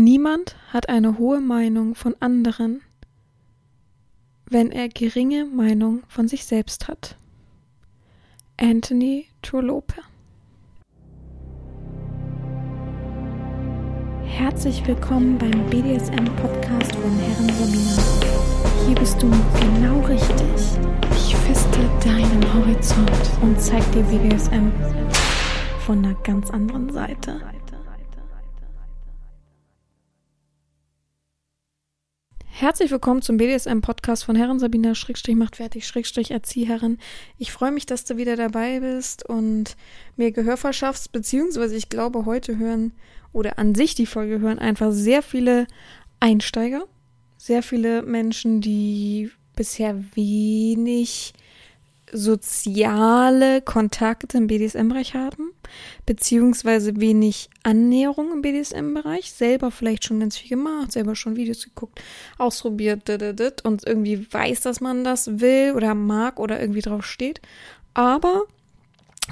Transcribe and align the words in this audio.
Niemand 0.00 0.54
hat 0.72 0.88
eine 0.88 1.18
hohe 1.18 1.40
Meinung 1.40 1.96
von 1.96 2.14
anderen, 2.20 2.82
wenn 4.48 4.70
er 4.70 4.88
geringe 4.88 5.44
Meinung 5.44 6.04
von 6.06 6.28
sich 6.28 6.46
selbst 6.46 6.86
hat. 6.86 7.16
Anthony 8.58 9.26
Trolope 9.42 9.94
Herzlich 14.22 14.86
willkommen 14.86 15.36
beim 15.36 15.66
BDSM-Podcast 15.68 16.94
von 16.94 17.18
Herren 17.18 17.48
Sabina. 17.48 18.86
Hier 18.86 18.94
bist 18.94 19.20
du 19.20 19.28
genau 19.28 19.98
richtig. 20.06 20.78
Ich 21.10 21.34
feste 21.34 21.80
deinen 22.04 22.54
Horizont 22.54 23.42
und 23.42 23.60
zeig 23.60 23.82
dir 23.90 24.04
BDSM 24.04 24.70
von 25.84 26.04
einer 26.04 26.14
ganz 26.22 26.50
anderen 26.50 26.88
Seite. 26.92 27.40
Herzlich 32.60 32.90
willkommen 32.90 33.22
zum 33.22 33.36
BDSM-Podcast 33.36 34.24
von 34.24 34.34
Herren 34.34 34.58
Sabina 34.58 34.96
Schrägstrich 34.96 35.36
macht 35.36 35.54
fertig 35.54 35.86
Schrägstrich 35.86 36.32
Erzieherin. 36.32 36.98
Ich 37.38 37.52
freue 37.52 37.70
mich, 37.70 37.86
dass 37.86 38.04
du 38.04 38.16
wieder 38.16 38.34
dabei 38.34 38.80
bist 38.80 39.24
und 39.24 39.76
mir 40.16 40.32
Gehör 40.32 40.56
verschaffst, 40.56 41.12
beziehungsweise 41.12 41.76
ich 41.76 41.88
glaube, 41.88 42.26
heute 42.26 42.58
hören 42.58 42.94
oder 43.32 43.60
an 43.60 43.76
sich 43.76 43.94
die 43.94 44.06
Folge 44.06 44.40
hören 44.40 44.58
einfach 44.58 44.90
sehr 44.90 45.22
viele 45.22 45.68
Einsteiger, 46.18 46.82
sehr 47.36 47.62
viele 47.62 48.02
Menschen, 48.02 48.60
die 48.60 49.30
bisher 49.54 50.02
wenig 50.16 51.34
soziale 52.12 53.62
Kontakte 53.62 54.38
im 54.38 54.46
BDSM-Bereich 54.46 55.14
haben, 55.14 55.52
beziehungsweise 56.06 57.00
wenig 57.00 57.50
Annäherung 57.62 58.32
im 58.32 58.42
BDSM-Bereich, 58.42 59.32
selber 59.32 59.70
vielleicht 59.70 60.04
schon 60.04 60.20
ganz 60.20 60.36
viel 60.36 60.50
gemacht, 60.50 60.92
selber 60.92 61.14
schon 61.14 61.36
Videos 61.36 61.64
geguckt, 61.64 62.00
ausprobiert 62.38 63.08
und 63.64 63.86
irgendwie 63.86 64.26
weiß, 64.32 64.62
dass 64.62 64.80
man 64.80 65.04
das 65.04 65.40
will 65.40 65.74
oder 65.76 65.94
mag 65.94 66.38
oder 66.38 66.60
irgendwie 66.60 66.82
drauf 66.82 67.04
steht, 67.04 67.40
aber 67.94 68.44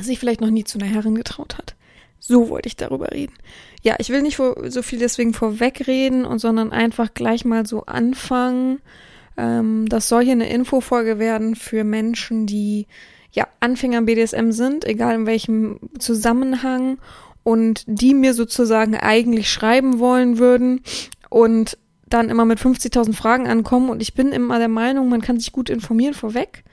sich 0.01 0.19
vielleicht 0.19 0.41
noch 0.41 0.51
nie 0.51 0.65
zu 0.65 0.79
einer 0.79 0.89
Herrin 0.89 1.15
getraut 1.15 1.57
hat. 1.59 1.75
So 2.19 2.49
wollte 2.49 2.67
ich 2.67 2.77
darüber 2.77 3.13
reden. 3.13 3.35
Ja, 3.83 3.95
ich 3.99 4.09
will 4.09 4.23
nicht 4.23 4.37
so 4.37 4.83
viel 4.83 4.99
deswegen 4.99 5.33
vorwegreden 5.33 6.25
und 6.25 6.39
sondern 6.41 6.73
einfach 6.73 7.15
gleich 7.15 7.45
mal 7.45 7.67
so 7.67 7.85
anfangen 7.85 8.81
ähm, 9.37 9.87
das 9.89 10.09
soll 10.09 10.25
hier 10.25 10.33
eine 10.33 10.51
Infofolge 10.51 11.19
werden 11.19 11.57
für 11.57 11.85
Menschen, 11.85 12.47
die 12.47 12.87
ja 13.33 13.47
Anfänger 13.61 13.99
im 13.99 14.07
BDSM 14.07 14.51
sind, 14.51 14.85
egal 14.85 15.15
in 15.15 15.27
welchem 15.27 15.79
Zusammenhang 15.99 16.99
und 17.43 17.85
die 17.87 18.15
mir 18.15 18.35
sozusagen 18.35 18.97
eigentlich 18.97 19.51
schreiben 19.51 19.99
wollen 19.99 20.39
würden 20.39 20.81
und 21.29 21.79
dann 22.09 22.31
immer 22.31 22.45
mit 22.45 22.59
50.000 22.59 23.15
Fragen 23.15 23.47
ankommen 23.47 23.91
und 23.91 24.01
ich 24.01 24.15
bin 24.15 24.33
immer 24.33 24.59
der 24.59 24.69
Meinung, 24.69 25.09
man 25.09 25.21
kann 25.21 25.39
sich 25.39 25.53
gut 25.53 25.69
informieren 25.69 26.15
vorweg. 26.15 26.65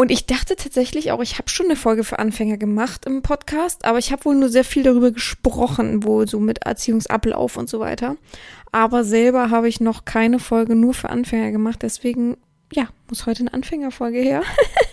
Und 0.00 0.12
ich 0.12 0.26
dachte 0.26 0.54
tatsächlich 0.54 1.10
auch, 1.10 1.20
ich 1.20 1.38
habe 1.38 1.48
schon 1.48 1.66
eine 1.66 1.74
Folge 1.74 2.04
für 2.04 2.20
Anfänger 2.20 2.56
gemacht 2.56 3.04
im 3.04 3.20
Podcast, 3.20 3.84
aber 3.84 3.98
ich 3.98 4.12
habe 4.12 4.26
wohl 4.26 4.36
nur 4.36 4.48
sehr 4.48 4.62
viel 4.62 4.84
darüber 4.84 5.10
gesprochen, 5.10 6.04
wohl 6.04 6.28
so 6.28 6.38
mit 6.38 6.64
Erziehungsablauf 6.64 7.56
und 7.56 7.68
so 7.68 7.80
weiter. 7.80 8.16
Aber 8.70 9.02
selber 9.02 9.50
habe 9.50 9.68
ich 9.68 9.80
noch 9.80 10.04
keine 10.04 10.38
Folge 10.38 10.76
nur 10.76 10.94
für 10.94 11.10
Anfänger 11.10 11.50
gemacht, 11.50 11.80
deswegen 11.82 12.36
ja, 12.72 12.86
muss 13.08 13.26
heute 13.26 13.40
eine 13.40 13.52
Anfängerfolge 13.52 14.20
her. 14.20 14.42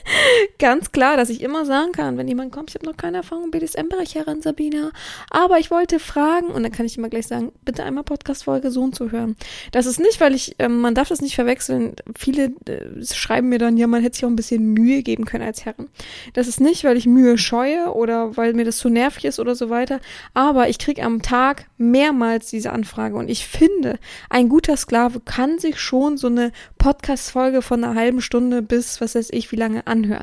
Ganz 0.59 0.91
klar, 0.91 1.17
dass 1.17 1.29
ich 1.29 1.41
immer 1.41 1.65
sagen 1.65 1.91
kann, 1.91 2.17
wenn 2.17 2.27
jemand 2.27 2.51
kommt, 2.51 2.69
ich 2.69 2.75
habe 2.75 2.85
noch 2.85 2.97
keine 2.97 3.17
Erfahrung 3.17 3.45
im 3.45 3.51
BDSM-Bereich 3.51 4.15
heran, 4.15 4.41
Sabina, 4.41 4.91
aber 5.29 5.59
ich 5.59 5.71
wollte 5.71 5.99
fragen 5.99 6.47
und 6.47 6.63
dann 6.63 6.71
kann 6.71 6.85
ich 6.85 6.97
immer 6.97 7.09
gleich 7.09 7.27
sagen, 7.27 7.51
bitte 7.63 7.83
einmal 7.83 8.03
Podcast-Folge 8.03 8.71
so 8.71 8.85
zu 8.89 9.11
hören. 9.11 9.35
Das 9.71 9.85
ist 9.85 9.99
nicht, 9.99 10.21
weil 10.21 10.35
ich, 10.35 10.59
äh, 10.59 10.69
man 10.69 10.95
darf 10.95 11.09
das 11.09 11.21
nicht 11.21 11.35
verwechseln. 11.35 11.95
Viele 12.17 12.53
äh, 12.67 13.03
schreiben 13.03 13.49
mir 13.49 13.59
dann, 13.59 13.77
ja, 13.77 13.87
man 13.87 14.01
hätte 14.01 14.15
sich 14.15 14.25
auch 14.25 14.29
ein 14.29 14.35
bisschen 14.35 14.73
Mühe 14.73 15.01
geben 15.03 15.25
können 15.25 15.43
als 15.43 15.65
Herren. 15.65 15.89
Das 16.33 16.47
ist 16.47 16.61
nicht, 16.61 16.83
weil 16.83 16.97
ich 16.97 17.05
Mühe 17.05 17.37
scheue 17.37 17.93
oder 17.93 18.37
weil 18.37 18.53
mir 18.53 18.65
das 18.65 18.77
zu 18.77 18.89
nervig 18.89 19.25
ist 19.25 19.39
oder 19.39 19.55
so 19.55 19.69
weiter, 19.69 19.99
aber 20.33 20.69
ich 20.69 20.77
kriege 20.77 21.03
am 21.03 21.21
Tag 21.21 21.67
mehrmals 21.77 22.49
diese 22.49 22.71
Anfrage 22.71 23.15
und 23.15 23.29
ich 23.29 23.47
finde, 23.47 23.99
ein 24.29 24.49
guter 24.49 24.77
Sklave 24.77 25.19
kann 25.19 25.59
sich 25.59 25.79
schon 25.79 26.17
so 26.17 26.27
eine 26.27 26.51
Podcast-Folge 26.77 27.61
von 27.61 27.83
einer 27.83 27.95
halben 27.95 28.21
Stunde 28.21 28.61
bis, 28.61 29.01
was 29.01 29.15
weiß 29.15 29.29
ich, 29.31 29.51
wie 29.51 29.55
lange 29.55 29.87
anhören. 29.87 30.14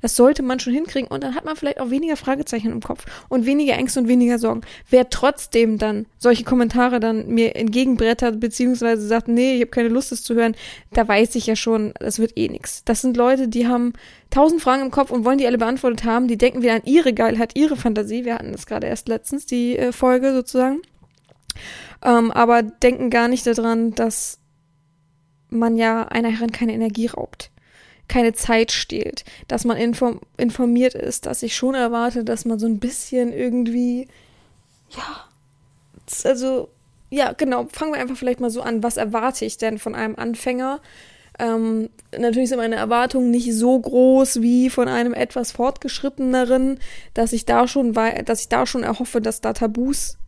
Das 0.00 0.16
sollte 0.16 0.42
man 0.42 0.60
schon 0.60 0.72
hinkriegen 0.72 1.08
und 1.08 1.22
dann 1.22 1.34
hat 1.34 1.44
man 1.44 1.56
vielleicht 1.56 1.80
auch 1.80 1.90
weniger 1.90 2.16
Fragezeichen 2.16 2.72
im 2.72 2.80
Kopf 2.80 3.04
und 3.28 3.46
weniger 3.46 3.74
Ängste 3.74 4.00
und 4.00 4.08
weniger 4.08 4.38
Sorgen. 4.38 4.62
Wer 4.88 5.10
trotzdem 5.10 5.78
dann 5.78 6.06
solche 6.18 6.44
Kommentare 6.44 7.00
dann 7.00 7.28
mir 7.28 7.56
entgegenbrettert, 7.56 8.40
beziehungsweise 8.40 9.06
sagt, 9.06 9.28
nee, 9.28 9.54
ich 9.54 9.60
habe 9.60 9.70
keine 9.70 9.88
Lust, 9.88 10.12
das 10.12 10.22
zu 10.22 10.34
hören, 10.34 10.54
da 10.92 11.06
weiß 11.06 11.34
ich 11.34 11.46
ja 11.46 11.56
schon, 11.56 11.92
das 11.98 12.18
wird 12.18 12.36
eh 12.36 12.48
nix. 12.48 12.84
Das 12.84 13.00
sind 13.00 13.16
Leute, 13.16 13.48
die 13.48 13.66
haben 13.66 13.92
tausend 14.30 14.62
Fragen 14.62 14.82
im 14.82 14.90
Kopf 14.90 15.10
und 15.10 15.24
wollen 15.24 15.38
die 15.38 15.46
alle 15.46 15.58
beantwortet 15.58 16.04
haben. 16.04 16.28
Die 16.28 16.38
denken 16.38 16.62
wieder 16.62 16.74
an 16.74 16.84
ihre 16.84 17.12
Geilheit, 17.12 17.56
ihre 17.56 17.76
Fantasie. 17.76 18.24
Wir 18.24 18.34
hatten 18.34 18.52
das 18.52 18.66
gerade 18.66 18.86
erst 18.86 19.08
letztens, 19.08 19.46
die 19.46 19.78
äh, 19.78 19.92
Folge 19.92 20.32
sozusagen. 20.32 20.80
Ähm, 22.02 22.30
aber 22.30 22.62
denken 22.62 23.10
gar 23.10 23.28
nicht 23.28 23.46
daran, 23.46 23.94
dass 23.94 24.38
man 25.50 25.76
ja 25.76 26.04
einer 26.08 26.30
Herrin 26.30 26.50
keine 26.50 26.72
Energie 26.72 27.06
raubt, 27.06 27.50
keine 28.08 28.32
Zeit 28.32 28.72
stehlt, 28.72 29.24
dass 29.48 29.64
man 29.64 29.76
inform 29.76 30.20
informiert 30.36 30.94
ist, 30.94 31.26
dass 31.26 31.42
ich 31.42 31.56
schon 31.56 31.74
erwarte, 31.74 32.24
dass 32.24 32.44
man 32.44 32.58
so 32.58 32.66
ein 32.66 32.78
bisschen 32.78 33.32
irgendwie, 33.32 34.08
ja, 34.90 35.24
also, 36.24 36.68
ja, 37.10 37.32
genau, 37.32 37.66
fangen 37.72 37.94
wir 37.94 38.00
einfach 38.00 38.16
vielleicht 38.16 38.40
mal 38.40 38.50
so 38.50 38.62
an, 38.62 38.82
was 38.82 38.96
erwarte 38.96 39.44
ich 39.44 39.58
denn 39.58 39.78
von 39.78 39.94
einem 39.94 40.16
Anfänger? 40.16 40.80
Ähm, 41.38 41.88
natürlich 42.16 42.50
sind 42.50 42.58
meine 42.58 42.76
Erwartungen 42.76 43.30
nicht 43.30 43.54
so 43.54 43.78
groß 43.78 44.42
wie 44.42 44.68
von 44.68 44.88
einem 44.88 45.14
etwas 45.14 45.52
fortgeschritteneren, 45.52 46.78
dass 47.14 47.32
ich 47.32 47.46
da 47.46 47.66
schon, 47.66 47.92
dass 47.92 48.40
ich 48.40 48.48
da 48.48 48.66
schon 48.66 48.82
erhoffe, 48.82 49.20
dass 49.20 49.40
da 49.40 49.52
Tabus 49.52 50.18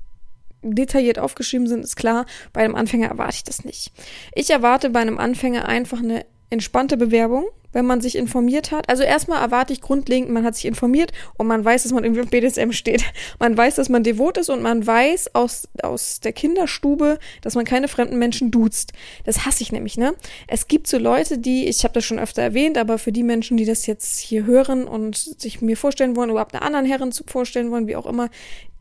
detailliert 0.63 1.19
aufgeschrieben 1.19 1.67
sind, 1.67 1.85
ist 1.85 1.97
klar. 1.97 2.25
Bei 2.53 2.65
einem 2.65 2.75
Anfänger 2.75 3.09
erwarte 3.09 3.37
ich 3.37 3.45
das 3.45 3.65
nicht. 3.65 3.93
Ich 4.35 4.51
erwarte 4.51 4.91
bei 4.91 5.01
einem 5.01 5.19
Anfänger 5.19 5.69
einfach 5.69 5.99
eine 5.99 6.25
entspannte 6.51 6.97
Bewerbung, 6.97 7.45
wenn 7.75 7.85
man 7.85 8.01
sich 8.01 8.17
informiert 8.17 8.71
hat. 8.71 8.89
Also 8.89 9.03
erstmal 9.03 9.43
erwarte 9.43 9.73
ich 9.73 9.81
grundlegend, 9.81 10.31
man 10.31 10.45
hat 10.45 10.55
sich 10.55 10.65
informiert 10.65 11.13
und 11.37 11.47
man 11.47 11.65
weiß, 11.65 11.83
dass 11.83 11.93
man 11.93 12.05
im 12.05 12.15
BDSM 12.15 12.71
steht. 12.73 13.05
Man 13.39 13.57
weiß, 13.57 13.75
dass 13.75 13.89
man 13.89 14.03
devot 14.03 14.39
ist 14.39 14.49
und 14.49 14.63
man 14.63 14.87
weiß 14.87 15.35
aus, 15.35 15.69
aus 15.83 16.21
der 16.21 16.33
Kinderstube, 16.33 17.19
dass 17.43 17.55
man 17.55 17.65
keine 17.65 17.89
fremden 17.89 18.19
Menschen 18.19 18.51
duzt. 18.51 18.93
Das 19.25 19.45
hasse 19.45 19.63
ich 19.63 19.73
nämlich, 19.73 19.97
ne? 19.99 20.15
Es 20.47 20.69
gibt 20.69 20.87
so 20.87 20.99
Leute, 20.99 21.39
die, 21.39 21.67
ich 21.67 21.85
habe 21.85 21.95
das 21.95 22.05
schon 22.05 22.19
öfter 22.19 22.43
erwähnt, 22.43 22.79
aber 22.79 22.99
für 22.99 23.13
die 23.13 23.23
Menschen, 23.23 23.57
die 23.57 23.65
das 23.65 23.87
jetzt 23.87 24.19
hier 24.19 24.47
hören 24.47 24.85
und 24.85 25.17
sich 25.17 25.61
mir 25.61 25.77
vorstellen 25.77 26.17
wollen, 26.17 26.31
überhaupt 26.31 26.55
einer 26.55 26.65
anderen 26.65 26.87
Herren 26.87 27.13
vorstellen 27.27 27.71
wollen, 27.71 27.87
wie 27.87 27.97
auch 27.97 28.07
immer, 28.07 28.31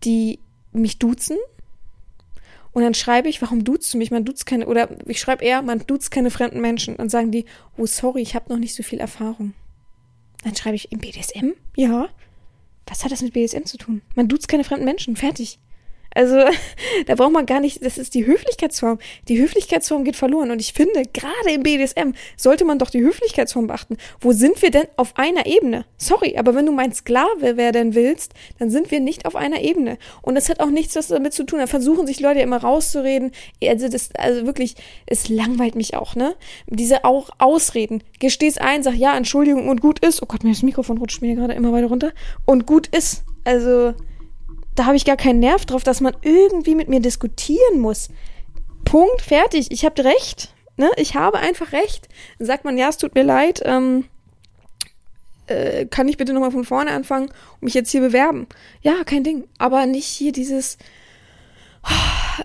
die 0.03 0.40
mich 0.72 1.00
duzen, 1.00 1.38
und 2.73 2.81
dann 2.81 2.95
schreibe 2.95 3.29
ich, 3.29 3.41
warum 3.41 3.63
duzt 3.63 3.94
du 3.94 3.97
mich? 3.97 4.11
Man 4.11 4.25
duzt 4.25 4.45
keine, 4.45 4.66
oder 4.66 4.89
ich 5.06 5.19
schreibe 5.19 5.45
eher, 5.45 5.61
man 5.61 5.79
duzt 5.85 6.09
keine 6.11 6.31
fremden 6.31 6.59
Menschen. 6.59 6.97
Dann 6.97 7.09
sagen 7.09 7.31
die, 7.31 7.45
oh 7.78 7.85
sorry, 7.85 8.22
ich 8.22 8.35
habe 8.35 8.51
noch 8.51 8.59
nicht 8.59 8.73
so 8.73 8.81
viel 8.81 9.00
Erfahrung. 9.00 9.53
Dann 10.44 10.56
schreibe 10.56 10.75
ich, 10.75 10.91
im 10.91 11.00
BDSM? 11.00 11.51
Ja. 11.75 12.09
Was 12.88 13.03
hat 13.03 13.11
das 13.11 13.22
mit 13.22 13.34
BDSM 13.34 13.66
zu 13.66 13.78
tun? 13.78 14.01
Man 14.16 14.28
duzt 14.28 14.47
keine 14.47 14.63
fremden 14.63 14.85
Menschen. 14.85 15.16
Fertig. 15.16 15.59
Also, 16.16 16.38
da 17.07 17.16
braucht 17.16 17.31
man 17.31 17.46
gar 17.46 17.59
nicht, 17.59 17.84
das 17.84 17.97
ist 17.97 18.13
die 18.13 18.25
Höflichkeitsform. 18.25 19.00
Die 19.28 19.41
Höflichkeitsform 19.41 20.03
geht 20.03 20.16
verloren. 20.16 20.51
Und 20.51 20.59
ich 20.59 20.74
finde, 20.74 21.03
gerade 21.13 21.51
im 21.53 21.63
BDSM 21.63 22.13
sollte 22.38 22.66
man 22.66 22.79
doch 22.79 22.90
die 22.90 23.01
Höflichkeitsform 23.01 23.68
beachten. 23.68 23.97
Wo 24.19 24.31
sind 24.31 24.62
wir 24.62 24.72
denn 24.72 24.88
auf 24.96 25.18
einer 25.18 25.46
Ebene? 25.46 25.85
Sorry, 25.97 26.38
aber 26.38 26.56
wenn 26.56 26.66
du 26.66 26.72
mein 26.72 26.94
Sklave 26.94 27.57
werden 27.57 27.96
willst, 27.96 28.34
dann 28.59 28.69
sind 28.69 28.91
wir 28.91 29.00
nicht 29.00 29.25
auf 29.25 29.35
einer 29.35 29.62
Ebene. 29.62 29.97
Und 30.22 30.35
das 30.35 30.50
hat 30.50 30.59
auch 30.59 30.69
nichts 30.69 30.96
was 30.96 31.07
damit 31.07 31.34
zu 31.34 31.44
tun. 31.44 31.59
Da 31.59 31.68
versuchen 31.68 32.07
sich 32.07 32.19
Leute 32.19 32.41
immer 32.41 32.57
rauszureden. 32.57 33.32
Also, 33.64 33.88
das, 33.88 34.09
also 34.16 34.46
wirklich, 34.46 34.76
es 35.05 35.29
langweilt 35.29 35.76
mich 35.76 35.96
auch, 35.96 36.16
ne? 36.16 36.35
Diese 36.67 37.05
auch 37.05 37.29
Ausreden. 37.40 38.03
Gesteh's 38.20 38.58
ein, 38.58 38.84
sag 38.84 38.96
ja, 38.96 39.16
Entschuldigung 39.17 39.67
und 39.70 39.82
gut 39.82 39.99
ist. 39.99 40.22
Oh 40.22 40.26
Gott, 40.26 40.43
mir 40.43 40.52
das 40.52 40.64
Mikrofon 40.64 40.97
rutscht 40.97 41.22
mir 41.22 41.35
gerade 41.35 41.53
immer 41.53 41.72
weiter 41.72 41.88
runter. 41.88 42.11
Und 42.46 42.66
gut 42.66 42.88
ist. 42.88 43.23
Also, 43.46 43.93
da 44.75 44.85
habe 44.85 44.96
ich 44.96 45.05
gar 45.05 45.17
keinen 45.17 45.40
Nerv 45.40 45.66
drauf, 45.66 45.84
dass 45.84 46.02
man 46.02 46.16
irgendwie 46.22 46.75
mit 46.75 46.90
mir 46.90 46.99
diskutieren 46.99 47.79
muss. 47.79 48.09
Punkt, 48.85 49.22
fertig. 49.22 49.72
Ich 49.72 49.85
habe 49.85 50.03
recht. 50.03 50.53
Ne? 50.78 50.90
Ich 50.97 51.16
habe 51.16 51.40
einfach 51.40 51.72
recht. 51.72 52.08
Dann 52.40 52.47
sagt 52.47 52.66
man, 52.66 52.78
ja, 52.78 52.90
es 52.90 52.97
tut 52.97 53.16
mir 53.16 53.23
leid. 53.23 53.61
Ähm, 53.66 54.05
äh, 55.47 55.85
kann 55.85 56.08
ich 56.08 56.17
bitte 56.17 56.34
nochmal 56.34 56.52
von 56.52 56.66
vorne 56.66 56.91
anfangen 56.91 57.28
und 57.28 57.64
mich 57.64 57.73
jetzt 57.73 57.91
hier 57.91 58.02
bewerben? 58.02 58.47
Ja, 58.81 59.03
kein 59.03 59.23
Ding. 59.23 59.46
Aber 59.58 59.85
nicht 59.85 60.08
hier 60.08 60.31
dieses, 60.31 60.78
oh, 61.84 62.41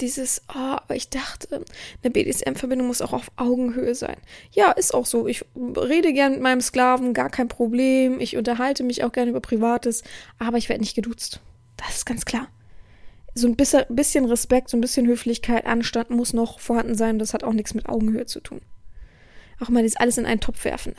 dieses, 0.00 0.42
oh, 0.48 0.58
aber 0.58 0.96
ich 0.96 1.10
dachte, 1.10 1.64
eine 2.02 2.10
BDSM-Verbindung 2.10 2.88
muss 2.88 3.02
auch 3.02 3.12
auf 3.12 3.30
Augenhöhe 3.36 3.94
sein. 3.94 4.16
Ja, 4.52 4.72
ist 4.72 4.94
auch 4.94 5.06
so. 5.06 5.26
Ich 5.26 5.44
rede 5.56 6.12
gern 6.12 6.32
mit 6.32 6.40
meinem 6.40 6.60
Sklaven, 6.60 7.14
gar 7.14 7.30
kein 7.30 7.48
Problem. 7.48 8.20
Ich 8.20 8.36
unterhalte 8.36 8.82
mich 8.82 9.04
auch 9.04 9.12
gerne 9.12 9.30
über 9.30 9.40
Privates, 9.40 10.02
aber 10.38 10.58
ich 10.58 10.68
werde 10.68 10.80
nicht 10.80 10.96
geduzt. 10.96 11.40
Das 11.80 11.96
ist 11.96 12.06
ganz 12.06 12.24
klar. 12.24 12.48
so 13.34 13.46
ein 13.46 13.56
bisschen 13.56 14.24
Respekt, 14.24 14.70
so 14.70 14.76
ein 14.76 14.80
bisschen 14.80 15.06
Höflichkeit, 15.06 15.66
Anstand 15.66 16.10
muss 16.10 16.32
noch 16.32 16.60
vorhanden 16.60 16.94
sein. 16.94 17.18
Das 17.18 17.34
hat 17.34 17.44
auch 17.44 17.52
nichts 17.52 17.74
mit 17.74 17.88
Augenhöhe 17.88 18.26
zu 18.26 18.40
tun. 18.40 18.60
Auch 19.60 19.68
mal 19.68 19.82
das 19.82 19.96
alles 19.96 20.18
in 20.18 20.26
einen 20.26 20.40
Topf 20.40 20.64
werfen. 20.64 20.94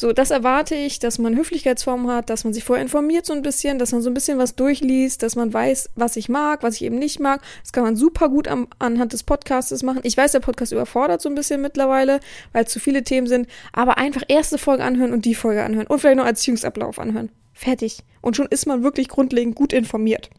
So, 0.00 0.14
das 0.14 0.30
erwarte 0.30 0.74
ich, 0.74 0.98
dass 0.98 1.18
man 1.18 1.36
Höflichkeitsformen 1.36 2.10
hat, 2.10 2.30
dass 2.30 2.44
man 2.44 2.54
sich 2.54 2.64
vorher 2.64 2.82
informiert 2.82 3.26
so 3.26 3.34
ein 3.34 3.42
bisschen, 3.42 3.78
dass 3.78 3.92
man 3.92 4.00
so 4.00 4.08
ein 4.08 4.14
bisschen 4.14 4.38
was 4.38 4.54
durchliest, 4.54 5.22
dass 5.22 5.36
man 5.36 5.52
weiß, 5.52 5.90
was 5.94 6.16
ich 6.16 6.30
mag, 6.30 6.62
was 6.62 6.76
ich 6.76 6.84
eben 6.84 6.98
nicht 6.98 7.20
mag. 7.20 7.42
Das 7.60 7.74
kann 7.74 7.84
man 7.84 7.96
super 7.96 8.30
gut 8.30 8.48
am, 8.48 8.68
anhand 8.78 9.12
des 9.12 9.24
Podcasts 9.24 9.82
machen. 9.82 10.00
Ich 10.04 10.16
weiß, 10.16 10.32
der 10.32 10.40
Podcast 10.40 10.72
überfordert 10.72 11.20
so 11.20 11.28
ein 11.28 11.34
bisschen 11.34 11.60
mittlerweile, 11.60 12.20
weil 12.54 12.64
es 12.64 12.72
zu 12.72 12.80
viele 12.80 13.04
Themen 13.04 13.26
sind, 13.26 13.46
aber 13.74 13.98
einfach 13.98 14.22
erste 14.26 14.56
Folge 14.56 14.84
anhören 14.84 15.12
und 15.12 15.26
die 15.26 15.34
Folge 15.34 15.62
anhören 15.62 15.86
und 15.86 15.98
vielleicht 15.98 16.16
noch 16.16 16.24
Erziehungsablauf 16.24 16.98
anhören. 16.98 17.28
Fertig. 17.52 17.98
Und 18.22 18.36
schon 18.36 18.46
ist 18.46 18.64
man 18.64 18.82
wirklich 18.82 19.08
grundlegend 19.08 19.54
gut 19.54 19.74
informiert. 19.74 20.30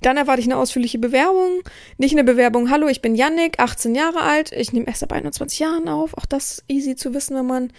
Dann 0.00 0.16
erwarte 0.16 0.40
ich 0.40 0.46
eine 0.46 0.56
ausführliche 0.56 0.98
Bewerbung. 0.98 1.60
Nicht 1.98 2.12
eine 2.12 2.24
Bewerbung, 2.24 2.70
hallo, 2.70 2.88
ich 2.88 3.02
bin 3.02 3.14
Yannick, 3.14 3.60
18 3.60 3.94
Jahre 3.94 4.22
alt. 4.22 4.52
Ich 4.52 4.72
nehme 4.72 4.86
erst 4.86 5.02
ab 5.02 5.12
21 5.12 5.58
Jahren 5.58 5.90
auf. 5.90 6.16
Auch 6.16 6.24
das 6.24 6.64
easy 6.66 6.96
zu 6.96 7.12
wissen, 7.12 7.36
wenn 7.36 7.46
man 7.46 7.72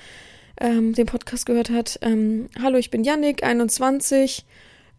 ähm, 0.59 0.93
den 0.93 1.05
Podcast 1.05 1.45
gehört 1.45 1.69
hat. 1.69 1.99
Ähm, 2.01 2.49
hallo, 2.61 2.77
ich 2.77 2.91
bin 2.91 3.03
Yannick, 3.03 3.43
21 3.43 4.45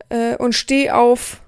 äh, 0.08 0.36
und 0.36 0.54
stehe 0.54 0.94
auf 0.94 1.42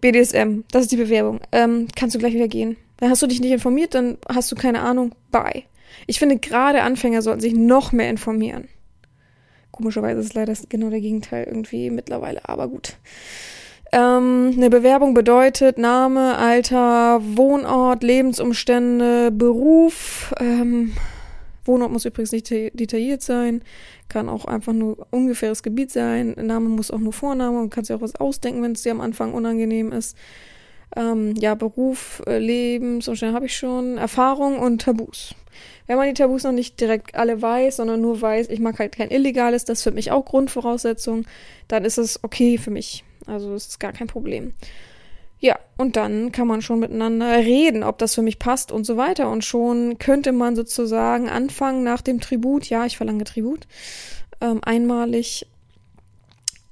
BDSM. 0.00 0.64
Das 0.70 0.82
ist 0.82 0.92
die 0.92 0.96
Bewerbung. 0.96 1.40
Ähm, 1.52 1.88
kannst 1.96 2.14
du 2.14 2.18
gleich 2.18 2.34
wieder 2.34 2.48
gehen. 2.48 2.76
Dann 2.98 3.10
hast 3.10 3.22
du 3.22 3.26
dich 3.26 3.40
nicht 3.40 3.52
informiert, 3.52 3.94
dann 3.94 4.18
hast 4.28 4.50
du 4.50 4.56
keine 4.56 4.80
Ahnung. 4.80 5.14
Bye. 5.30 5.64
Ich 6.06 6.18
finde, 6.18 6.38
gerade 6.38 6.82
Anfänger 6.82 7.22
sollten 7.22 7.40
sich 7.40 7.54
noch 7.54 7.92
mehr 7.92 8.10
informieren. 8.10 8.68
Komischerweise 9.70 10.20
ist 10.20 10.34
leider 10.34 10.54
genau 10.68 10.90
der 10.90 11.00
Gegenteil 11.00 11.44
irgendwie 11.44 11.90
mittlerweile, 11.90 12.48
aber 12.48 12.68
gut. 12.68 12.96
Ähm, 13.92 14.52
eine 14.56 14.68
Bewerbung 14.68 15.14
bedeutet 15.14 15.78
Name, 15.78 16.36
Alter, 16.36 17.20
Wohnort, 17.22 18.02
Lebensumstände, 18.02 19.30
Beruf. 19.30 20.34
Ähm, 20.40 20.92
Wohnort 21.68 21.92
muss 21.92 22.04
übrigens 22.04 22.32
nicht 22.32 22.50
detailliert 22.50 23.22
sein, 23.22 23.62
kann 24.08 24.28
auch 24.28 24.46
einfach 24.46 24.72
nur 24.72 25.06
ungefähres 25.10 25.62
Gebiet 25.62 25.92
sein. 25.92 26.34
Name 26.36 26.68
muss 26.68 26.90
auch 26.90 26.98
nur 26.98 27.12
Vorname 27.12 27.60
und 27.60 27.70
kannst 27.70 27.90
dir 27.90 27.96
auch 27.96 28.00
was 28.00 28.16
ausdenken, 28.16 28.62
wenn 28.62 28.72
es 28.72 28.82
dir 28.82 28.92
am 28.92 29.00
Anfang 29.00 29.34
unangenehm 29.34 29.92
ist. 29.92 30.16
Ähm, 30.96 31.34
ja, 31.36 31.54
Beruf, 31.54 32.22
äh, 32.26 32.38
Lebensumstände 32.38 33.34
habe 33.34 33.46
ich 33.46 33.56
schon, 33.56 33.98
Erfahrung 33.98 34.58
und 34.58 34.80
Tabus. 34.82 35.34
Wenn 35.86 35.98
man 35.98 36.08
die 36.08 36.14
Tabus 36.14 36.44
noch 36.44 36.52
nicht 36.52 36.80
direkt 36.80 37.14
alle 37.14 37.40
weiß, 37.40 37.76
sondern 37.76 38.00
nur 38.00 38.20
weiß, 38.20 38.48
ich 38.48 38.60
mag 38.60 38.78
halt 38.78 38.96
kein 38.96 39.10
Illegales, 39.10 39.64
das 39.64 39.78
ist 39.78 39.84
für 39.84 39.90
mich 39.90 40.10
auch 40.10 40.24
Grundvoraussetzung, 40.24 41.26
dann 41.68 41.84
ist 41.84 41.98
es 41.98 42.22
okay 42.24 42.58
für 42.58 42.70
mich. 42.70 43.04
Also 43.26 43.54
es 43.54 43.68
ist 43.68 43.80
gar 43.80 43.92
kein 43.92 44.06
Problem. 44.06 44.54
Ja, 45.40 45.58
und 45.76 45.96
dann 45.96 46.32
kann 46.32 46.48
man 46.48 46.62
schon 46.62 46.80
miteinander 46.80 47.36
reden, 47.36 47.84
ob 47.84 47.98
das 47.98 48.14
für 48.14 48.22
mich 48.22 48.38
passt 48.38 48.72
und 48.72 48.84
so 48.84 48.96
weiter. 48.96 49.30
Und 49.30 49.44
schon 49.44 49.98
könnte 49.98 50.32
man 50.32 50.56
sozusagen 50.56 51.28
anfangen 51.28 51.84
nach 51.84 52.02
dem 52.02 52.20
Tribut. 52.20 52.66
Ja, 52.68 52.86
ich 52.86 52.96
verlange 52.96 53.24
Tribut. 53.24 53.66
Ähm, 54.40 54.60
einmalig. 54.64 55.46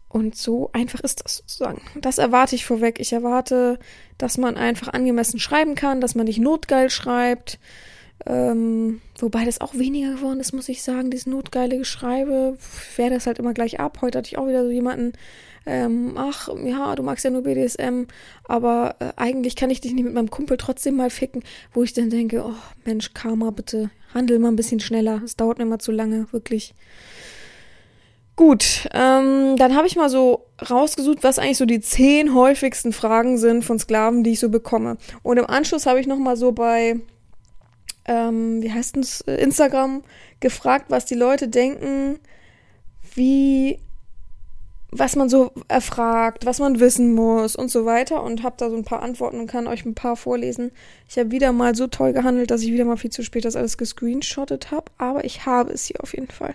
Und 0.08 0.36
so 0.36 0.70
einfach 0.72 1.00
ist 1.00 1.24
das 1.24 1.36
sozusagen. 1.36 1.82
Das 2.00 2.18
erwarte 2.18 2.56
ich 2.56 2.64
vorweg. 2.64 2.98
Ich 3.00 3.12
erwarte, 3.12 3.78
dass 4.18 4.38
man 4.38 4.56
einfach 4.56 4.88
angemessen 4.88 5.38
schreiben 5.38 5.74
kann, 5.74 6.00
dass 6.00 6.14
man 6.14 6.26
nicht 6.26 6.40
notgeil 6.40 6.90
schreibt. 6.90 7.58
Ähm, 8.24 9.02
wobei 9.18 9.44
das 9.44 9.60
auch 9.60 9.74
weniger 9.74 10.14
geworden 10.14 10.40
ist, 10.40 10.52
muss 10.52 10.68
ich 10.68 10.82
sagen, 10.82 11.10
dieses 11.10 11.26
notgeile 11.26 11.78
Geschreibe. 11.78 12.56
Wäre 12.96 13.10
das 13.10 13.26
halt 13.26 13.38
immer 13.38 13.52
gleich 13.52 13.78
ab. 13.78 13.98
Heute 14.00 14.18
hatte 14.18 14.28
ich 14.28 14.38
auch 14.38 14.48
wieder 14.48 14.64
so 14.64 14.70
jemanden, 14.70 15.12
ähm, 15.66 16.14
ach, 16.16 16.48
ja, 16.64 16.94
du 16.94 17.02
magst 17.02 17.24
ja 17.24 17.30
nur 17.30 17.42
BDSM, 17.42 18.04
aber 18.44 18.96
äh, 19.00 19.12
eigentlich 19.16 19.56
kann 19.56 19.70
ich 19.70 19.80
dich 19.80 19.92
nicht 19.92 20.04
mit 20.04 20.14
meinem 20.14 20.30
Kumpel 20.30 20.56
trotzdem 20.56 20.96
mal 20.96 21.10
ficken, 21.10 21.42
wo 21.72 21.82
ich 21.82 21.92
dann 21.92 22.08
denke, 22.08 22.44
oh 22.46 22.54
Mensch, 22.84 23.12
Karma, 23.14 23.50
bitte, 23.50 23.90
handel 24.14 24.38
mal 24.38 24.48
ein 24.48 24.56
bisschen 24.56 24.80
schneller, 24.80 25.20
es 25.24 25.36
dauert 25.36 25.58
mir 25.58 25.66
mal 25.66 25.80
zu 25.80 25.90
lange, 25.90 26.26
wirklich. 26.32 26.72
Gut, 28.36 28.88
ähm, 28.92 29.56
dann 29.56 29.74
habe 29.74 29.86
ich 29.86 29.96
mal 29.96 30.10
so 30.10 30.44
rausgesucht, 30.70 31.24
was 31.24 31.38
eigentlich 31.38 31.56
so 31.56 31.64
die 31.64 31.80
zehn 31.80 32.34
häufigsten 32.34 32.92
Fragen 32.92 33.38
sind 33.38 33.64
von 33.64 33.78
Sklaven, 33.78 34.22
die 34.22 34.32
ich 34.32 34.40
so 34.40 34.50
bekomme. 34.50 34.98
Und 35.22 35.38
im 35.38 35.46
Anschluss 35.46 35.86
habe 35.86 36.00
ich 36.00 36.06
noch 36.06 36.18
mal 36.18 36.36
so 36.36 36.52
bei, 36.52 37.00
ähm, 38.04 38.62
wie 38.62 38.70
heißt 38.70 38.98
es, 38.98 39.22
Instagram 39.22 40.02
gefragt, 40.38 40.86
was 40.90 41.06
die 41.06 41.14
Leute 41.14 41.48
denken, 41.48 42.18
wie 43.14 43.78
was 44.90 45.16
man 45.16 45.28
so 45.28 45.50
erfragt, 45.68 46.46
was 46.46 46.60
man 46.60 46.78
wissen 46.80 47.14
muss 47.14 47.56
und 47.56 47.70
so 47.70 47.84
weiter 47.84 48.22
und 48.22 48.42
habe 48.42 48.56
da 48.58 48.70
so 48.70 48.76
ein 48.76 48.84
paar 48.84 49.02
Antworten 49.02 49.40
und 49.40 49.46
kann 49.48 49.66
euch 49.66 49.84
ein 49.84 49.94
paar 49.94 50.16
vorlesen. 50.16 50.70
Ich 51.08 51.18
habe 51.18 51.30
wieder 51.30 51.52
mal 51.52 51.74
so 51.74 51.86
toll 51.86 52.12
gehandelt, 52.12 52.50
dass 52.50 52.62
ich 52.62 52.72
wieder 52.72 52.84
mal 52.84 52.96
viel 52.96 53.10
zu 53.10 53.22
spät 53.22 53.44
das 53.44 53.56
alles 53.56 53.78
gescreenshottet 53.78 54.70
habe, 54.70 54.90
aber 54.98 55.24
ich 55.24 55.44
habe 55.44 55.72
es 55.72 55.84
hier 55.86 56.02
auf 56.02 56.14
jeden 56.14 56.28
Fall. 56.28 56.54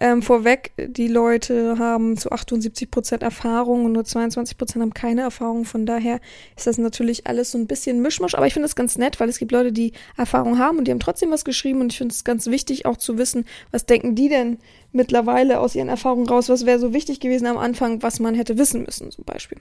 Ähm, 0.00 0.22
vorweg, 0.22 0.72
die 0.76 1.08
Leute 1.08 1.78
haben 1.78 2.16
zu 2.16 2.30
78 2.30 2.90
Prozent 2.90 3.22
Erfahrung 3.22 3.84
und 3.84 3.92
nur 3.92 4.04
22 4.04 4.58
Prozent 4.58 4.82
haben 4.82 4.94
keine 4.94 5.22
Erfahrung. 5.22 5.64
Von 5.64 5.86
daher 5.86 6.20
ist 6.56 6.66
das 6.66 6.78
natürlich 6.78 7.26
alles 7.26 7.50
so 7.50 7.58
ein 7.58 7.66
bisschen 7.66 8.00
Mischmasch, 8.00 8.34
aber 8.34 8.46
ich 8.46 8.54
finde 8.54 8.66
das 8.66 8.76
ganz 8.76 8.96
nett, 8.96 9.18
weil 9.18 9.28
es 9.28 9.38
gibt 9.38 9.52
Leute, 9.52 9.72
die 9.72 9.92
Erfahrung 10.16 10.58
haben 10.58 10.78
und 10.78 10.86
die 10.86 10.92
haben 10.92 11.00
trotzdem 11.00 11.30
was 11.30 11.44
geschrieben 11.44 11.80
und 11.80 11.92
ich 11.92 11.98
finde 11.98 12.12
es 12.12 12.24
ganz 12.24 12.46
wichtig 12.46 12.86
auch 12.86 12.96
zu 12.96 13.18
wissen, 13.18 13.44
was 13.70 13.86
denken 13.86 14.14
die 14.14 14.28
denn 14.28 14.58
mittlerweile 14.92 15.60
aus 15.60 15.74
ihren 15.74 15.88
Erfahrungen 15.88 16.28
raus, 16.28 16.48
was 16.48 16.66
wäre 16.66 16.78
so 16.78 16.92
wichtig 16.92 17.20
gewesen 17.20 17.46
am 17.46 17.58
Anfang, 17.58 18.02
was 18.02 18.20
man 18.20 18.34
hätte 18.34 18.58
wissen 18.58 18.82
müssen, 18.84 19.10
zum 19.10 19.24
Beispiel. 19.24 19.58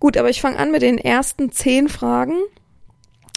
Gut, 0.00 0.16
aber 0.16 0.30
ich 0.30 0.40
fange 0.40 0.58
an 0.58 0.70
mit 0.70 0.82
den 0.82 0.98
ersten 0.98 1.52
zehn 1.52 1.88
Fragen. 1.88 2.36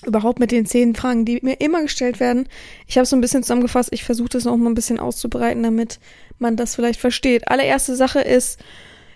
Überhaupt 0.06 0.40
mit 0.40 0.52
den 0.52 0.66
zehn 0.66 0.96
Fragen, 0.96 1.26
die 1.26 1.40
mir 1.42 1.60
immer 1.60 1.82
gestellt 1.82 2.22
werden. 2.22 2.48
Ich 2.88 2.98
habe 2.98 3.06
so 3.06 3.18
ein 3.18 3.22
bisschen 3.22 3.44
zusammengefasst. 3.44 3.90
Ich 3.92 4.06
versuche 4.06 4.30
das 4.30 4.46
noch 4.46 4.56
mal 4.56 4.70
ein 4.70 4.76
bisschen 4.76 5.00
auszubreiten, 5.00 5.62
damit 5.62 6.00
man 6.38 6.56
das 6.56 6.76
vielleicht 6.76 7.00
versteht. 7.02 7.50
Allererste 7.50 7.96
Sache 7.96 8.22
ist 8.22 8.60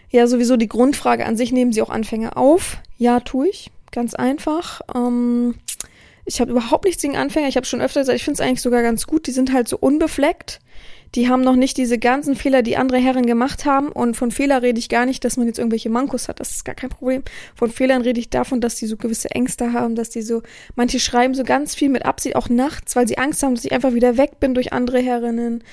ja 0.09 0.27
sowieso 0.27 0.57
die 0.57 0.67
Grundfrage 0.67 1.25
an 1.25 1.37
sich. 1.37 1.53
Nehmen 1.53 1.71
Sie 1.71 1.81
auch 1.81 1.89
Anfänger 1.89 2.37
auf? 2.37 2.77
Ja, 2.97 3.21
tue 3.21 3.47
ich. 3.47 3.71
Ganz 3.91 4.13
einfach. 4.13 4.81
Ähm, 4.93 5.55
ich 6.25 6.41
habe 6.41 6.51
überhaupt 6.51 6.83
nichts 6.83 7.01
gegen 7.01 7.15
Anfänger. 7.15 7.47
Ich 7.47 7.55
habe 7.55 7.65
schon 7.65 7.81
öfter 7.81 8.01
gesagt, 8.01 8.17
ich 8.17 8.25
finde 8.25 8.41
es 8.41 8.41
eigentlich 8.41 8.61
sogar 8.61 8.81
ganz 8.81 9.07
gut. 9.07 9.27
Die 9.27 9.31
sind 9.31 9.53
halt 9.53 9.69
so 9.69 9.77
unbefleckt 9.77 10.59
die 11.15 11.29
haben 11.29 11.41
noch 11.41 11.55
nicht 11.55 11.77
diese 11.77 11.99
ganzen 11.99 12.35
Fehler, 12.35 12.63
die 12.63 12.75
andere 12.75 12.97
Herren 12.97 13.25
gemacht 13.25 13.65
haben. 13.65 13.89
Und 13.89 14.15
von 14.15 14.31
Fehler 14.31 14.61
rede 14.61 14.79
ich 14.79 14.89
gar 14.89 15.05
nicht, 15.05 15.23
dass 15.23 15.37
man 15.37 15.45
jetzt 15.45 15.59
irgendwelche 15.59 15.89
Mankos 15.89 16.27
hat. 16.27 16.39
Das 16.39 16.51
ist 16.51 16.65
gar 16.65 16.75
kein 16.75 16.89
Problem. 16.89 17.23
Von 17.55 17.69
Fehlern 17.69 18.01
rede 18.01 18.19
ich 18.19 18.29
davon, 18.29 18.61
dass 18.61 18.75
die 18.75 18.87
so 18.87 18.97
gewisse 18.97 19.29
Ängste 19.31 19.73
haben, 19.73 19.95
dass 19.95 20.09
die 20.09 20.23
so, 20.23 20.41
manche 20.75 20.99
schreiben 20.99 21.35
so 21.35 21.43
ganz 21.43 21.75
viel 21.75 21.89
mit 21.89 22.05
Absicht, 22.05 22.35
auch 22.35 22.49
nachts, 22.49 22.95
weil 22.95 23.07
sie 23.07 23.17
Angst 23.17 23.43
haben, 23.43 23.53
dass 23.53 23.65
ich 23.65 23.73
einfach 23.73 23.93
wieder 23.93 24.17
weg 24.17 24.39
bin 24.39 24.55
durch 24.55 24.73
andere 24.73 24.99
Herrinnen. 24.99 25.63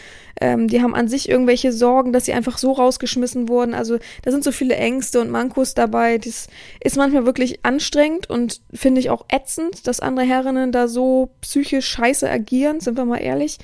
Ähm, 0.40 0.68
die 0.68 0.82
haben 0.82 0.94
an 0.94 1.08
sich 1.08 1.28
irgendwelche 1.28 1.72
Sorgen, 1.72 2.12
dass 2.12 2.26
sie 2.26 2.32
einfach 2.32 2.58
so 2.58 2.72
rausgeschmissen 2.72 3.48
wurden. 3.48 3.74
Also 3.74 3.98
da 4.22 4.30
sind 4.30 4.44
so 4.44 4.52
viele 4.52 4.76
Ängste 4.76 5.20
und 5.20 5.30
Mankos 5.30 5.74
dabei. 5.74 6.18
Das 6.18 6.48
ist 6.82 6.96
manchmal 6.96 7.24
wirklich 7.24 7.64
anstrengend 7.64 8.28
und 8.28 8.60
finde 8.72 9.00
ich 9.00 9.10
auch 9.10 9.24
ätzend, 9.28 9.86
dass 9.86 10.00
andere 10.00 10.26
Herrinnen 10.26 10.70
da 10.72 10.86
so 10.86 11.30
psychisch 11.40 11.88
scheiße 11.88 12.28
agieren, 12.28 12.80
sind 12.80 12.96
wir 12.96 13.04
mal 13.04 13.18
ehrlich. 13.18 13.58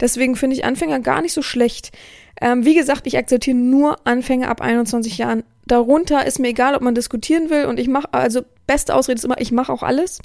Deswegen 0.00 0.36
finde 0.36 0.56
ich 0.56 0.64
Anfänger 0.64 1.00
gar 1.00 1.22
nicht 1.22 1.32
so 1.32 1.42
schlecht. 1.42 1.92
Ähm, 2.40 2.64
wie 2.64 2.74
gesagt, 2.74 3.06
ich 3.06 3.18
akzeptiere 3.18 3.56
nur 3.56 4.06
Anfänger 4.06 4.48
ab 4.48 4.60
21 4.60 5.18
Jahren. 5.18 5.42
Darunter 5.66 6.24
ist 6.26 6.38
mir 6.38 6.48
egal, 6.48 6.74
ob 6.74 6.82
man 6.82 6.94
diskutieren 6.94 7.50
will 7.50 7.66
und 7.66 7.78
ich 7.78 7.88
mache, 7.88 8.12
also 8.12 8.42
beste 8.66 8.94
Ausrede 8.94 9.18
ist 9.18 9.24
immer, 9.24 9.40
ich 9.40 9.52
mache 9.52 9.72
auch 9.72 9.82
alles. 9.82 10.20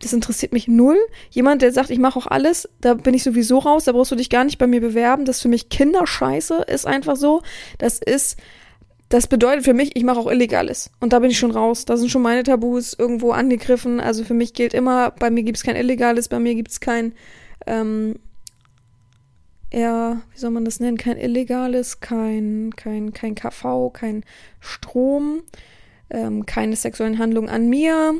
Das 0.00 0.12
interessiert 0.12 0.52
mich 0.52 0.68
null. 0.68 0.96
Jemand, 1.30 1.62
der 1.62 1.72
sagt, 1.72 1.90
ich 1.90 1.98
mache 1.98 2.18
auch 2.18 2.28
alles, 2.28 2.68
da 2.80 2.94
bin 2.94 3.12
ich 3.14 3.24
sowieso 3.24 3.58
raus, 3.58 3.84
da 3.84 3.92
brauchst 3.92 4.12
du 4.12 4.16
dich 4.16 4.30
gar 4.30 4.44
nicht 4.44 4.58
bei 4.58 4.68
mir 4.68 4.80
bewerben. 4.80 5.24
Das 5.24 5.36
ist 5.36 5.42
für 5.42 5.48
mich 5.48 5.68
Kinderscheiße, 5.68 6.64
ist 6.68 6.86
einfach 6.86 7.16
so. 7.16 7.42
Das 7.78 7.98
ist, 7.98 8.38
das 9.08 9.26
bedeutet 9.26 9.64
für 9.64 9.74
mich, 9.74 9.96
ich 9.96 10.04
mache 10.04 10.20
auch 10.20 10.30
Illegales. 10.30 10.90
Und 11.00 11.12
da 11.12 11.18
bin 11.18 11.30
ich 11.30 11.38
schon 11.38 11.50
raus. 11.50 11.84
Da 11.84 11.96
sind 11.96 12.10
schon 12.10 12.22
meine 12.22 12.44
Tabus 12.44 12.94
irgendwo 12.96 13.32
angegriffen. 13.32 13.98
Also 13.98 14.22
für 14.22 14.34
mich 14.34 14.54
gilt 14.54 14.72
immer, 14.72 15.10
bei 15.10 15.30
mir 15.30 15.42
gibt 15.42 15.58
es 15.58 15.64
kein 15.64 15.76
Illegales, 15.76 16.28
bei 16.28 16.38
mir 16.38 16.54
gibt 16.54 16.70
es 16.70 16.80
kein 16.80 17.12
ähm, 17.66 18.14
eher, 19.70 20.20
wie 20.32 20.38
soll 20.38 20.50
man 20.50 20.64
das 20.64 20.80
nennen, 20.80 20.96
kein 20.96 21.16
illegales, 21.16 22.00
kein, 22.00 22.72
kein, 22.76 23.12
kein 23.12 23.34
KV, 23.34 23.90
kein 23.92 24.24
Strom, 24.58 25.42
ähm, 26.10 26.44
keine 26.44 26.76
sexuellen 26.76 27.18
Handlungen 27.18 27.48
an 27.48 27.68
mir, 27.68 28.14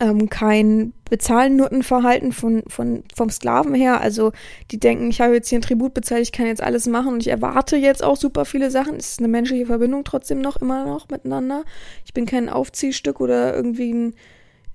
ähm, 0.00 0.28
kein 0.28 0.92
Bezahlnuttenverhalten 1.08 2.32
von, 2.32 2.62
von, 2.66 3.04
vom 3.14 3.30
Sklaven 3.30 3.74
her. 3.74 4.00
Also 4.00 4.32
die 4.70 4.80
denken, 4.80 5.10
ich 5.10 5.20
habe 5.20 5.34
jetzt 5.34 5.48
hier 5.48 5.58
ein 5.58 5.62
Tribut 5.62 5.94
bezahlt, 5.94 6.22
ich 6.22 6.32
kann 6.32 6.46
jetzt 6.46 6.62
alles 6.62 6.86
machen 6.86 7.12
und 7.12 7.20
ich 7.20 7.28
erwarte 7.28 7.76
jetzt 7.76 8.02
auch 8.02 8.16
super 8.16 8.44
viele 8.44 8.70
Sachen. 8.70 8.96
Es 8.96 9.10
ist 9.10 9.18
eine 9.18 9.28
menschliche 9.28 9.66
Verbindung 9.66 10.04
trotzdem 10.04 10.40
noch 10.40 10.56
immer 10.56 10.84
noch 10.84 11.08
miteinander. 11.10 11.64
Ich 12.04 12.14
bin 12.14 12.26
kein 12.26 12.48
Aufziehstück 12.48 13.20
oder 13.20 13.54
irgendwie 13.54 13.92
ein, 13.92 14.14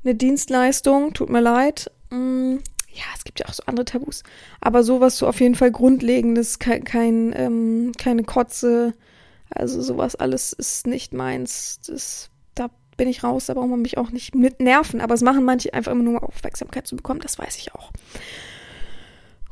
eine 0.04 0.16
Dienstleistung, 0.16 1.14
tut 1.14 1.30
mir 1.30 1.42
leid. 1.42 1.92
Mm, 2.12 2.58
ja, 2.94 3.04
es 3.16 3.24
gibt 3.24 3.40
ja 3.40 3.48
auch 3.48 3.54
so 3.54 3.64
andere 3.66 3.86
Tabus, 3.86 4.24
aber 4.62 4.84
sowas 4.84 5.18
so 5.18 5.28
auf 5.28 5.40
jeden 5.40 5.56
Fall 5.56 5.72
Grundlegendes, 5.72 6.60
kein, 6.60 6.84
kein 6.84 7.34
ähm, 7.36 7.92
keine 7.98 8.24
Kotze, 8.24 8.94
also 9.50 9.82
sowas 9.82 10.16
alles 10.16 10.54
ist 10.54 10.88
nicht 10.88 11.14
meins. 11.14 11.80
Das, 11.88 12.30
da 12.56 12.70
bin 12.98 13.08
ich 13.08 13.24
raus, 13.24 13.48
da 13.48 13.54
braucht 13.54 13.70
man 13.70 13.82
mich 13.82 13.98
auch 13.98 14.12
nicht 14.12 14.36
mit 14.36 14.60
nerven. 14.60 15.02
Aber 15.02 15.14
es 15.14 15.22
machen 15.22 15.44
manche 15.44 15.74
einfach 15.74 15.92
immer 15.92 16.04
nur 16.04 16.24
Aufmerksamkeit 16.24 16.88
zu 16.88 16.96
bekommen, 16.96 17.20
das 17.20 17.40
weiß 17.40 17.58
ich 17.58 17.74
auch. 17.74 17.92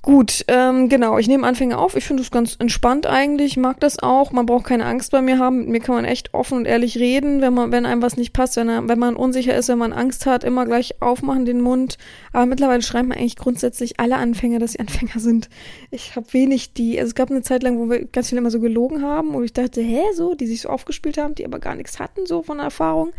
Gut, 0.08 0.46
ähm, 0.48 0.88
genau, 0.88 1.18
ich 1.18 1.28
nehme 1.28 1.46
Anfänger 1.46 1.80
auf. 1.80 1.98
Ich 1.98 2.06
finde 2.06 2.24
es 2.24 2.32
ganz 2.32 2.56
entspannt 2.60 3.06
eigentlich, 3.06 3.52
ich 3.52 3.58
mag 3.58 3.82
das 3.82 4.00
auch. 4.00 4.32
Man 4.32 4.46
braucht 4.46 4.68
keine 4.68 4.86
Angst 4.86 5.12
bei 5.12 5.22
mir 5.22 5.38
haben. 5.38 5.58
Mit 5.58 5.68
mir 5.68 5.80
kann 5.82 5.96
man 5.96 6.06
echt 6.06 6.34
offen 6.34 6.60
und 6.60 6.66
ehrlich 6.66 6.98
reden, 6.98 7.42
wenn 7.42 7.54
man, 7.54 7.74
wenn 7.74 7.86
einem 7.86 8.02
was 8.02 8.16
nicht 8.16 8.32
passt, 8.32 8.56
wenn, 8.56 8.70
er, 8.70 8.88
wenn 8.88 9.00
man 9.00 9.18
unsicher 9.18 9.54
ist, 9.54 9.68
wenn 9.68 9.80
man 9.80 9.92
Angst 9.92 10.26
hat, 10.26 10.46
immer 10.46 10.66
gleich 10.66 11.02
aufmachen 11.02 11.44
den 11.44 11.60
Mund. 11.60 11.98
Aber 12.32 12.46
mittlerweile 12.46 12.82
schreiben 12.84 13.12
eigentlich 13.12 13.36
grundsätzlich 13.36 14.00
alle 14.00 14.16
Anfänger, 14.16 14.60
dass 14.60 14.72
sie 14.72 14.80
Anfänger 14.88 15.20
sind. 15.20 15.50
Ich 15.92 16.16
habe 16.16 16.32
wenig 16.32 16.72
die, 16.72 16.98
also 16.98 17.10
es 17.10 17.16
gab 17.16 17.30
eine 17.30 17.42
Zeit 17.42 17.62
lang, 17.64 17.78
wo 17.78 17.90
wir 17.90 18.06
ganz 18.06 18.30
viel 18.30 18.38
immer 18.38 18.50
so 18.50 18.62
gelogen 18.62 19.02
haben, 19.02 19.34
wo 19.34 19.42
ich 19.42 19.52
dachte, 19.52 19.82
hä, 19.82 20.00
so, 20.14 20.36
die 20.36 20.48
sich 20.48 20.62
so 20.62 20.70
aufgespielt 20.70 21.18
haben, 21.18 21.36
die 21.36 21.44
aber 21.44 21.60
gar 21.60 21.76
nichts 21.76 22.00
hatten, 22.00 22.26
so 22.26 22.44
von 22.44 22.60
der 22.60 22.68
Erfahrung. 22.68 23.12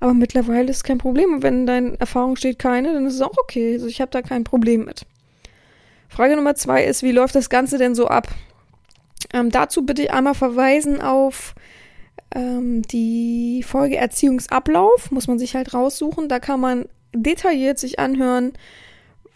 Aber 0.00 0.14
mittlerweile 0.14 0.68
ist 0.68 0.82
kein 0.82 0.98
Problem. 0.98 1.34
Und 1.34 1.42
wenn 1.44 1.60
in 1.60 1.66
deinen 1.66 1.94
Erfahrungen 1.94 2.36
steht 2.36 2.58
keine, 2.58 2.92
dann 2.92 3.06
ist 3.06 3.14
es 3.14 3.22
auch 3.22 3.38
okay. 3.38 3.74
Also 3.74 3.86
ich 3.86 4.00
habe 4.00 4.10
da 4.10 4.20
kein 4.20 4.42
Problem 4.42 4.86
mit. 4.86 5.06
Frage 6.08 6.36
Nummer 6.36 6.54
zwei 6.54 6.84
ist, 6.84 7.02
wie 7.02 7.12
läuft 7.12 7.34
das 7.34 7.50
Ganze 7.50 7.78
denn 7.78 7.94
so 7.94 8.06
ab? 8.08 8.28
Ähm, 9.32 9.50
dazu 9.50 9.84
bitte 9.84 10.02
ich 10.02 10.12
einmal 10.12 10.34
verweisen 10.34 11.00
auf 11.00 11.54
ähm, 12.34 12.82
die 12.82 13.64
Folge 13.66 13.96
Erziehungsablauf, 13.96 15.10
muss 15.10 15.28
man 15.28 15.38
sich 15.38 15.54
halt 15.54 15.74
raussuchen. 15.74 16.28
Da 16.28 16.38
kann 16.40 16.60
man 16.60 16.86
detailliert 17.12 17.78
sich 17.78 17.98
anhören, 17.98 18.52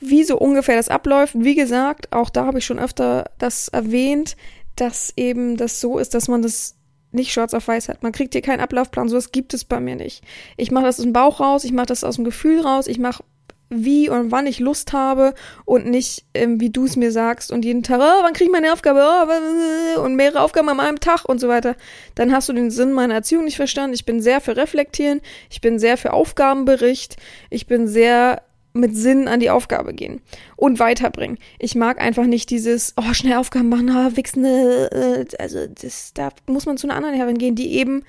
wie 0.00 0.24
so 0.24 0.38
ungefähr 0.38 0.76
das 0.76 0.88
abläuft. 0.88 1.34
Wie 1.36 1.54
gesagt, 1.54 2.12
auch 2.12 2.30
da 2.30 2.46
habe 2.46 2.58
ich 2.58 2.66
schon 2.66 2.78
öfter 2.78 3.30
das 3.38 3.68
erwähnt, 3.68 4.36
dass 4.76 5.12
eben 5.16 5.56
das 5.56 5.80
so 5.80 5.98
ist, 5.98 6.14
dass 6.14 6.28
man 6.28 6.42
das 6.42 6.76
nicht 7.10 7.32
schwarz 7.32 7.54
auf 7.54 7.66
weiß 7.66 7.88
hat. 7.88 8.02
Man 8.02 8.12
kriegt 8.12 8.34
hier 8.34 8.42
keinen 8.42 8.60
Ablaufplan, 8.60 9.08
sowas 9.08 9.32
gibt 9.32 9.54
es 9.54 9.64
bei 9.64 9.80
mir 9.80 9.96
nicht. 9.96 10.22
Ich 10.56 10.70
mache 10.70 10.84
das 10.84 10.98
aus 10.98 11.04
dem 11.04 11.12
Bauch 11.12 11.40
raus, 11.40 11.64
ich 11.64 11.72
mache 11.72 11.86
das 11.86 12.04
aus 12.04 12.16
dem 12.16 12.24
Gefühl 12.24 12.60
raus, 12.60 12.86
ich 12.86 12.98
mache 12.98 13.24
wie 13.70 14.08
und 14.08 14.30
wann 14.30 14.46
ich 14.46 14.60
Lust 14.60 14.92
habe 14.92 15.34
und 15.64 15.86
nicht, 15.86 16.24
ähm, 16.34 16.60
wie 16.60 16.70
du 16.70 16.86
es 16.86 16.96
mir 16.96 17.12
sagst 17.12 17.52
und 17.52 17.64
jeden 17.64 17.82
Tag, 17.82 18.00
oh, 18.00 18.22
wann 18.22 18.32
kriege 18.32 18.46
ich 18.46 18.52
meine 18.52 18.72
Aufgabe 18.72 19.04
oh, 19.04 20.00
und 20.00 20.16
mehrere 20.16 20.40
Aufgaben 20.40 20.68
an 20.68 20.80
einem 20.80 21.00
Tag 21.00 21.24
und 21.24 21.38
so 21.40 21.48
weiter, 21.48 21.76
dann 22.14 22.32
hast 22.32 22.48
du 22.48 22.52
den 22.52 22.70
Sinn 22.70 22.92
meiner 22.92 23.14
Erziehung 23.14 23.44
nicht 23.44 23.56
verstanden. 23.56 23.94
Ich 23.94 24.06
bin 24.06 24.22
sehr 24.22 24.40
für 24.40 24.56
Reflektieren, 24.56 25.20
ich 25.50 25.60
bin 25.60 25.78
sehr 25.78 25.96
für 25.96 26.12
Aufgabenbericht, 26.12 27.16
ich 27.50 27.66
bin 27.66 27.88
sehr 27.88 28.42
mit 28.72 28.96
Sinn 28.96 29.28
an 29.28 29.40
die 29.40 29.50
Aufgabe 29.50 29.92
gehen 29.92 30.20
und 30.56 30.78
weiterbringen. 30.78 31.38
Ich 31.58 31.74
mag 31.74 32.00
einfach 32.00 32.26
nicht 32.26 32.50
dieses, 32.50 32.94
oh, 32.96 33.12
schnell 33.12 33.38
Aufgaben 33.38 33.68
machen, 33.68 33.90
ah, 33.90 34.12
wichsen, 34.14 34.44
äh, 34.44 35.26
also 35.38 35.66
das, 35.66 36.12
da 36.14 36.30
muss 36.46 36.66
man 36.66 36.78
zu 36.78 36.86
einer 36.86 36.96
anderen 36.96 37.16
Herrin 37.16 37.38
gehen, 37.38 37.54
die 37.54 37.72
eben 37.72 38.04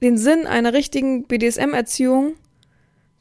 den 0.00 0.18
Sinn 0.18 0.46
einer 0.46 0.72
richtigen 0.72 1.24
BDSM-Erziehung 1.24 2.34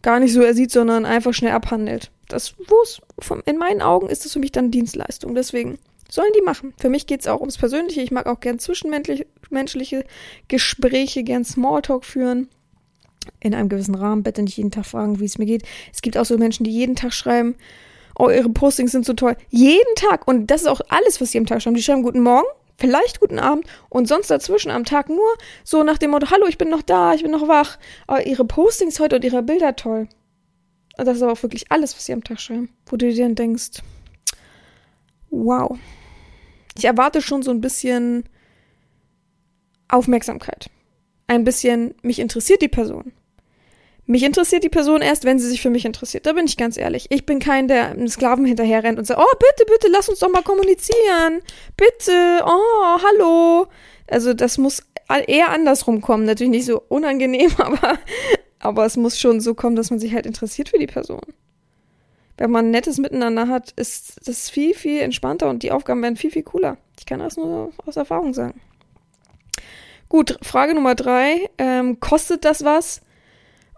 gar 0.03 0.19
nicht 0.19 0.33
so 0.33 0.41
ersieht, 0.41 0.71
sondern 0.71 1.05
einfach 1.05 1.33
schnell 1.33 1.53
abhandelt. 1.53 2.11
Das, 2.27 2.53
wo 2.67 2.75
es, 2.83 3.01
in 3.45 3.57
meinen 3.57 3.81
Augen 3.81 4.07
ist 4.07 4.25
das 4.25 4.33
für 4.33 4.39
mich 4.39 4.51
dann 4.51 4.69
Dienstleistung. 4.69 5.33
Deswegen 5.33 5.79
sollen 6.09 6.31
die 6.37 6.43
machen. 6.43 6.73
Für 6.77 6.89
mich 6.89 7.07
geht 7.07 7.21
es 7.21 7.27
auch 7.27 7.39
ums 7.39 7.57
Persönliche. 7.57 8.01
Ich 8.01 8.11
mag 8.11 8.27
auch 8.27 8.39
gern 8.39 8.59
zwischenmenschliche 8.59 10.05
Gespräche, 10.47 11.23
gern 11.23 11.43
Smalltalk 11.43 12.05
führen. 12.05 12.49
In 13.39 13.55
einem 13.55 13.69
gewissen 13.69 13.95
Rahmen, 13.95 14.23
bitte 14.23 14.43
nicht 14.43 14.57
jeden 14.57 14.71
Tag 14.71 14.85
fragen, 14.85 15.19
wie 15.19 15.25
es 15.25 15.37
mir 15.37 15.45
geht. 15.45 15.63
Es 15.93 16.01
gibt 16.01 16.17
auch 16.17 16.25
so 16.25 16.37
Menschen, 16.37 16.65
die 16.65 16.71
jeden 16.71 16.95
Tag 16.95 17.13
schreiben, 17.13 17.55
oh, 18.17 18.29
ihre 18.29 18.49
Postings 18.49 18.91
sind 18.91 19.05
so 19.05 19.13
toll. 19.13 19.35
Jeden 19.49 19.95
Tag. 19.95 20.27
Und 20.27 20.47
das 20.47 20.61
ist 20.61 20.67
auch 20.67 20.81
alles, 20.89 21.21
was 21.21 21.31
sie 21.31 21.37
am 21.37 21.45
Tag 21.45 21.61
schreiben. 21.61 21.75
Die 21.75 21.83
schreiben 21.83 22.03
Guten 22.03 22.21
Morgen, 22.21 22.47
vielleicht 22.83 23.21
guten 23.21 23.39
Abend 23.39 23.65
und 23.87 24.09
sonst 24.09 24.29
dazwischen 24.29 24.69
am 24.69 24.83
Tag 24.83 25.07
nur 25.07 25.37
so 25.63 25.83
nach 25.83 25.97
dem 25.97 26.11
Motto, 26.11 26.29
hallo, 26.31 26.47
ich 26.47 26.57
bin 26.57 26.69
noch 26.69 26.81
da, 26.81 27.13
ich 27.13 27.23
bin 27.23 27.31
noch 27.31 27.47
wach. 27.47 27.79
Aber 28.07 28.27
ihre 28.27 28.43
Postings 28.43 28.99
heute 28.99 29.15
und 29.15 29.23
ihre 29.23 29.41
Bilder 29.41 29.77
toll. 29.77 30.09
Und 30.97 31.07
das 31.07 31.15
ist 31.15 31.23
aber 31.23 31.31
auch 31.31 31.43
wirklich 31.43 31.71
alles, 31.71 31.95
was 31.95 32.05
sie 32.05 32.11
am 32.11 32.25
Tag 32.25 32.41
schreiben. 32.41 32.75
Wo 32.87 32.97
du 32.97 33.09
dir 33.09 33.23
dann 33.23 33.35
denkst, 33.35 33.81
wow. 35.29 35.77
Ich 36.77 36.83
erwarte 36.83 37.21
schon 37.21 37.41
so 37.41 37.51
ein 37.51 37.61
bisschen 37.61 38.25
Aufmerksamkeit. 39.87 40.69
Ein 41.27 41.45
bisschen, 41.45 41.95
mich 42.01 42.19
interessiert 42.19 42.61
die 42.61 42.67
Person. 42.67 43.13
Mich 44.05 44.23
interessiert 44.23 44.63
die 44.63 44.69
Person 44.69 45.01
erst, 45.01 45.23
wenn 45.23 45.39
sie 45.39 45.47
sich 45.47 45.61
für 45.61 45.69
mich 45.69 45.85
interessiert. 45.85 46.25
Da 46.25 46.33
bin 46.33 46.45
ich 46.45 46.57
ganz 46.57 46.77
ehrlich. 46.77 47.07
Ich 47.09 47.25
bin 47.25 47.39
kein, 47.39 47.69
der 47.69 47.91
einem 47.91 48.09
Sklaven 48.09 48.45
hinterher 48.45 48.83
rennt 48.83 48.99
und 48.99 49.05
sagt, 49.05 49.21
oh, 49.21 49.37
bitte, 49.39 49.71
bitte, 49.71 49.87
lass 49.89 50.09
uns 50.09 50.19
doch 50.19 50.29
mal 50.29 50.43
kommunizieren. 50.43 51.41
Bitte, 51.77 52.43
oh, 52.45 52.97
hallo. 53.01 53.67
Also 54.07 54.33
das 54.33 54.57
muss 54.57 54.83
eher 55.27 55.51
andersrum 55.51 56.01
kommen. 56.01 56.25
Natürlich 56.25 56.51
nicht 56.51 56.65
so 56.65 56.83
unangenehm, 56.89 57.51
aber, 57.57 57.97
aber 58.59 58.85
es 58.85 58.97
muss 58.97 59.19
schon 59.19 59.39
so 59.39 59.53
kommen, 59.53 59.77
dass 59.77 59.89
man 59.89 59.99
sich 59.99 60.13
halt 60.13 60.25
interessiert 60.25 60.69
für 60.69 60.79
die 60.79 60.87
Person. 60.87 61.21
Wenn 62.37 62.51
man 62.51 62.71
nettes 62.71 62.97
Miteinander 62.97 63.47
hat, 63.47 63.71
ist 63.71 64.27
das 64.27 64.49
viel, 64.49 64.73
viel 64.73 65.01
entspannter 65.01 65.49
und 65.49 65.63
die 65.63 65.71
Aufgaben 65.71 66.01
werden 66.01 66.17
viel, 66.17 66.31
viel 66.31 66.43
cooler. 66.43 66.77
Ich 66.99 67.05
kann 67.05 67.19
das 67.19 67.37
nur 67.37 67.71
aus 67.85 67.95
Erfahrung 67.95 68.33
sagen. 68.33 68.59
Gut, 70.09 70.37
Frage 70.41 70.73
Nummer 70.73 70.95
drei. 70.95 71.49
Ähm, 71.57 71.99
kostet 71.99 72.43
das 72.43 72.63
was? 72.63 73.01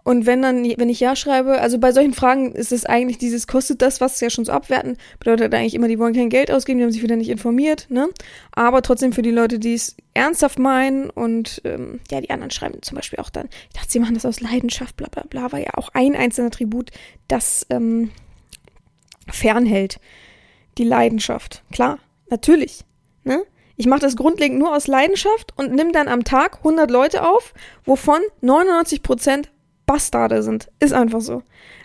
Und 0.06 0.24
wenn 0.24 0.40
dann, 0.40 0.62
wenn 0.62 0.88
ich 0.88 1.00
ja 1.00 1.16
schreibe, 1.16 1.60
also 1.60 1.80
bei 1.80 1.90
solchen 1.90 2.14
Fragen 2.14 2.52
ist 2.52 2.70
es 2.70 2.86
eigentlich 2.86 3.18
dieses, 3.18 3.48
kostet 3.48 3.82
das 3.82 4.00
was, 4.00 4.20
ja 4.20 4.30
schon 4.30 4.44
so 4.44 4.52
abwerten, 4.52 4.98
bedeutet 5.18 5.52
eigentlich 5.52 5.74
immer, 5.74 5.88
die 5.88 5.98
wollen 5.98 6.14
kein 6.14 6.28
Geld 6.28 6.52
ausgeben, 6.52 6.78
die 6.78 6.84
haben 6.84 6.92
sich 6.92 7.02
wieder 7.02 7.16
nicht 7.16 7.28
informiert, 7.28 7.88
ne? 7.88 8.08
Aber 8.52 8.82
trotzdem 8.82 9.12
für 9.12 9.22
die 9.22 9.32
Leute, 9.32 9.58
die 9.58 9.74
es 9.74 9.96
ernsthaft 10.14 10.60
meinen 10.60 11.10
und 11.10 11.60
ähm, 11.64 11.98
ja, 12.08 12.20
die 12.20 12.30
anderen 12.30 12.52
schreiben 12.52 12.82
zum 12.82 12.94
Beispiel 12.94 13.18
auch 13.18 13.30
dann, 13.30 13.48
ich 13.66 13.74
dachte, 13.74 13.90
sie 13.90 13.98
machen 13.98 14.14
das 14.14 14.24
aus 14.24 14.40
Leidenschaft, 14.40 14.96
bla 14.96 15.08
bla 15.08 15.24
bla, 15.28 15.50
war 15.50 15.58
ja 15.58 15.74
auch 15.74 15.88
ein 15.92 16.14
einzelner 16.14 16.52
Tribut, 16.52 16.92
das 17.26 17.66
ähm, 17.70 18.12
fernhält. 19.28 19.98
Die 20.78 20.84
Leidenschaft. 20.84 21.64
Klar, 21.72 21.98
natürlich. 22.30 22.84
Ne? 23.24 23.42
Ich 23.74 23.86
mache 23.86 24.00
das 24.00 24.14
grundlegend 24.14 24.60
nur 24.60 24.72
aus 24.72 24.86
Leidenschaft 24.86 25.52
und 25.56 25.72
nimm 25.72 25.90
dann 25.90 26.06
am 26.06 26.22
Tag 26.22 26.58
100 26.58 26.92
Leute 26.92 27.28
auf, 27.28 27.54
wovon 27.84 28.20
99 28.40 29.02
Prozent 29.02 29.50
Bastarde 29.86 30.42
sind. 30.42 30.68
Ist 30.80 30.92
einfach 30.92 31.20
so. 31.20 31.42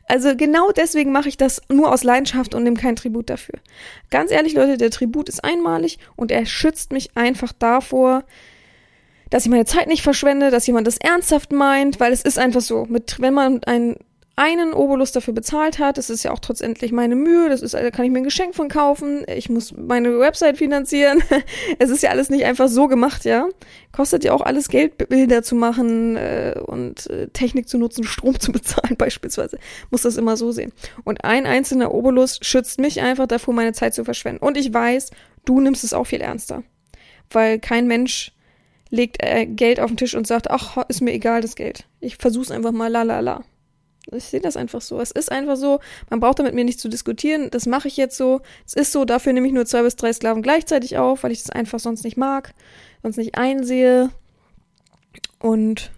Also 0.08 0.36
genau 0.36 0.72
deswegen 0.72 1.12
mache 1.12 1.30
ich 1.30 1.38
das 1.38 1.62
nur 1.70 1.94
aus 1.94 2.04
Leidenschaft 2.04 2.54
und 2.54 2.64
nehme 2.64 2.76
kein 2.76 2.96
Tribut 2.96 3.30
dafür. 3.30 3.60
Ganz 4.10 4.32
ehrlich, 4.32 4.54
Leute, 4.54 4.78
der 4.78 4.92
Tribut 4.92 5.30
ist 5.30 5.44
einmalig 5.44 6.00
und 6.16 6.32
er 6.32 6.46
schützt 6.46 6.92
mich 6.92 7.16
einfach 7.16 7.54
davor, 7.58 8.26
dass 9.30 9.46
ich 9.46 9.52
meine 9.52 9.66
Zeit 9.66 9.88
nicht 9.88 10.04
verschwende, 10.04 10.52
dass 10.52 10.68
jemand 10.68 10.88
das 10.88 10.98
ernsthaft 10.98 11.54
meint, 11.54 12.00
weil 12.00 12.12
es 12.12 12.24
ist 12.24 12.38
einfach 12.38 12.60
so. 12.60 12.86
Mit, 12.90 13.22
wenn 13.22 13.34
man 13.34 13.64
ein 13.64 13.96
einen 14.36 14.74
Obolus 14.74 15.12
dafür 15.12 15.34
bezahlt 15.34 15.80
hat. 15.80 15.98
Das 15.98 16.10
ist 16.10 16.24
ja 16.24 16.32
auch 16.32 16.40
trotzdendlich 16.40 16.92
meine 16.92 17.16
Mühe. 17.16 17.50
Das 17.50 17.62
ist, 17.62 17.74
da 17.74 17.92
kann 17.92 18.06
ich 18.06 18.12
mir 18.12 18.20
ein 18.20 18.24
Geschenk 18.24 18.56
von 18.56 18.70
kaufen. 18.70 19.26
Ich 19.28 19.50
muss 19.50 19.74
meine 19.74 20.20
Website 20.20 20.58
finanzieren. 20.58 21.22
es 21.80 21.90
ist 21.90 22.02
ja 22.02 22.12
alles 22.12 22.30
nicht 22.30 22.46
einfach 22.46 22.70
so 22.70 22.88
gemacht, 22.88 23.26
ja. 23.26 23.48
Kostet 23.92 24.24
ja 24.24 24.32
auch 24.34 24.42
alles 24.42 24.70
Geld, 24.70 24.98
Bilder 24.98 25.44
zu 25.44 25.56
machen 25.56 26.16
äh, 26.16 26.56
und 26.66 27.10
äh, 27.10 27.28
Technik 27.28 27.68
zu 27.68 27.78
nutzen, 27.78 28.04
Strom 28.04 28.40
zu 28.40 28.52
bezahlen 28.52 28.96
beispielsweise. 28.98 29.60
Muss 29.90 30.04
das 30.04 30.18
immer 30.18 30.38
so 30.38 30.52
sehen. 30.52 30.72
Und 31.04 31.24
ein 31.26 31.46
einzelner 31.46 31.94
Obolus 31.94 32.40
schützt 32.42 32.80
mich 32.80 33.02
einfach 33.02 33.28
davor, 33.28 33.54
meine 33.54 33.74
Zeit 33.74 33.94
zu 33.94 34.06
verschwenden. 34.06 34.44
Und 34.44 34.58
ich 34.58 34.74
weiß, 34.74 35.12
du 35.46 35.60
nimmst 35.60 35.84
es 35.84 35.94
auch 35.94 36.06
viel 36.06 36.22
ernster. 36.22 36.64
Weil 37.30 37.60
kein 37.60 37.88
Mensch 37.88 38.32
legt 38.90 39.18
äh, 39.24 39.46
Geld 39.46 39.80
auf 39.80 39.92
den 39.92 39.98
Tisch 39.98 40.16
und 40.16 40.26
sagt, 40.26 40.50
ach, 40.50 40.78
ist 40.88 41.02
mir 41.02 41.14
egal 41.14 41.42
das 41.42 41.56
Geld. 41.56 41.86
Ich 42.00 42.18
versuch's 42.18 42.52
einfach 42.52 42.72
mal, 42.72 42.88
la 42.88 43.04
la 43.04 43.20
la. 43.20 43.44
Ich 44.12 44.26
sehe 44.26 44.42
das 44.42 44.58
einfach 44.58 44.82
so. 44.82 45.00
Es 45.00 45.12
ist 45.12 45.32
einfach 45.32 45.56
so. 45.56 45.80
Man 46.10 46.20
braucht 46.20 46.40
da 46.40 46.44
mit 46.44 46.56
mir 46.56 46.66
nicht 46.66 46.80
zu 46.80 46.90
diskutieren. 46.90 47.50
Das 47.52 47.66
mache 47.66 47.88
ich 47.88 47.98
jetzt 47.98 48.18
so. 48.18 48.42
Es 48.66 48.74
ist 48.74 48.92
so. 48.92 49.06
Dafür 49.06 49.34
nehme 49.34 49.48
ich 49.48 49.54
nur 49.54 49.66
zwei 49.66 49.84
bis 49.84 49.96
drei 49.96 50.12
Sklaven 50.12 50.42
gleichzeitig 50.42 50.98
auf, 50.98 51.24
weil 51.24 51.32
ich 51.32 51.42
das 51.42 51.52
einfach 51.52 51.80
sonst 51.80 52.04
nicht 52.04 52.18
mag, 52.18 52.54
sonst 53.04 53.18
nicht 53.18 53.38
einsehe. 53.38 54.10
Und 55.40 55.92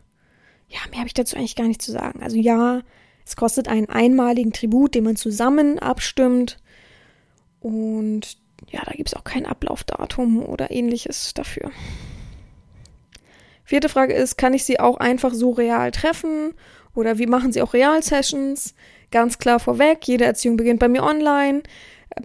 ja, 0.67 0.79
mehr 0.89 1.00
habe 1.00 1.07
ich 1.07 1.13
dazu 1.13 1.38
eigentlich 1.38 1.55
gar 1.55 1.67
nicht 1.67 1.81
zu 1.81 1.91
sagen. 1.91 2.22
Also 2.22 2.38
ja, 2.38 2.81
es 3.25 3.36
kostet 3.36 3.67
einen 3.67 3.89
einmaligen 3.89 4.51
Tribut, 4.51 4.95
den 4.95 5.05
man 5.05 5.15
zusammen 5.15 5.79
abstimmt. 5.79 6.57
Und 7.62 8.38
ja, 8.69 8.81
da 8.86 8.91
gibt 8.91 9.10
es 9.10 9.15
auch 9.15 9.24
kein 9.24 9.45
Ablaufdatum 9.45 10.43
oder 10.43 10.72
ähnliches 10.72 11.33
dafür. 11.33 11.72
Vierte 13.63 13.88
Frage 13.88 14.13
ist, 14.13 14.38
kann 14.38 14.53
ich 14.53 14.65
sie 14.65 14.79
auch 14.79 14.98
einfach 14.98 15.33
so 15.33 15.51
real 15.51 15.91
treffen 15.91 16.53
oder 16.95 17.17
wie 17.17 17.27
machen 17.27 17.51
Sie 17.51 17.62
auch 17.62 17.73
Real-Sessions? 17.73 18.73
Ganz 19.12 19.38
klar 19.38 19.59
vorweg, 19.59 20.07
jede 20.07 20.25
Erziehung 20.25 20.57
beginnt 20.57 20.79
bei 20.79 20.88
mir 20.88 21.03
online. 21.03 21.63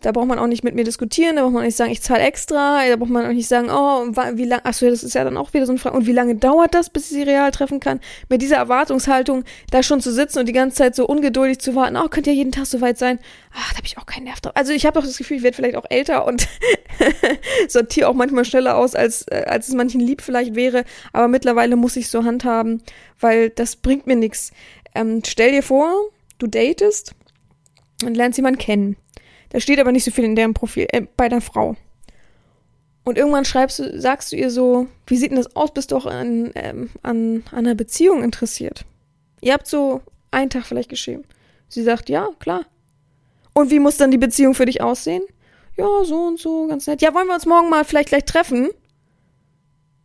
Da 0.00 0.12
braucht 0.12 0.26
man 0.26 0.38
auch 0.38 0.46
nicht 0.46 0.64
mit 0.64 0.74
mir 0.74 0.84
diskutieren, 0.84 1.36
da 1.36 1.42
braucht 1.42 1.54
man 1.54 1.62
auch 1.62 1.66
nicht 1.66 1.76
sagen, 1.76 1.90
ich 1.90 2.02
zahle 2.02 2.22
extra, 2.22 2.86
da 2.86 2.96
braucht 2.96 3.10
man 3.10 3.24
auch 3.24 3.32
nicht 3.32 3.48
sagen, 3.48 3.68
oh, 3.70 4.06
wie 4.34 4.44
lange, 4.44 4.64
achso, 4.64 4.88
das 4.88 5.02
ist 5.02 5.14
ja 5.14 5.24
dann 5.24 5.36
auch 5.36 5.54
wieder 5.54 5.64
so 5.64 5.72
eine 5.72 5.78
Frage, 5.78 5.96
und 5.96 6.06
wie 6.06 6.12
lange 6.12 6.34
dauert 6.34 6.74
das, 6.74 6.90
bis 6.90 7.04
ich 7.04 7.16
sie 7.16 7.22
real 7.22 7.50
treffen 7.52 7.80
kann? 7.80 8.00
Mit 8.28 8.42
dieser 8.42 8.56
Erwartungshaltung, 8.56 9.44
da 9.70 9.82
schon 9.82 10.00
zu 10.00 10.12
sitzen 10.12 10.40
und 10.40 10.46
die 10.46 10.52
ganze 10.52 10.76
Zeit 10.76 10.94
so 10.94 11.06
ungeduldig 11.06 11.58
zu 11.60 11.74
warten, 11.74 11.96
oh, 11.96 12.08
könnte 12.08 12.30
ja 12.30 12.36
jeden 12.36 12.52
Tag 12.52 12.66
soweit 12.66 12.98
sein. 12.98 13.18
Ach, 13.54 13.70
da 13.70 13.78
habe 13.78 13.86
ich 13.86 13.96
auch 13.96 14.04
keinen 14.04 14.24
Nerv 14.24 14.40
drauf. 14.40 14.52
Also 14.56 14.72
ich 14.72 14.84
habe 14.84 15.00
doch 15.00 15.06
das 15.06 15.16
Gefühl, 15.16 15.38
ich 15.38 15.42
werde 15.42 15.56
vielleicht 15.56 15.76
auch 15.76 15.86
älter 15.88 16.26
und 16.26 16.46
sortiere 17.68 18.08
auch 18.08 18.14
manchmal 18.14 18.44
schneller 18.44 18.76
aus, 18.76 18.94
als, 18.94 19.22
äh, 19.28 19.44
als 19.46 19.68
es 19.68 19.74
manchen 19.74 20.00
lieb 20.00 20.20
vielleicht 20.20 20.54
wäre, 20.54 20.84
aber 21.12 21.28
mittlerweile 21.28 21.76
muss 21.76 21.96
ich 21.96 22.08
so 22.08 22.24
handhaben, 22.24 22.82
weil 23.20 23.48
das 23.50 23.76
bringt 23.76 24.06
mir 24.06 24.16
nichts. 24.16 24.52
Ähm, 24.94 25.22
stell 25.26 25.52
dir 25.52 25.62
vor, 25.62 25.92
du 26.38 26.46
datest 26.46 27.14
und 28.04 28.16
lernst 28.16 28.36
jemanden 28.36 28.58
kennen 28.58 28.96
da 29.50 29.60
steht 29.60 29.78
aber 29.78 29.92
nicht 29.92 30.04
so 30.04 30.10
viel 30.10 30.24
in 30.24 30.36
deren 30.36 30.54
Profil, 30.54 30.86
äh, 30.92 31.02
bei 31.16 31.28
der 31.28 31.40
Frau. 31.40 31.76
Und 33.04 33.16
irgendwann 33.16 33.46
schreibst 33.46 33.78
du, 33.78 33.98
sagst 33.98 34.32
du 34.32 34.36
ihr 34.36 34.50
so, 34.50 34.86
wie 35.06 35.16
sieht 35.16 35.30
denn 35.30 35.38
das 35.38 35.56
aus? 35.56 35.72
Bist 35.72 35.92
du 35.92 35.96
auch 35.96 36.06
an, 36.06 36.50
ähm, 36.54 36.90
an, 37.02 37.42
an 37.52 37.58
einer 37.58 37.74
Beziehung 37.74 38.22
interessiert? 38.22 38.84
Ihr 39.40 39.54
habt 39.54 39.66
so 39.66 40.02
einen 40.30 40.50
Tag 40.50 40.66
vielleicht 40.66 40.90
geschrieben. 40.90 41.24
Sie 41.68 41.82
sagt, 41.82 42.08
ja, 42.08 42.28
klar. 42.38 42.66
Und 43.54 43.70
wie 43.70 43.78
muss 43.78 43.96
dann 43.96 44.10
die 44.10 44.18
Beziehung 44.18 44.54
für 44.54 44.66
dich 44.66 44.82
aussehen? 44.82 45.22
Ja, 45.76 45.86
so 46.04 46.26
und 46.26 46.38
so, 46.38 46.66
ganz 46.66 46.86
nett. 46.86 47.00
Ja, 47.00 47.14
wollen 47.14 47.28
wir 47.28 47.34
uns 47.34 47.46
morgen 47.46 47.70
mal 47.70 47.84
vielleicht 47.84 48.10
gleich 48.10 48.24
treffen? 48.24 48.68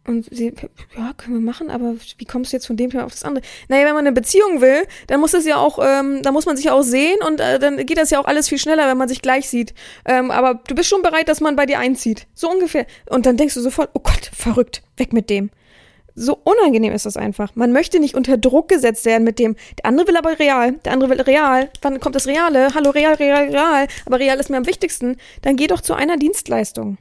Und 0.06 0.28
sie, 0.30 0.54
ja, 0.98 1.14
können 1.16 1.36
wir 1.36 1.42
machen, 1.42 1.70
aber 1.70 1.96
wie 2.18 2.26
kommst 2.26 2.52
du 2.52 2.58
jetzt 2.58 2.68
von 2.68 2.76
dem 2.76 2.90
Thema 2.90 3.06
auf 3.06 3.14
das 3.14 3.24
andere? 3.24 3.46
Naja, 3.70 3.86
wenn 3.86 3.94
man 3.94 4.06
eine 4.06 4.12
Beziehung 4.12 4.60
will, 4.60 4.86
dann 5.08 5.22
muss 5.22 5.32
das 5.32 5.46
ja 5.46 5.56
auch, 5.56 5.80
ähm, 5.82 6.22
da 6.24 6.34
muss 6.34 6.46
man 6.46 6.58
sich 6.58 6.66
ja 6.66 6.74
auch 6.74 6.82
sehen 6.82 7.20
und 7.26 7.40
äh, 7.40 7.58
dann 7.58 7.78
geht 7.78 7.98
das 7.98 8.10
ja 8.10 8.20
auch 8.20 8.26
alles 8.26 8.50
viel 8.50 8.58
schneller, 8.58 8.88
wenn 8.90 8.98
man 8.98 9.08
sich 9.08 9.22
gleich 9.22 9.48
sieht. 9.48 9.74
Ähm, 10.04 10.30
aber 10.30 10.56
du 10.68 10.76
bist 10.76 10.90
schon 10.90 11.04
bereit, 11.04 11.30
dass 11.30 11.40
man 11.40 11.56
bei 11.56 11.66
dir 11.66 11.80
einzieht. 11.80 12.28
So 12.34 12.52
ungefähr. 12.52 12.86
Und 13.10 13.26
dann 13.26 13.38
denkst 13.38 13.54
du 13.54 13.62
sofort, 13.62 13.92
oh 13.94 14.02
Gott, 14.02 14.30
verrückt, 14.34 14.84
weg 14.98 15.14
mit 15.14 15.30
dem. 15.30 15.52
So 16.16 16.38
unangenehm 16.44 16.92
ist 16.92 17.06
das 17.06 17.16
einfach. 17.16 17.56
Man 17.56 17.72
möchte 17.72 18.02
nicht 18.02 18.14
unter 18.14 18.38
Druck 18.38 18.68
gesetzt 18.68 19.06
werden 19.06 19.24
mit 19.24 19.40
dem, 19.40 19.56
der 19.78 19.86
andere 19.86 20.10
will 20.10 20.18
aber 20.18 20.38
real, 20.38 20.74
der 20.84 20.92
andere 20.92 21.12
will 21.12 21.22
real. 21.22 21.70
Wann 21.82 22.02
kommt 22.02 22.16
das 22.16 22.28
Reale? 22.28 22.74
Hallo, 22.76 22.90
real, 22.90 23.14
real, 23.14 23.50
real. 23.50 23.88
Aber 24.06 24.20
real 24.20 24.38
ist 24.38 24.50
mir 24.50 24.58
am 24.58 24.68
wichtigsten. 24.68 25.16
Dann 25.44 25.56
geh 25.56 25.68
doch 25.68 25.80
zu 25.80 25.94
einer 25.94 26.18
Dienstleistung. 26.18 26.98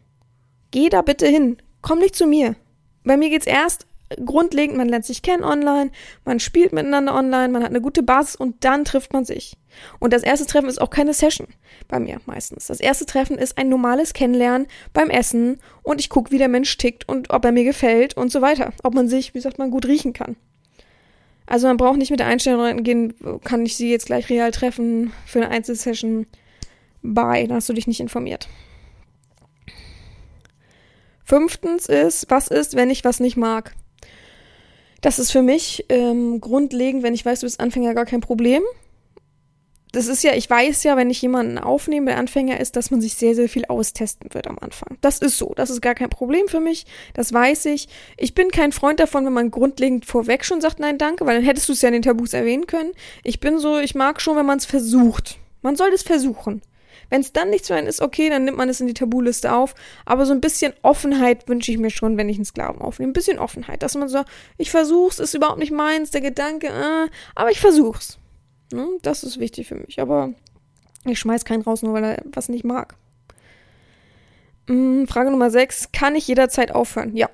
Geh 0.71 0.89
da 0.89 1.03
bitte 1.03 1.27
hin. 1.27 1.59
Komm 1.83 1.99
nicht 1.99 2.15
zu 2.15 2.27
mir 2.29 2.55
bei 3.05 3.17
mir 3.17 3.31
geht's 3.31 3.47
erst 3.47 3.87
grundlegend, 4.25 4.77
man 4.77 4.89
lernt 4.89 5.05
sich 5.05 5.23
kennen 5.23 5.45
online, 5.45 5.91
man 6.25 6.41
spielt 6.41 6.73
miteinander 6.73 7.15
online, 7.15 7.49
man 7.49 7.63
hat 7.63 7.71
eine 7.71 7.81
gute 7.81 8.03
Basis 8.03 8.37
und 8.37 8.65
dann 8.65 8.85
trifft 8.85 9.13
man 9.13 9.25
sich. 9.25 9.57
Und 9.99 10.13
das 10.13 10.23
erste 10.23 10.47
Treffen 10.47 10.69
ist 10.69 10.81
auch 10.81 10.91
keine 10.91 11.15
Session 11.15 11.47
bei 11.89 11.99
mir 11.99 12.21
meistens. 12.27 12.67
Das 12.67 12.81
erste 12.81 13.07
Treffen 13.07 13.39
ist 13.39 13.59
ein 13.59 13.69
normales 13.69 14.13
Kennenlernen 14.13 14.67
beim 14.93 15.11
Essen 15.11 15.61
und 15.83 16.01
ich 16.01 16.09
gucke, 16.09 16.31
wie 16.31 16.39
der 16.39 16.49
Mensch 16.49 16.77
tickt 16.77 17.09
und 17.09 17.31
ob 17.31 17.45
er 17.45 17.53
mir 17.53 17.65
gefällt 17.65 18.17
und 18.17 18.31
so 18.31 18.43
weiter. 18.43 18.73
Ob 18.83 18.95
man 18.95 19.09
sich, 19.09 19.35
wie 19.35 19.41
sagt 19.41 19.59
man, 19.59 19.71
gut 19.71 19.87
riechen 19.87 20.13
kann. 20.13 20.37
Also 21.47 21.67
man 21.67 21.77
braucht 21.77 21.99
nicht 21.99 22.11
mit 22.11 22.21
der 22.21 22.29
Einstellung 22.29 22.61
reingehen, 22.61 23.15
kann 23.45 23.67
ich 23.67 23.77
sie 23.77 23.91
jetzt 23.91 24.07
gleich 24.07 24.29
real 24.31 24.53
treffen 24.53 25.13
für 25.27 25.41
eine 25.41 25.51
Einzelsession. 25.51 26.27
Bye, 27.03 27.49
da 27.49 27.57
hast 27.57 27.69
du 27.69 27.73
dich 27.73 27.87
nicht 27.87 28.01
informiert. 28.01 28.49
Fünftens 31.25 31.87
ist, 31.87 32.27
was 32.29 32.49
ist, 32.49 32.77
wenn 32.77 32.91
ich 32.91 33.05
was 33.05 33.21
nicht 33.21 33.37
mag? 33.37 33.75
Das 35.01 35.19
ist 35.19 35.33
für 35.33 35.43
mich 35.43 35.85
ähm, 35.89 36.41
grundlegend, 36.41 37.03
wenn 37.03 37.15
ich 37.15 37.25
weiß, 37.25 37.41
du 37.41 37.47
bist 37.47 37.61
Anfänger, 37.61 37.95
gar 37.95 38.07
kein 38.07 38.21
Problem. 38.21 38.63
Das 39.93 40.07
ist 40.07 40.25
ja, 40.25 40.33
ich 40.35 40.49
weiß 40.49 40.85
ja, 40.85 40.97
wenn 40.97 41.11
ich 41.11 41.21
jemanden 41.21 41.59
aufnehme, 41.59 42.07
der 42.07 42.19
Anfänger 42.19 42.59
ist, 42.59 42.77
dass 42.77 42.91
man 42.91 43.03
sich 43.03 43.15
sehr, 43.15 43.35
sehr 43.35 43.49
viel 43.49 43.67
austesten 43.67 44.33
wird 44.33 44.47
am 44.47 44.59
Anfang. 44.59 44.97
Das 45.03 45.19
ist 45.19 45.37
so. 45.37 45.53
Das 45.55 45.69
ist 45.69 45.83
gar 45.83 45.95
kein 45.95 46.09
Problem 46.09 46.49
für 46.49 46.61
mich. 46.61 46.87
Das 47.13 47.31
weiß 47.31 47.67
ich. 47.67 47.89
Ich 48.17 48.35
bin 48.35 48.51
kein 48.51 48.73
Freund 48.73 49.01
davon, 49.01 49.27
wenn 49.27 49.35
man 49.35 49.51
grundlegend 49.51 50.07
vorweg 50.07 50.47
schon 50.47 50.63
sagt, 50.63 50.81
nein, 50.81 50.97
danke, 50.97 51.27
weil 51.27 51.37
dann 51.37 51.45
hättest 51.45 51.69
du 51.69 51.75
es 51.75 51.83
ja 51.83 51.89
in 51.89 51.93
den 51.93 52.03
Tabus 52.03 52.33
erwähnen 52.33 52.67
können. 52.67 52.93
Ich 53.23 53.39
bin 53.39 53.59
so, 53.59 53.79
ich 53.79 53.95
mag 53.95 54.23
schon, 54.23 54.37
wenn 54.37 54.47
man 54.47 54.59
es 54.59 54.65
versucht. 54.65 55.39
Man 55.61 55.77
soll 55.77 55.91
es 55.93 56.03
versuchen. 56.03 56.63
Wenn 57.13 57.21
es 57.21 57.35
dann 57.35 57.51
nichts 57.51 57.69
für 57.69 57.75
einen 57.75 57.89
ist, 57.89 58.01
okay, 58.01 58.31
dann 58.31 58.47
nimmt 58.47 58.57
man 58.57 58.71
es 58.71 58.81
in 58.81 58.87
die 58.87 58.95
Tabuliste 58.95 59.53
auf. 59.53 59.75
Aber 60.07 60.25
so 60.25 60.33
ein 60.33 60.41
bisschen 60.41 60.73
Offenheit 60.81 61.47
wünsche 61.47 61.71
ich 61.71 61.77
mir 61.77 61.91
schon, 61.91 62.17
wenn 62.17 62.31
ich 62.31 62.37
einen 62.37 62.47
Sklaven 62.47 62.81
aufnehme. 62.81 63.11
Ein 63.11 63.13
bisschen 63.13 63.39
Offenheit, 63.39 63.83
dass 63.83 63.95
man 63.97 64.09
so, 64.09 64.23
ich 64.57 64.71
versuch's, 64.71 65.19
ist 65.19 65.35
überhaupt 65.35 65.59
nicht 65.59 65.73
meins, 65.73 66.11
der 66.11 66.23
Gedanke, 66.23 66.69
äh, 66.69 67.11
aber 67.35 67.51
ich 67.51 67.61
versuch's. 67.61 68.17
Ne? 68.73 68.89
Das 69.03 69.25
ist 69.25 69.39
wichtig 69.39 69.69
für 69.69 69.75
mich. 69.75 70.01
Aber 70.01 70.33
ich 71.05 71.19
schmeiß 71.19 71.45
keinen 71.45 71.61
raus, 71.61 71.83
nur 71.83 71.93
weil 71.93 72.05
er 72.05 72.23
was 72.33 72.49
nicht 72.49 72.65
mag. 72.65 72.97
Hm, 74.69 75.07
Frage 75.07 75.31
Nummer 75.31 75.51
6. 75.51 75.93
Kann 75.93 76.17
ich 76.17 76.27
jederzeit 76.27 76.75
aufhören? 76.75 77.15
Ja. 77.15 77.29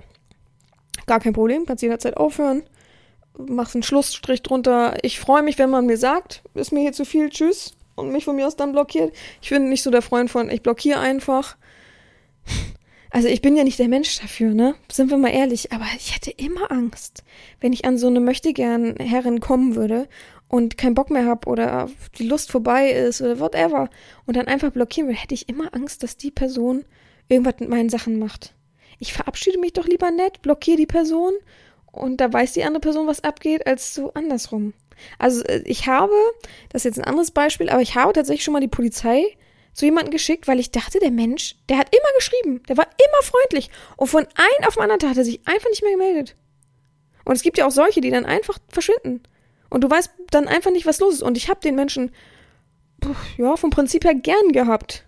Gar 1.07 1.21
kein 1.21 1.35
Problem, 1.35 1.67
kannst 1.67 1.85
jederzeit 1.85 2.17
aufhören. 2.17 2.65
Machst 3.39 3.77
einen 3.77 3.85
Schlussstrich 3.85 4.43
drunter. 4.43 4.97
Ich 5.03 5.21
freue 5.21 5.45
mich, 5.45 5.57
wenn 5.57 5.71
man 5.71 5.87
mir 5.87 5.99
sagt, 5.99 6.43
ist 6.55 6.73
mir 6.73 6.81
hier 6.81 6.93
zu 6.93 7.05
viel, 7.05 7.31
tschüss 7.31 7.78
und 7.99 8.13
mich 8.13 8.25
von 8.25 8.37
mir 8.37 8.47
aus 8.47 8.57
dann 8.57 8.73
blockiert. 8.73 9.15
Ich 9.43 9.51
bin 9.51 9.69
nicht 9.69 9.83
so 9.83 9.91
der 9.91 10.03
Freund 10.03 10.31
von, 10.31 10.51
ich 10.51 10.63
blockiere 10.63 11.01
einfach. 11.01 11.57
Also 13.11 13.29
ich 13.29 13.41
bin 13.41 13.57
ja 13.57 13.65
nicht 13.65 13.79
der 13.79 13.89
Mensch 13.89 14.21
dafür, 14.21 14.53
ne? 14.53 14.75
Sind 14.93 15.11
wir 15.11 15.17
mal 15.17 15.31
ehrlich. 15.31 15.73
Aber 15.73 15.87
ich 15.97 16.15
hätte 16.15 16.31
immer 16.31 16.71
Angst, 16.71 17.25
wenn 17.61 17.73
ich 17.73 17.85
an 17.87 17.97
so 17.97 18.07
eine 18.07 18.21
möchtegern 18.21 18.97
Herrin 18.97 19.41
kommen 19.41 19.77
würde 19.77 20.09
und 20.49 20.77
keinen 20.77 20.95
Bock 20.95 21.11
mehr 21.11 21.27
hab 21.27 21.47
oder 21.47 21.89
die 22.19 22.27
Lust 22.27 22.51
vorbei 22.51 22.91
ist 22.91 23.23
oder 23.23 23.41
whatever 23.41 23.89
und 24.27 24.37
dann 24.37 24.47
einfach 24.47 24.71
blockieren 24.71 25.09
würde, 25.09 25.21
hätte 25.21 25.35
ich 25.35 25.49
immer 25.49 25.75
Angst, 25.75 26.03
dass 26.03 26.17
die 26.17 26.31
Person 26.31 26.85
irgendwas 27.29 27.61
mit 27.61 27.71
meinen 27.71 27.89
Sachen 27.89 28.19
macht. 28.19 28.55
Ich 28.99 29.13
verabschiede 29.13 29.59
mich 29.59 29.73
doch 29.73 29.87
lieber 29.87 30.11
nett, 30.11 30.43
blockiere 30.43 30.77
die 30.77 30.87
Person 30.87 31.33
und 31.93 32.21
da 32.21 32.33
weiß 32.33 32.53
die 32.53 32.65
andere 32.65 32.81
Person, 32.81 33.07
was 33.07 33.25
abgeht, 33.25 33.67
als 33.67 33.95
so 33.95 34.13
andersrum. 34.15 34.75
Also 35.19 35.43
äh, 35.45 35.63
ich 35.65 35.87
habe, 35.87 36.13
das 36.71 36.81
ist 36.81 36.97
jetzt 36.97 36.99
ein 36.99 37.09
anderes 37.09 37.31
Beispiel, 37.31 37.69
aber 37.69 37.83
ich 37.83 37.95
habe 37.95 38.13
tatsächlich 38.13 38.45
schon 38.45 38.53
mal 38.53 38.61
die 38.61 38.69
Polizei 38.69 39.37
zu 39.73 39.85
jemandem 39.85 40.11
geschickt, 40.11 40.49
weil 40.49 40.59
ich 40.59 40.71
dachte, 40.71 40.99
der 40.99 41.11
Mensch, 41.11 41.55
der 41.69 41.79
hat 41.79 41.95
immer 41.95 42.17
geschrieben, 42.17 42.63
der 42.69 42.77
war 42.77 42.87
immer 42.87 43.23
freundlich. 43.23 43.71
Und 43.97 44.09
von 44.09 44.25
einem 44.35 44.67
auf 44.67 44.75
den 44.75 44.83
anderen 44.83 44.99
Tag 44.99 45.11
hat 45.11 45.19
er 45.19 45.25
sich 45.25 45.41
einfach 45.47 45.69
nicht 45.71 45.83
mehr 45.83 45.93
gemeldet. 45.93 46.35
Und 47.25 47.37
es 47.37 47.43
gibt 47.43 47.59
ja 47.59 47.67
auch 47.67 47.71
solche, 47.71 48.01
die 48.01 48.11
dann 48.11 48.25
einfach 48.25 48.59
verschwinden. 48.69 49.23
Und 49.71 49.85
du 49.85 49.91
weißt 49.91 50.11
dann 50.31 50.49
einfach 50.49 50.71
nicht, 50.71 50.87
was 50.87 50.99
los 50.99 51.15
ist. 51.15 51.23
Und 51.23 51.37
ich 51.37 51.49
habe 51.49 51.61
den 51.61 51.75
Menschen, 51.75 52.11
ja, 53.37 53.57
vom 53.57 53.71
Prinzip 53.71 54.05
her 54.05 54.15
gern 54.15 54.53
gehabt. 54.53 55.05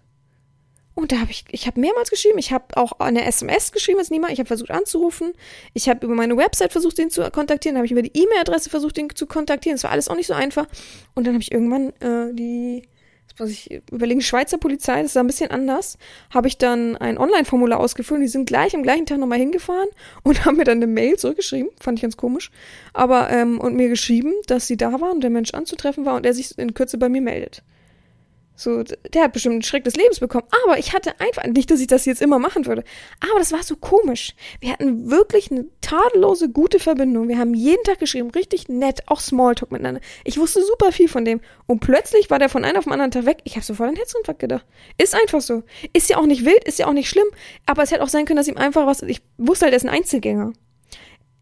Und 0.95 1.13
da 1.13 1.21
habe 1.21 1.31
ich, 1.31 1.45
ich 1.51 1.67
habe 1.67 1.81
mehrmals 1.81 2.11
geschrieben. 2.11 2.39
Ich 2.39 2.53
habe 2.53 2.77
auch 2.77 2.93
eine 2.99 3.25
SMS 3.25 3.73
geschrieben, 3.73 3.99
als 3.99 4.11
niemand. 4.11 4.33
Ich 4.33 4.39
habe 4.39 4.49
versucht 4.49 4.71
anzurufen. 4.71 5.33
Ich 5.73 5.89
habe 5.89 6.05
über 6.05 6.15
meine 6.15 6.37
Website 6.37 6.73
versucht, 6.73 6.99
ihn 6.99 7.11
zu 7.11 7.29
kontaktieren. 7.31 7.77
Habe 7.77 7.87
ich 7.87 7.93
über 7.93 8.03
die 8.03 8.13
E-Mail-Adresse 8.13 8.71
versucht, 8.71 8.99
ihn 8.99 9.09
zu 9.15 9.27
kontaktieren. 9.27 9.77
Das 9.77 9.85
war 9.85 9.93
alles 9.93 10.09
auch 10.09 10.17
nicht 10.17 10.27
so 10.27 10.35
einfach. 10.35 10.67
Und 11.15 11.27
dann 11.27 11.35
habe 11.35 11.43
ich 11.43 11.53
irgendwann 11.53 11.91
äh, 12.01 12.35
die, 12.35 12.83
das 13.29 13.39
muss 13.39 13.51
ich 13.51 13.81
überlegen, 13.91 14.21
Schweizer 14.21 14.59
Polizei, 14.59 15.01
das 15.03 15.13
ist 15.13 15.17
ein 15.17 15.27
bisschen 15.27 15.51
anders, 15.51 15.97
habe 16.31 16.49
ich 16.49 16.59
dann 16.59 16.97
ein 16.97 17.17
Online-Formular 17.19 17.79
ausgefüllt. 17.79 18.23
Die 18.23 18.29
sind 18.29 18.47
gleich 18.47 18.75
am 18.75 18.83
gleichen 18.83 19.07
Tag 19.07 19.19
nochmal 19.19 19.39
hingefahren 19.39 19.89
und 20.25 20.45
haben 20.45 20.57
mir 20.57 20.65
dann 20.65 20.79
eine 20.79 20.89
Mail 20.89 21.17
zurückgeschrieben. 21.17 21.71
Fand 21.81 21.99
ich 21.99 22.03
ganz 22.03 22.17
komisch. 22.17 22.51
Aber, 22.93 23.31
ähm, 23.31 23.61
und 23.61 23.77
mir 23.77 23.89
geschrieben, 23.89 24.35
dass 24.47 24.67
sie 24.67 24.77
da 24.77 25.01
waren 25.01 25.13
und 25.13 25.21
der 25.21 25.31
Mensch 25.31 25.55
anzutreffen 25.55 26.05
war 26.05 26.17
und 26.17 26.27
er 26.27 26.35
sich 26.35 26.59
in 26.59 26.75
Kürze 26.75 26.99
bei 26.99 27.09
mir 27.09 27.23
meldet. 27.23 27.63
So, 28.61 28.83
der 28.83 29.23
hat 29.25 29.33
bestimmt 29.33 29.55
einen 29.55 29.63
Schreck 29.63 29.85
des 29.85 29.97
Lebens 29.97 30.21
bekommen. 30.21 30.47
Aber 30.65 30.79
ich 30.79 30.93
hatte 30.93 31.19
einfach, 31.19 31.47
nicht, 31.47 31.71
dass 31.71 31.81
ich 31.81 31.87
das 31.87 32.05
jetzt 32.05 32.21
immer 32.21 32.39
machen 32.39 32.67
würde, 32.67 32.85
aber 33.21 33.39
das 33.39 33.53
war 33.53 33.63
so 33.63 33.75
komisch. 33.75 34.35
Wir 34.61 34.71
hatten 34.71 35.11
wirklich 35.11 35.51
eine 35.51 35.65
tadellose, 35.81 36.51
gute 36.51 36.79
Verbindung. 36.79 37.29
Wir 37.29 37.39
haben 37.39 37.55
jeden 37.55 37.83
Tag 37.85 38.01
geschrieben, 38.01 38.31
richtig 38.33 38.69
nett, 38.69 39.01
auch 39.07 39.21
Smalltalk 39.21 39.73
miteinander. 39.73 40.03
Ich 40.25 40.37
wusste 40.37 40.63
super 40.63 40.93
viel 40.93 41.09
von 41.09 41.25
dem. 41.25 41.41
Und 41.67 41.81
plötzlich 41.81 42.29
war 42.29 42.39
der 42.39 42.51
von 42.51 42.67
einem 42.67 42.77
auf 42.77 42.85
den 42.85 42.93
anderen 42.93 43.13
Tag 43.13 43.25
weg. 43.25 43.39
Ich 43.45 43.57
habe 43.57 43.65
sofort 43.65 43.89
an 43.89 43.97
Herzinfarkt 43.97 44.41
gedacht. 44.41 44.67
Ist 44.99 45.15
einfach 45.15 45.41
so. 45.41 45.63
Ist 45.95 46.11
ja 46.11 46.19
auch 46.19 46.27
nicht 46.27 46.45
wild, 46.45 46.63
ist 46.65 46.79
ja 46.79 46.87
auch 46.87 46.93
nicht 46.93 47.09
schlimm. 47.09 47.29
Aber 47.65 47.83
es 47.83 47.91
hätte 47.93 48.03
auch 48.03 48.09
sein 48.09 48.27
können, 48.27 48.37
dass 48.37 48.49
ihm 48.49 48.59
einfach 48.59 48.87
was, 48.87 49.01
ich 49.01 49.23
wusste 49.39 49.65
halt, 49.65 49.73
er 49.73 49.79
ist 49.79 49.85
ein 49.85 49.89
Einzelgänger. 49.89 50.53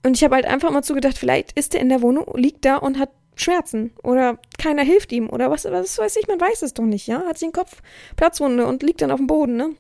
Und 0.05 0.17
ich 0.17 0.23
habe 0.23 0.37
halt 0.37 0.47
einfach 0.47 0.71
mal 0.71 0.85
zugedacht, 0.85 1.19
vielleicht 1.19 1.51
ist 1.59 1.75
er 1.75 1.81
in 1.81 1.89
der 1.89 2.01
Wohnung, 2.01 2.27
liegt 2.37 2.65
da 2.65 2.77
und 2.77 3.01
hat 3.01 3.11
Schmerzen 3.41 3.93
oder 4.03 4.39
keiner 4.59 4.83
hilft 4.83 5.13
ihm 5.13 5.29
oder 5.29 5.51
was, 5.51 5.65
was 5.65 5.99
weiß 5.99 6.17
ich, 6.17 6.29
man 6.29 6.41
weiß 6.41 6.63
es 6.63 6.75
doch 6.75 6.85
nicht, 6.85 7.07
ja? 7.07 7.23
Hat 7.27 7.39
sich 7.39 7.49
den 7.49 7.53
Kopf 7.53 7.83
Platzwunde 8.17 8.67
und 8.67 8.83
liegt 8.83 9.03
dann 9.03 9.11
auf 9.11 9.19
dem 9.19 9.27
Boden, 9.27 9.57
ne? 9.57 9.71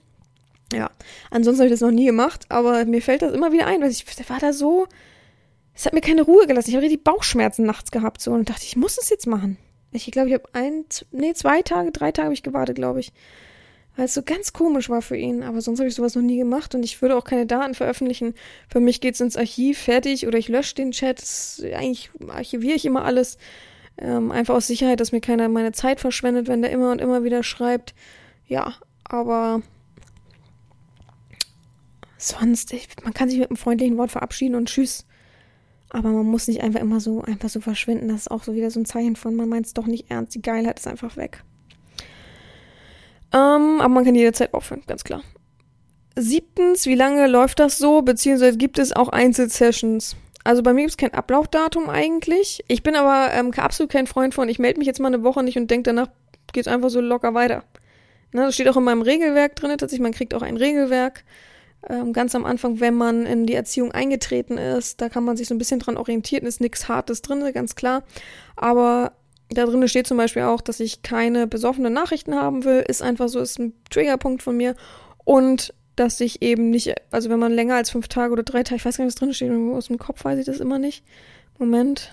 Ja, 0.72 0.90
ansonsten 1.30 1.62
habe 1.62 1.68
ich 1.68 1.72
das 1.72 1.80
noch 1.80 1.94
nie 1.94 2.06
gemacht, 2.06 2.44
aber 2.50 2.84
mir 2.84 3.00
fällt 3.00 3.22
das 3.22 3.32
immer 3.32 3.52
wieder 3.52 3.66
ein, 3.66 3.80
weil 3.80 3.90
ich 3.90 4.04
war 4.28 4.38
da 4.38 4.52
so, 4.52 4.86
es 5.74 5.86
hat 5.86 5.94
mir 5.94 6.00
keine 6.00 6.22
Ruhe 6.22 6.46
gelassen. 6.46 6.68
Ich 6.68 6.76
habe 6.76 6.84
richtig 6.84 7.04
Bauchschmerzen 7.04 7.64
nachts 7.64 7.90
gehabt 7.90 8.20
so 8.20 8.32
und 8.32 8.50
dachte, 8.50 8.64
ich 8.64 8.76
muss 8.76 8.98
es 8.98 9.08
jetzt 9.08 9.26
machen. 9.26 9.56
Ich 9.92 10.10
glaube, 10.10 10.28
ich 10.28 10.34
habe 10.34 10.48
ein, 10.52 10.84
nee, 11.12 11.32
zwei 11.32 11.62
Tage, 11.62 11.92
drei 11.92 12.12
Tage 12.12 12.26
habe 12.26 12.34
ich 12.34 12.42
gewartet, 12.42 12.76
glaube 12.76 13.00
ich 13.00 13.12
weil 13.98 14.04
es 14.04 14.14
so 14.14 14.22
ganz 14.22 14.52
komisch 14.52 14.88
war 14.88 15.02
für 15.02 15.16
ihn. 15.16 15.42
Aber 15.42 15.60
sonst 15.60 15.80
habe 15.80 15.88
ich 15.88 15.94
sowas 15.96 16.14
noch 16.14 16.22
nie 16.22 16.38
gemacht 16.38 16.72
und 16.76 16.84
ich 16.84 17.02
würde 17.02 17.16
auch 17.16 17.24
keine 17.24 17.46
Daten 17.46 17.74
veröffentlichen. 17.74 18.34
Für 18.68 18.78
mich 18.78 19.00
geht's 19.00 19.20
ins 19.20 19.36
Archiv 19.36 19.76
fertig 19.76 20.28
oder 20.28 20.38
ich 20.38 20.46
lösche 20.46 20.76
den 20.76 20.92
Chat. 20.92 21.20
Eigentlich 21.74 22.08
archiviere 22.28 22.76
ich 22.76 22.86
immer 22.86 23.04
alles. 23.04 23.38
Ähm, 23.96 24.30
einfach 24.30 24.54
aus 24.54 24.68
Sicherheit, 24.68 25.00
dass 25.00 25.10
mir 25.10 25.20
keiner 25.20 25.48
meine 25.48 25.72
Zeit 25.72 25.98
verschwendet, 25.98 26.46
wenn 26.46 26.62
der 26.62 26.70
immer 26.70 26.92
und 26.92 27.00
immer 27.00 27.24
wieder 27.24 27.42
schreibt. 27.42 27.92
Ja, 28.46 28.76
Aber 29.02 29.62
sonst, 32.18 32.72
ich, 32.72 32.86
man 33.02 33.14
kann 33.14 33.28
sich 33.28 33.40
mit 33.40 33.50
einem 33.50 33.56
freundlichen 33.56 33.98
Wort 33.98 34.12
verabschieden 34.12 34.54
und 34.54 34.68
tschüss. 34.68 35.06
Aber 35.88 36.10
man 36.10 36.26
muss 36.26 36.46
nicht 36.46 36.62
einfach 36.62 36.80
immer 36.80 37.00
so, 37.00 37.22
einfach 37.22 37.48
so 37.48 37.60
verschwinden. 37.60 38.06
Das 38.06 38.20
ist 38.20 38.30
auch 38.30 38.44
so 38.44 38.54
wieder 38.54 38.70
so 38.70 38.78
ein 38.78 38.84
Zeichen 38.84 39.16
von, 39.16 39.34
man 39.34 39.48
meint 39.48 39.66
es 39.66 39.74
doch 39.74 39.86
nicht 39.86 40.08
ernst. 40.08 40.36
Die 40.36 40.42
Geilheit 40.42 40.78
ist 40.78 40.86
einfach 40.86 41.16
weg. 41.16 41.42
Ähm, 43.32 43.80
aber 43.80 43.88
man 43.88 44.04
kann 44.04 44.14
jederzeit 44.14 44.54
aufhören, 44.54 44.82
ganz 44.86 45.04
klar. 45.04 45.22
Siebtens, 46.16 46.86
wie 46.86 46.94
lange 46.94 47.26
läuft 47.26 47.60
das 47.60 47.78
so? 47.78 48.02
Beziehungsweise 48.02 48.58
gibt 48.58 48.78
es 48.78 48.94
auch 48.94 49.08
Einzelsessions? 49.08 50.16
Also 50.44 50.62
bei 50.62 50.72
mir 50.72 50.80
gibt 50.80 50.92
es 50.92 50.96
kein 50.96 51.14
Ablaufdatum 51.14 51.88
eigentlich. 51.90 52.64
Ich 52.68 52.82
bin 52.82 52.96
aber 52.96 53.32
ähm, 53.34 53.52
absolut 53.56 53.92
kein 53.92 54.06
Freund 54.06 54.34
von, 54.34 54.48
ich 54.48 54.58
melde 54.58 54.78
mich 54.78 54.86
jetzt 54.86 55.00
mal 55.00 55.08
eine 55.08 55.22
Woche 55.22 55.42
nicht 55.42 55.58
und 55.58 55.70
denke 55.70 55.84
danach, 55.84 56.08
geht 56.52 56.66
es 56.66 56.72
einfach 56.72 56.90
so 56.90 57.00
locker 57.00 57.34
weiter. 57.34 57.64
Ne, 58.32 58.42
das 58.42 58.54
steht 58.54 58.68
auch 58.68 58.76
in 58.76 58.84
meinem 58.84 59.02
Regelwerk 59.02 59.56
drin, 59.56 59.70
tatsächlich, 59.70 60.02
man 60.02 60.12
kriegt 60.12 60.34
auch 60.34 60.42
ein 60.42 60.56
Regelwerk. 60.56 61.24
Ähm, 61.88 62.12
ganz 62.12 62.34
am 62.34 62.44
Anfang, 62.44 62.80
wenn 62.80 62.94
man 62.94 63.24
in 63.24 63.46
die 63.46 63.54
Erziehung 63.54 63.92
eingetreten 63.92 64.58
ist, 64.58 65.00
da 65.00 65.08
kann 65.08 65.24
man 65.24 65.36
sich 65.36 65.48
so 65.48 65.54
ein 65.54 65.58
bisschen 65.58 65.78
dran 65.78 65.96
orientieren, 65.96 66.46
ist 66.46 66.60
nichts 66.60 66.88
Hartes 66.88 67.22
drin, 67.22 67.44
ganz 67.52 67.76
klar. 67.76 68.02
Aber 68.56 69.12
da 69.50 69.64
drin 69.64 69.86
steht 69.88 70.06
zum 70.06 70.16
Beispiel 70.16 70.42
auch, 70.42 70.60
dass 70.60 70.80
ich 70.80 71.02
keine 71.02 71.46
besoffenen 71.46 71.92
Nachrichten 71.92 72.34
haben 72.34 72.64
will, 72.64 72.84
ist 72.86 73.02
einfach 73.02 73.28
so, 73.28 73.40
ist 73.40 73.58
ein 73.58 73.72
Triggerpunkt 73.90 74.42
von 74.42 74.56
mir. 74.56 74.74
Und 75.24 75.74
dass 75.96 76.20
ich 76.20 76.42
eben 76.42 76.70
nicht, 76.70 76.94
also 77.10 77.28
wenn 77.30 77.38
man 77.38 77.52
länger 77.52 77.74
als 77.74 77.90
fünf 77.90 78.08
Tage 78.08 78.32
oder 78.32 78.42
drei 78.42 78.62
Tage, 78.62 78.76
ich 78.76 78.84
weiß 78.84 78.96
gar 78.96 79.04
nicht, 79.04 79.14
was 79.14 79.18
drin 79.20 79.34
steht, 79.34 79.50
aus 79.50 79.88
dem 79.88 79.98
Kopf 79.98 80.24
weiß 80.24 80.38
ich 80.38 80.46
das 80.46 80.60
immer 80.60 80.78
nicht. 80.78 81.04
Moment. 81.58 82.12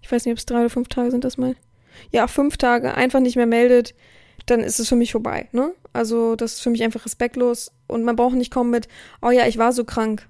Ich 0.00 0.10
weiß 0.10 0.24
nicht, 0.24 0.32
ob 0.32 0.38
es 0.38 0.46
drei 0.46 0.60
oder 0.60 0.70
fünf 0.70 0.88
Tage 0.88 1.10
sind, 1.10 1.24
das 1.24 1.36
mal. 1.36 1.56
Ja, 2.10 2.26
fünf 2.26 2.56
Tage 2.56 2.94
einfach 2.94 3.20
nicht 3.20 3.36
mehr 3.36 3.46
meldet, 3.46 3.94
dann 4.46 4.60
ist 4.60 4.78
es 4.78 4.88
für 4.88 4.96
mich 4.96 5.12
vorbei, 5.12 5.48
ne? 5.52 5.72
Also, 5.92 6.36
das 6.36 6.54
ist 6.54 6.60
für 6.60 6.70
mich 6.70 6.82
einfach 6.84 7.04
respektlos 7.04 7.72
und 7.86 8.04
man 8.04 8.16
braucht 8.16 8.36
nicht 8.36 8.52
kommen 8.52 8.70
mit, 8.70 8.88
oh 9.20 9.30
ja, 9.30 9.46
ich 9.46 9.58
war 9.58 9.72
so 9.72 9.84
krank. 9.84 10.28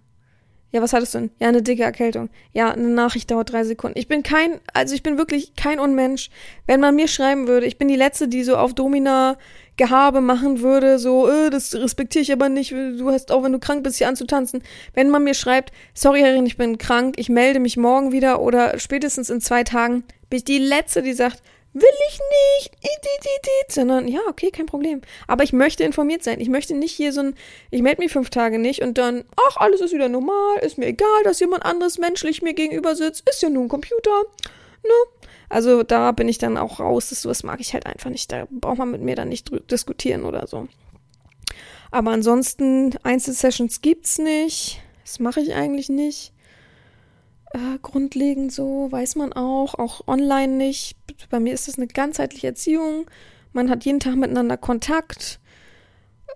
Ja, 0.70 0.82
was 0.82 0.92
hattest 0.92 1.14
du 1.14 1.18
denn? 1.20 1.30
Ja, 1.38 1.48
eine 1.48 1.62
dicke 1.62 1.82
Erkältung. 1.82 2.28
Ja, 2.52 2.70
eine 2.70 2.88
Nachricht 2.88 3.30
dauert 3.30 3.52
drei 3.52 3.64
Sekunden. 3.64 3.98
Ich 3.98 4.06
bin 4.06 4.22
kein, 4.22 4.60
also 4.74 4.94
ich 4.94 5.02
bin 5.02 5.16
wirklich 5.16 5.54
kein 5.56 5.80
Unmensch. 5.80 6.28
Wenn 6.66 6.80
man 6.80 6.94
mir 6.94 7.08
schreiben 7.08 7.48
würde, 7.48 7.66
ich 7.66 7.78
bin 7.78 7.88
die 7.88 7.96
Letzte, 7.96 8.28
die 8.28 8.44
so 8.44 8.56
auf 8.56 8.74
Domina 8.74 9.38
Gehabe 9.78 10.20
machen 10.20 10.60
würde, 10.60 10.98
so, 10.98 11.28
äh, 11.28 11.48
das 11.50 11.74
respektiere 11.74 12.22
ich 12.22 12.32
aber 12.32 12.50
nicht, 12.50 12.72
du 12.72 13.10
hast 13.10 13.32
auch, 13.32 13.44
wenn 13.44 13.52
du 13.52 13.60
krank 13.60 13.82
bist, 13.82 13.96
hier 13.96 14.08
anzutanzen. 14.08 14.62
Wenn 14.92 15.08
man 15.08 15.24
mir 15.24 15.34
schreibt, 15.34 15.72
sorry 15.94 16.20
Herrin, 16.20 16.44
ich 16.44 16.58
bin 16.58 16.76
krank, 16.76 17.14
ich 17.16 17.30
melde 17.30 17.60
mich 17.60 17.76
morgen 17.76 18.12
wieder 18.12 18.42
oder 18.42 18.78
spätestens 18.78 19.30
in 19.30 19.40
zwei 19.40 19.64
Tagen, 19.64 20.04
bin 20.28 20.38
ich 20.38 20.44
die 20.44 20.58
Letzte, 20.58 21.00
die 21.00 21.14
sagt, 21.14 21.42
will 21.80 21.98
ich 22.08 22.18
nicht, 22.18 23.72
sondern 23.72 24.08
ja, 24.08 24.20
okay, 24.28 24.50
kein 24.50 24.66
Problem. 24.66 25.02
Aber 25.26 25.44
ich 25.44 25.52
möchte 25.52 25.84
informiert 25.84 26.24
sein. 26.24 26.40
Ich 26.40 26.48
möchte 26.48 26.74
nicht 26.74 26.92
hier 26.94 27.12
so 27.12 27.20
ein, 27.20 27.34
ich 27.70 27.82
melde 27.82 28.02
mich 28.02 28.12
fünf 28.12 28.30
Tage 28.30 28.58
nicht 28.58 28.82
und 28.82 28.98
dann, 28.98 29.24
ach, 29.48 29.56
alles 29.56 29.80
ist 29.80 29.92
wieder 29.92 30.08
normal, 30.08 30.58
ist 30.62 30.78
mir 30.78 30.86
egal, 30.86 31.22
dass 31.24 31.40
jemand 31.40 31.64
anderes 31.64 31.98
menschlich 31.98 32.42
mir 32.42 32.54
gegenüber 32.54 32.94
sitzt, 32.96 33.28
ist 33.28 33.42
ja 33.42 33.48
nur 33.48 33.64
ein 33.64 33.68
Computer. 33.68 34.22
Ne? 34.82 35.24
Also 35.48 35.82
da 35.82 36.12
bin 36.12 36.28
ich 36.28 36.38
dann 36.38 36.56
auch 36.56 36.80
raus. 36.80 37.10
Das, 37.10 37.22
das 37.22 37.42
mag 37.42 37.60
ich 37.60 37.74
halt 37.74 37.86
einfach 37.86 38.10
nicht. 38.10 38.30
Da 38.32 38.46
braucht 38.50 38.78
man 38.78 38.90
mit 38.90 39.02
mir 39.02 39.16
dann 39.16 39.28
nicht 39.28 39.50
diskutieren 39.70 40.24
oder 40.24 40.46
so. 40.46 40.68
Aber 41.90 42.10
ansonsten, 42.10 42.94
Einzelsessions 43.02 43.80
gibt's 43.80 44.18
nicht. 44.18 44.80
Das 45.04 45.20
mache 45.20 45.40
ich 45.40 45.54
eigentlich 45.54 45.88
nicht 45.88 46.32
äh, 47.50 47.78
grundlegend 47.82 48.52
so, 48.52 48.88
weiß 48.90 49.16
man 49.16 49.32
auch, 49.32 49.74
auch 49.74 50.06
online 50.06 50.54
nicht. 50.54 50.96
Bei 51.30 51.40
mir 51.40 51.54
ist 51.54 51.68
das 51.68 51.78
eine 51.78 51.86
ganzheitliche 51.86 52.48
Erziehung. 52.48 53.06
Man 53.52 53.70
hat 53.70 53.84
jeden 53.84 54.00
Tag 54.00 54.16
miteinander 54.16 54.56
Kontakt. 54.56 55.40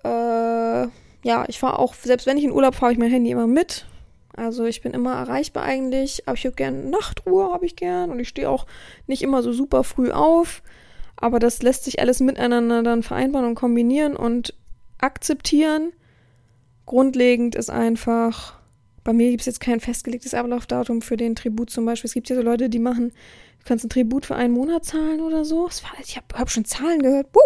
Äh, 0.05 0.09
ja, 0.09 1.45
ich 1.47 1.59
fahre 1.59 1.79
auch, 1.79 1.95
selbst 1.95 2.27
wenn 2.27 2.39
ich 2.39 2.45
in 2.45 2.53
Urlaub 2.53 2.75
fahre, 2.75 2.93
ich 2.93 2.99
mein 2.99 3.11
Handy 3.11 3.31
immer 3.31 3.47
mit. 3.47 3.87
Also 4.35 4.65
ich 4.65 4.81
bin 4.81 4.93
immer 4.93 5.15
erreichbar 5.15 5.65
eigentlich, 5.65 6.27
aber 6.27 6.37
ich 6.37 6.47
habe 6.47 6.57
gern 6.57 6.89
Nachtruhe, 6.89 7.53
habe 7.53 7.67
ich 7.67 7.77
gern 7.77 8.11
und 8.11 8.19
ich 8.19 8.29
stehe 8.29 8.49
auch 8.49 8.67
nicht 9.07 9.23
immer 9.23 9.43
so 9.43 9.53
super 9.53 9.85
früh 9.85 10.11
auf. 10.11 10.63
Aber 11.17 11.39
das 11.39 11.63
lässt 11.63 11.85
sich 11.85 12.01
alles 12.01 12.21
miteinander 12.21 12.83
dann 12.83 13.03
vereinbaren 13.03 13.47
und 13.47 13.55
kombinieren 13.55 14.17
und 14.17 14.55
akzeptieren. 14.99 15.93
Grundlegend 16.87 17.55
ist 17.55 17.71
einfach, 17.71 18.59
bei 19.05 19.13
mir 19.13 19.31
gibt 19.31 19.41
es 19.41 19.47
jetzt 19.47 19.61
kein 19.61 19.81
festgelegtes 19.81 20.35
Ablaufdatum 20.35 21.03
für 21.03 21.17
den 21.17 21.35
Tribut 21.35 21.71
zum 21.71 21.85
Beispiel. 21.85 22.09
Es 22.09 22.15
gibt 22.15 22.29
ja 22.29 22.37
so 22.37 22.43
Leute, 22.43 22.69
die 22.69 22.79
machen, 22.79 23.11
du 23.11 23.65
kannst 23.65 23.85
ein 23.85 23.89
Tribut 23.91 24.27
für 24.27 24.37
einen 24.37 24.55
Monat 24.55 24.85
zahlen 24.85 25.21
oder 25.21 25.45
so. 25.45 25.69
Ich 26.01 26.17
habe 26.17 26.27
hab 26.35 26.51
schon 26.51 26.65
Zahlen 26.65 27.03
gehört. 27.03 27.33
Puh. 27.33 27.41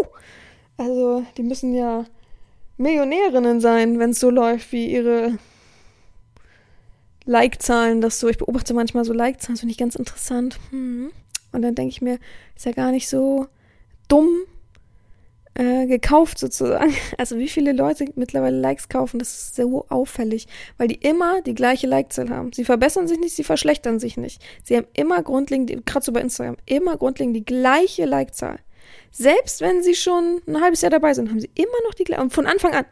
Also, 0.76 1.24
die 1.36 1.42
müssen 1.42 1.74
ja 1.74 2.04
Millionärinnen 2.76 3.60
sein, 3.60 3.98
wenn 3.98 4.10
es 4.10 4.20
so 4.20 4.28
läuft, 4.28 4.72
wie 4.72 4.92
ihre 4.92 5.38
Like-Zahlen 7.24 8.00
das 8.00 8.20
so. 8.20 8.28
Ich 8.28 8.38
beobachte 8.38 8.74
manchmal 8.74 9.04
so 9.04 9.14
Like-Zahlen, 9.14 9.54
das 9.54 9.60
finde 9.60 9.72
ich 9.72 9.78
ganz 9.78 9.94
interessant. 9.94 10.58
Hm. 10.70 11.10
Und 11.52 11.62
dann 11.62 11.74
denke 11.74 11.90
ich 11.90 12.02
mir, 12.02 12.18
ist 12.54 12.66
ja 12.66 12.72
gar 12.72 12.90
nicht 12.90 13.08
so 13.08 13.46
dumm, 14.08 14.28
äh, 15.56 15.86
gekauft 15.86 16.38
sozusagen. 16.38 16.94
Also 17.18 17.38
wie 17.38 17.48
viele 17.48 17.72
Leute 17.72 18.04
mittlerweile 18.14 18.58
Likes 18.58 18.88
kaufen, 18.88 19.18
das 19.18 19.28
ist 19.30 19.56
so 19.56 19.86
auffällig, 19.88 20.46
weil 20.76 20.88
die 20.88 20.96
immer 20.96 21.40
die 21.42 21.54
gleiche 21.54 21.86
Like-Zahl 21.86 22.30
haben. 22.30 22.52
Sie 22.52 22.64
verbessern 22.64 23.08
sich 23.08 23.18
nicht, 23.18 23.34
sie 23.34 23.44
verschlechtern 23.44 23.98
sich 23.98 24.16
nicht. 24.16 24.42
Sie 24.64 24.76
haben 24.76 24.86
immer 24.92 25.22
grundlegend, 25.22 25.86
gerade 25.86 26.04
so 26.04 26.12
bei 26.12 26.20
Instagram, 26.20 26.56
immer 26.66 26.96
grundlegend 26.96 27.36
die 27.36 27.44
gleiche 27.44 28.04
Like-Zahl. 28.04 28.58
Selbst 29.10 29.60
wenn 29.62 29.82
sie 29.82 29.94
schon 29.94 30.42
ein 30.46 30.60
halbes 30.60 30.82
Jahr 30.82 30.90
dabei 30.90 31.14
sind, 31.14 31.30
haben 31.30 31.40
sie 31.40 31.50
immer 31.54 31.80
noch 31.86 31.94
die 31.94 32.04
gleiche, 32.04 32.22
und 32.22 32.32
von 32.32 32.46
Anfang 32.46 32.74
an 32.74 32.84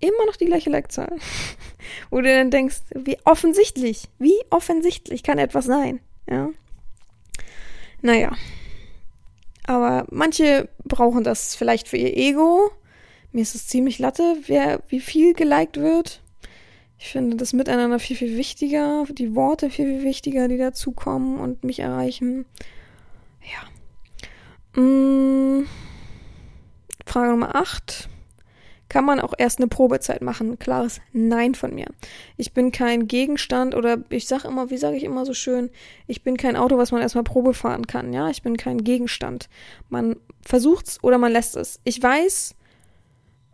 immer 0.00 0.26
noch 0.26 0.36
die 0.36 0.46
gleiche 0.46 0.70
Like-Zahl. 0.70 1.16
Wo 2.10 2.20
du 2.20 2.28
dann 2.28 2.50
denkst, 2.50 2.80
wie 2.94 3.18
offensichtlich, 3.24 4.08
wie 4.18 4.36
offensichtlich 4.50 5.22
kann 5.22 5.38
etwas 5.38 5.64
sein, 5.64 6.00
ja. 6.28 6.50
Naja. 8.02 8.32
Aber 9.66 10.06
manche 10.10 10.68
brauchen 10.84 11.24
das 11.24 11.54
vielleicht 11.54 11.88
für 11.88 11.96
ihr 11.96 12.16
Ego. 12.16 12.70
Mir 13.32 13.42
ist 13.42 13.54
es 13.54 13.68
ziemlich 13.68 13.98
latte, 13.98 14.36
wer, 14.46 14.80
wie 14.88 15.00
viel 15.00 15.34
geliked 15.34 15.76
wird. 15.76 16.22
Ich 16.98 17.08
finde 17.08 17.36
das 17.36 17.52
Miteinander 17.52 17.98
viel, 17.98 18.16
viel 18.16 18.36
wichtiger, 18.36 19.04
die 19.10 19.34
Worte 19.34 19.70
viel, 19.70 19.86
viel 19.86 20.04
wichtiger, 20.04 20.48
die 20.48 20.58
dazukommen 20.58 21.38
und 21.38 21.64
mich 21.64 21.80
erreichen. 21.80 22.44
Ja. 23.42 24.80
Hm. 24.80 25.66
Frage 27.06 27.30
Nummer 27.30 27.54
8 27.54 28.08
kann 28.90 29.06
man 29.06 29.20
auch 29.20 29.32
erst 29.38 29.58
eine 29.58 29.68
Probezeit 29.68 30.20
machen. 30.20 30.58
Klares 30.58 31.00
Nein 31.12 31.54
von 31.54 31.74
mir. 31.74 31.86
Ich 32.36 32.52
bin 32.52 32.72
kein 32.72 33.06
Gegenstand 33.06 33.74
oder 33.74 33.98
ich 34.10 34.26
sag 34.26 34.44
immer, 34.44 34.68
wie 34.68 34.76
sage 34.76 34.96
ich 34.96 35.04
immer 35.04 35.24
so 35.24 35.32
schön, 35.32 35.70
ich 36.08 36.22
bin 36.22 36.36
kein 36.36 36.56
Auto, 36.56 36.76
was 36.76 36.92
man 36.92 37.00
erstmal 37.00 37.24
Probe 37.24 37.54
fahren 37.54 37.86
kann. 37.86 38.12
Ja, 38.12 38.28
ich 38.28 38.42
bin 38.42 38.58
kein 38.58 38.84
Gegenstand. 38.84 39.48
Man 39.88 40.16
versucht's 40.42 41.02
oder 41.02 41.16
man 41.16 41.32
lässt 41.32 41.56
es. 41.56 41.80
Ich 41.84 42.02
weiß, 42.02 42.56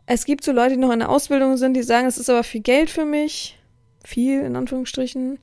es 0.06 0.24
gibt 0.24 0.42
so 0.42 0.52
Leute, 0.52 0.74
die 0.74 0.80
noch 0.80 0.92
in 0.92 1.00
der 1.00 1.10
Ausbildung 1.10 1.58
sind, 1.58 1.74
die 1.74 1.82
sagen, 1.82 2.06
es 2.06 2.16
ist 2.18 2.30
aber 2.30 2.42
viel 2.42 2.62
Geld 2.62 2.88
für 2.88 3.04
mich. 3.04 3.58
Viel, 4.04 4.40
in 4.40 4.56
Anführungsstrichen. 4.56 5.38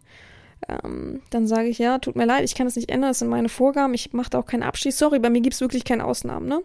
Ähm, 0.67 1.21
dann 1.30 1.47
sage 1.47 1.67
ich, 1.67 1.78
ja, 1.78 1.97
tut 1.99 2.15
mir 2.15 2.26
leid, 2.26 2.43
ich 2.43 2.56
kann 2.56 2.67
das 2.67 2.76
nicht 2.76 2.89
ändern, 2.89 3.12
das 3.12 3.19
sind 3.19 3.30
meine 3.30 3.49
Vorgaben, 3.49 3.93
ich 3.93 4.13
mache 4.13 4.30
da 4.30 4.39
auch 4.39 4.45
keinen 4.45 4.63
Abschied. 4.63 4.93
Sorry, 4.93 5.19
bei 5.19 5.30
mir 5.30 5.41
gibt 5.41 5.56
es 5.56 5.62
wirklich 5.62 5.84
keine 5.84 6.06
Ausnahmen, 6.06 6.47
ne? 6.47 6.62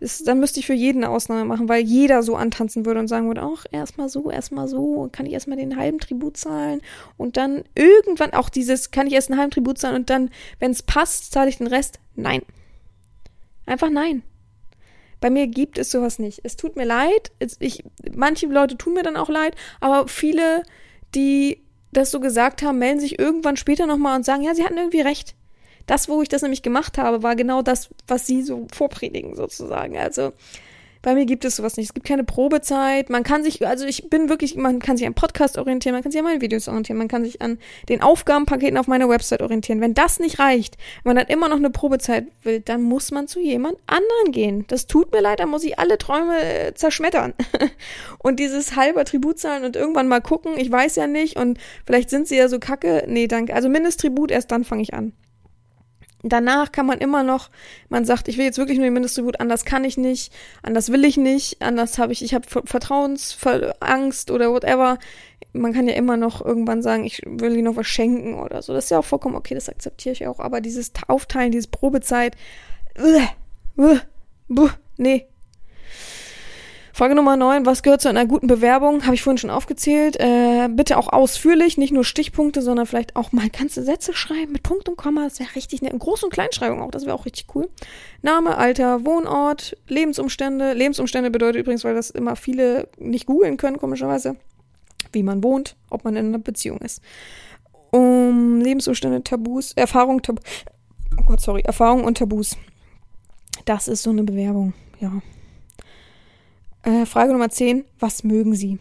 Das, 0.00 0.22
dann 0.22 0.40
müsste 0.40 0.60
ich 0.60 0.66
für 0.66 0.74
jeden 0.74 1.04
eine 1.04 1.12
Ausnahme 1.12 1.44
machen, 1.44 1.68
weil 1.68 1.82
jeder 1.82 2.22
so 2.22 2.36
antanzen 2.36 2.84
würde 2.84 3.00
und 3.00 3.08
sagen 3.08 3.26
würde, 3.26 3.42
ach, 3.42 3.64
erstmal 3.70 4.08
so, 4.08 4.30
erstmal 4.30 4.68
so, 4.68 5.08
kann 5.12 5.26
ich 5.26 5.32
erstmal 5.32 5.56
den 5.56 5.76
halben 5.76 5.98
Tribut 5.98 6.36
zahlen 6.36 6.80
und 7.16 7.36
dann 7.36 7.64
irgendwann 7.74 8.32
auch 8.32 8.48
dieses, 8.48 8.90
kann 8.90 9.06
ich 9.06 9.14
erst 9.14 9.30
einen 9.30 9.38
halben 9.38 9.52
Tribut 9.52 9.78
zahlen 9.78 9.96
und 9.96 10.10
dann, 10.10 10.30
wenn 10.58 10.72
es 10.72 10.82
passt, 10.82 11.32
zahle 11.32 11.48
ich 11.48 11.58
den 11.58 11.68
Rest? 11.68 12.00
Nein. 12.16 12.42
Einfach 13.66 13.90
nein. 13.90 14.22
Bei 15.20 15.30
mir 15.30 15.46
gibt 15.46 15.78
es 15.78 15.90
sowas 15.90 16.18
nicht. 16.18 16.40
Es 16.42 16.56
tut 16.56 16.76
mir 16.76 16.84
leid. 16.84 17.32
Ich, 17.58 17.82
manche 18.14 18.46
Leute 18.46 18.76
tun 18.76 18.92
mir 18.92 19.02
dann 19.02 19.16
auch 19.16 19.30
leid, 19.30 19.56
aber 19.80 20.06
viele, 20.06 20.64
die 21.14 21.63
das 21.96 22.10
so 22.10 22.20
gesagt 22.20 22.62
haben, 22.62 22.78
melden 22.78 23.00
sich 23.00 23.18
irgendwann 23.18 23.56
später 23.56 23.86
nochmal 23.86 24.16
und 24.16 24.24
sagen, 24.24 24.42
ja, 24.42 24.54
sie 24.54 24.64
hatten 24.64 24.76
irgendwie 24.76 25.00
recht. 25.00 25.34
Das, 25.86 26.08
wo 26.08 26.22
ich 26.22 26.28
das 26.28 26.42
nämlich 26.42 26.62
gemacht 26.62 26.98
habe, 26.98 27.22
war 27.22 27.36
genau 27.36 27.62
das, 27.62 27.90
was 28.06 28.26
sie 28.26 28.42
so 28.42 28.66
vorpredigen, 28.72 29.34
sozusagen. 29.34 29.96
Also, 29.96 30.32
bei 31.04 31.14
mir 31.14 31.26
gibt 31.26 31.44
es 31.44 31.56
sowas 31.56 31.76
nicht. 31.76 31.88
Es 31.88 31.94
gibt 31.94 32.06
keine 32.06 32.24
Probezeit. 32.24 33.10
Man 33.10 33.24
kann 33.24 33.44
sich, 33.44 33.64
also 33.66 33.84
ich 33.84 34.08
bin 34.08 34.30
wirklich, 34.30 34.56
man 34.56 34.78
kann 34.78 34.96
sich 34.96 35.06
an 35.06 35.12
Podcast 35.12 35.58
orientieren, 35.58 35.94
man 35.94 36.02
kann 36.02 36.10
sich 36.10 36.18
an 36.18 36.24
meinen 36.24 36.40
Videos 36.40 36.66
orientieren, 36.66 36.96
man 36.96 37.08
kann 37.08 37.24
sich 37.24 37.42
an 37.42 37.58
den 37.90 38.00
Aufgabenpaketen 38.00 38.78
auf 38.78 38.86
meiner 38.86 39.06
Website 39.06 39.42
orientieren. 39.42 39.82
Wenn 39.82 39.92
das 39.92 40.18
nicht 40.18 40.38
reicht, 40.38 40.78
wenn 41.02 41.14
man 41.14 41.16
dann 41.16 41.26
immer 41.26 41.50
noch 41.50 41.58
eine 41.58 41.68
Probezeit 41.68 42.26
will, 42.42 42.60
dann 42.60 42.82
muss 42.82 43.10
man 43.10 43.28
zu 43.28 43.38
jemand 43.38 43.76
anderen 43.86 44.32
gehen. 44.32 44.64
Das 44.68 44.86
tut 44.86 45.12
mir 45.12 45.20
leid, 45.20 45.40
dann 45.40 45.50
muss 45.50 45.62
ich 45.62 45.78
alle 45.78 45.98
Träume 45.98 46.42
äh, 46.42 46.72
zerschmettern. 46.72 47.34
und 48.18 48.40
dieses 48.40 48.74
halber 48.74 49.04
Tribut 49.04 49.38
zahlen 49.38 49.64
und 49.64 49.76
irgendwann 49.76 50.08
mal 50.08 50.22
gucken, 50.22 50.54
ich 50.56 50.72
weiß 50.72 50.96
ja 50.96 51.06
nicht 51.06 51.36
und 51.36 51.58
vielleicht 51.84 52.08
sind 52.08 52.28
sie 52.28 52.36
ja 52.36 52.48
so 52.48 52.58
kacke. 52.58 53.04
Nee, 53.06 53.26
danke. 53.26 53.54
Also 53.54 53.68
Mindesttribut, 53.68 54.30
erst 54.30 54.50
dann 54.50 54.64
fange 54.64 54.80
ich 54.80 54.94
an. 54.94 55.12
Danach 56.26 56.72
kann 56.72 56.86
man 56.86 57.00
immer 57.00 57.22
noch, 57.22 57.50
man 57.90 58.06
sagt, 58.06 58.28
ich 58.28 58.38
will 58.38 58.46
jetzt 58.46 58.56
wirklich 58.56 58.78
nur 58.78 58.86
den 58.86 58.94
Mindesttribut, 58.94 59.40
anders 59.40 59.66
kann 59.66 59.84
ich 59.84 59.98
nicht, 59.98 60.32
anders 60.62 60.90
will 60.90 61.04
ich 61.04 61.18
nicht, 61.18 61.60
anders 61.60 61.98
habe 61.98 62.14
ich, 62.14 62.24
ich 62.24 62.32
habe 62.32 62.46
Vertrauensangst 62.64 64.30
oder 64.30 64.50
whatever. 64.50 64.98
Man 65.52 65.74
kann 65.74 65.86
ja 65.86 65.94
immer 65.94 66.16
noch 66.16 66.42
irgendwann 66.42 66.80
sagen, 66.80 67.04
ich 67.04 67.20
will 67.26 67.52
ihnen 67.52 67.64
noch 67.64 67.76
was 67.76 67.86
schenken 67.86 68.40
oder 68.40 68.62
so. 68.62 68.72
Das 68.72 68.84
ist 68.84 68.90
ja 68.90 69.00
auch 69.00 69.04
vollkommen 69.04 69.36
okay, 69.36 69.54
das 69.54 69.68
akzeptiere 69.68 70.14
ich 70.14 70.26
auch. 70.26 70.40
Aber 70.40 70.62
dieses 70.62 70.92
Aufteilen, 71.08 71.52
diese 71.52 71.68
Probezeit, 71.68 72.36
uh, 72.98 73.82
uh, 73.82 73.98
uh, 74.48 74.70
nee, 74.96 75.26
Frage 76.94 77.16
Nummer 77.16 77.36
9. 77.36 77.66
Was 77.66 77.82
gehört 77.82 78.02
zu 78.02 78.08
einer 78.08 78.24
guten 78.24 78.46
Bewerbung? 78.46 79.02
Habe 79.04 79.16
ich 79.16 79.22
vorhin 79.22 79.38
schon 79.38 79.50
aufgezählt. 79.50 80.16
Äh, 80.20 80.68
bitte 80.70 80.96
auch 80.96 81.12
ausführlich, 81.12 81.76
nicht 81.76 81.92
nur 81.92 82.04
Stichpunkte, 82.04 82.62
sondern 82.62 82.86
vielleicht 82.86 83.16
auch 83.16 83.32
mal 83.32 83.48
ganze 83.50 83.82
Sätze 83.82 84.12
schreiben 84.14 84.52
mit 84.52 84.62
Punkt 84.62 84.88
und 84.88 84.96
Komma. 84.96 85.24
Das 85.24 85.40
wäre 85.40 85.56
richtig 85.56 85.82
nett. 85.82 85.92
Groß- 85.94 86.22
und 86.22 86.32
Kleinschreibung 86.32 86.80
auch, 86.80 86.92
das 86.92 87.04
wäre 87.04 87.16
auch 87.16 87.26
richtig 87.26 87.46
cool. 87.56 87.68
Name, 88.22 88.56
Alter, 88.56 89.04
Wohnort, 89.04 89.76
Lebensumstände. 89.88 90.72
Lebensumstände 90.72 91.32
bedeutet 91.32 91.62
übrigens, 91.62 91.82
weil 91.82 91.96
das 91.96 92.10
immer 92.10 92.36
viele 92.36 92.86
nicht 92.96 93.26
googeln 93.26 93.56
können, 93.56 93.78
komischerweise, 93.78 94.36
wie 95.10 95.24
man 95.24 95.42
wohnt, 95.42 95.74
ob 95.90 96.04
man 96.04 96.14
in 96.14 96.26
einer 96.26 96.38
Beziehung 96.38 96.78
ist. 96.78 97.02
Um 97.90 98.60
Lebensumstände, 98.60 99.24
Tabus, 99.24 99.72
Erfahrung, 99.72 100.22
Tab 100.22 100.38
oh 101.18 101.24
Gott, 101.26 101.40
sorry, 101.40 101.62
Erfahrung 101.62 102.04
und 102.04 102.18
Tabus. 102.18 102.56
Das 103.64 103.88
ist 103.88 104.04
so 104.04 104.10
eine 104.10 104.22
Bewerbung, 104.22 104.74
ja. 105.00 105.10
Äh, 106.84 107.06
Frage 107.06 107.32
Nummer 107.32 107.48
10. 107.48 107.84
Was 107.98 108.24
mögen 108.24 108.54
Sie? 108.54 108.78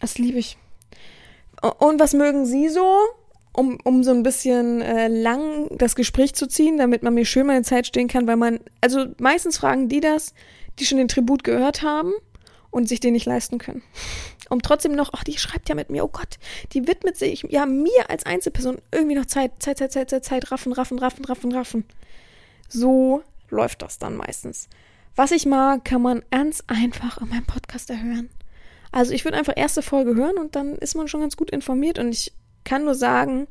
Das 0.00 0.18
liebe 0.18 0.38
ich. 0.38 0.58
Und 1.78 2.00
was 2.00 2.12
mögen 2.12 2.44
Sie 2.44 2.68
so? 2.68 2.96
Um, 3.52 3.78
um 3.84 4.04
so 4.04 4.10
ein 4.10 4.22
bisschen 4.22 4.82
äh, 4.82 5.08
lang 5.08 5.68
das 5.78 5.94
Gespräch 5.94 6.34
zu 6.34 6.46
ziehen, 6.46 6.76
damit 6.76 7.02
man 7.02 7.14
mir 7.14 7.24
schön 7.24 7.46
meine 7.46 7.62
Zeit 7.62 7.86
stehen 7.86 8.08
kann, 8.08 8.26
weil 8.26 8.36
man, 8.36 8.60
also 8.82 9.06
meistens 9.18 9.56
fragen 9.56 9.88
die 9.88 10.00
das, 10.00 10.34
die 10.78 10.84
schon 10.84 10.98
den 10.98 11.08
Tribut 11.08 11.42
gehört 11.42 11.80
haben 11.80 12.12
und 12.70 12.86
sich 12.86 13.00
den 13.00 13.14
nicht 13.14 13.24
leisten 13.24 13.56
können. 13.56 13.82
Um 14.50 14.60
trotzdem 14.60 14.92
noch, 14.92 15.10
ach, 15.14 15.24
die 15.24 15.38
schreibt 15.38 15.70
ja 15.70 15.74
mit 15.74 15.88
mir, 15.88 16.04
oh 16.04 16.10
Gott, 16.12 16.36
die 16.72 16.86
widmet 16.86 17.16
sich 17.16 17.46
ja 17.48 17.64
mir 17.64 18.10
als 18.10 18.26
Einzelperson 18.26 18.76
irgendwie 18.92 19.14
noch 19.14 19.24
Zeit, 19.24 19.52
Zeit, 19.60 19.78
Zeit, 19.78 19.92
Zeit, 19.92 20.10
Zeit, 20.10 20.24
Zeit, 20.24 20.50
raffen, 20.52 20.72
raffen, 20.72 20.98
raffen, 20.98 21.24
raffen, 21.24 21.52
raffen. 21.52 21.84
So 22.68 23.22
läuft 23.48 23.80
das 23.80 23.98
dann 23.98 24.16
meistens. 24.16 24.68
Was 25.16 25.30
ich 25.30 25.46
mag, 25.46 25.84
kann 25.84 26.02
man 26.02 26.22
ganz 26.30 26.62
einfach 26.66 27.20
in 27.20 27.28
meinem 27.28 27.46
Podcast 27.46 27.90
erhören. 27.90 28.28
Also 28.92 29.12
ich 29.12 29.24
würde 29.24 29.38
einfach 29.38 29.54
erste 29.56 29.82
Folge 29.82 30.14
hören 30.14 30.36
und 30.38 30.54
dann 30.54 30.74
ist 30.76 30.94
man 30.94 31.08
schon 31.08 31.20
ganz 31.20 31.36
gut 31.36 31.50
informiert 31.50 31.98
und 31.98 32.10
ich 32.10 32.32
kann 32.64 32.84
nur 32.84 32.94
sagen, 32.94 33.46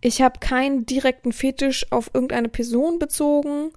ich 0.00 0.22
habe 0.22 0.38
keinen 0.38 0.86
direkten 0.86 1.32
Fetisch 1.32 1.90
auf 1.90 2.10
irgendeine 2.14 2.48
Person 2.48 2.98
bezogen. 2.98 3.72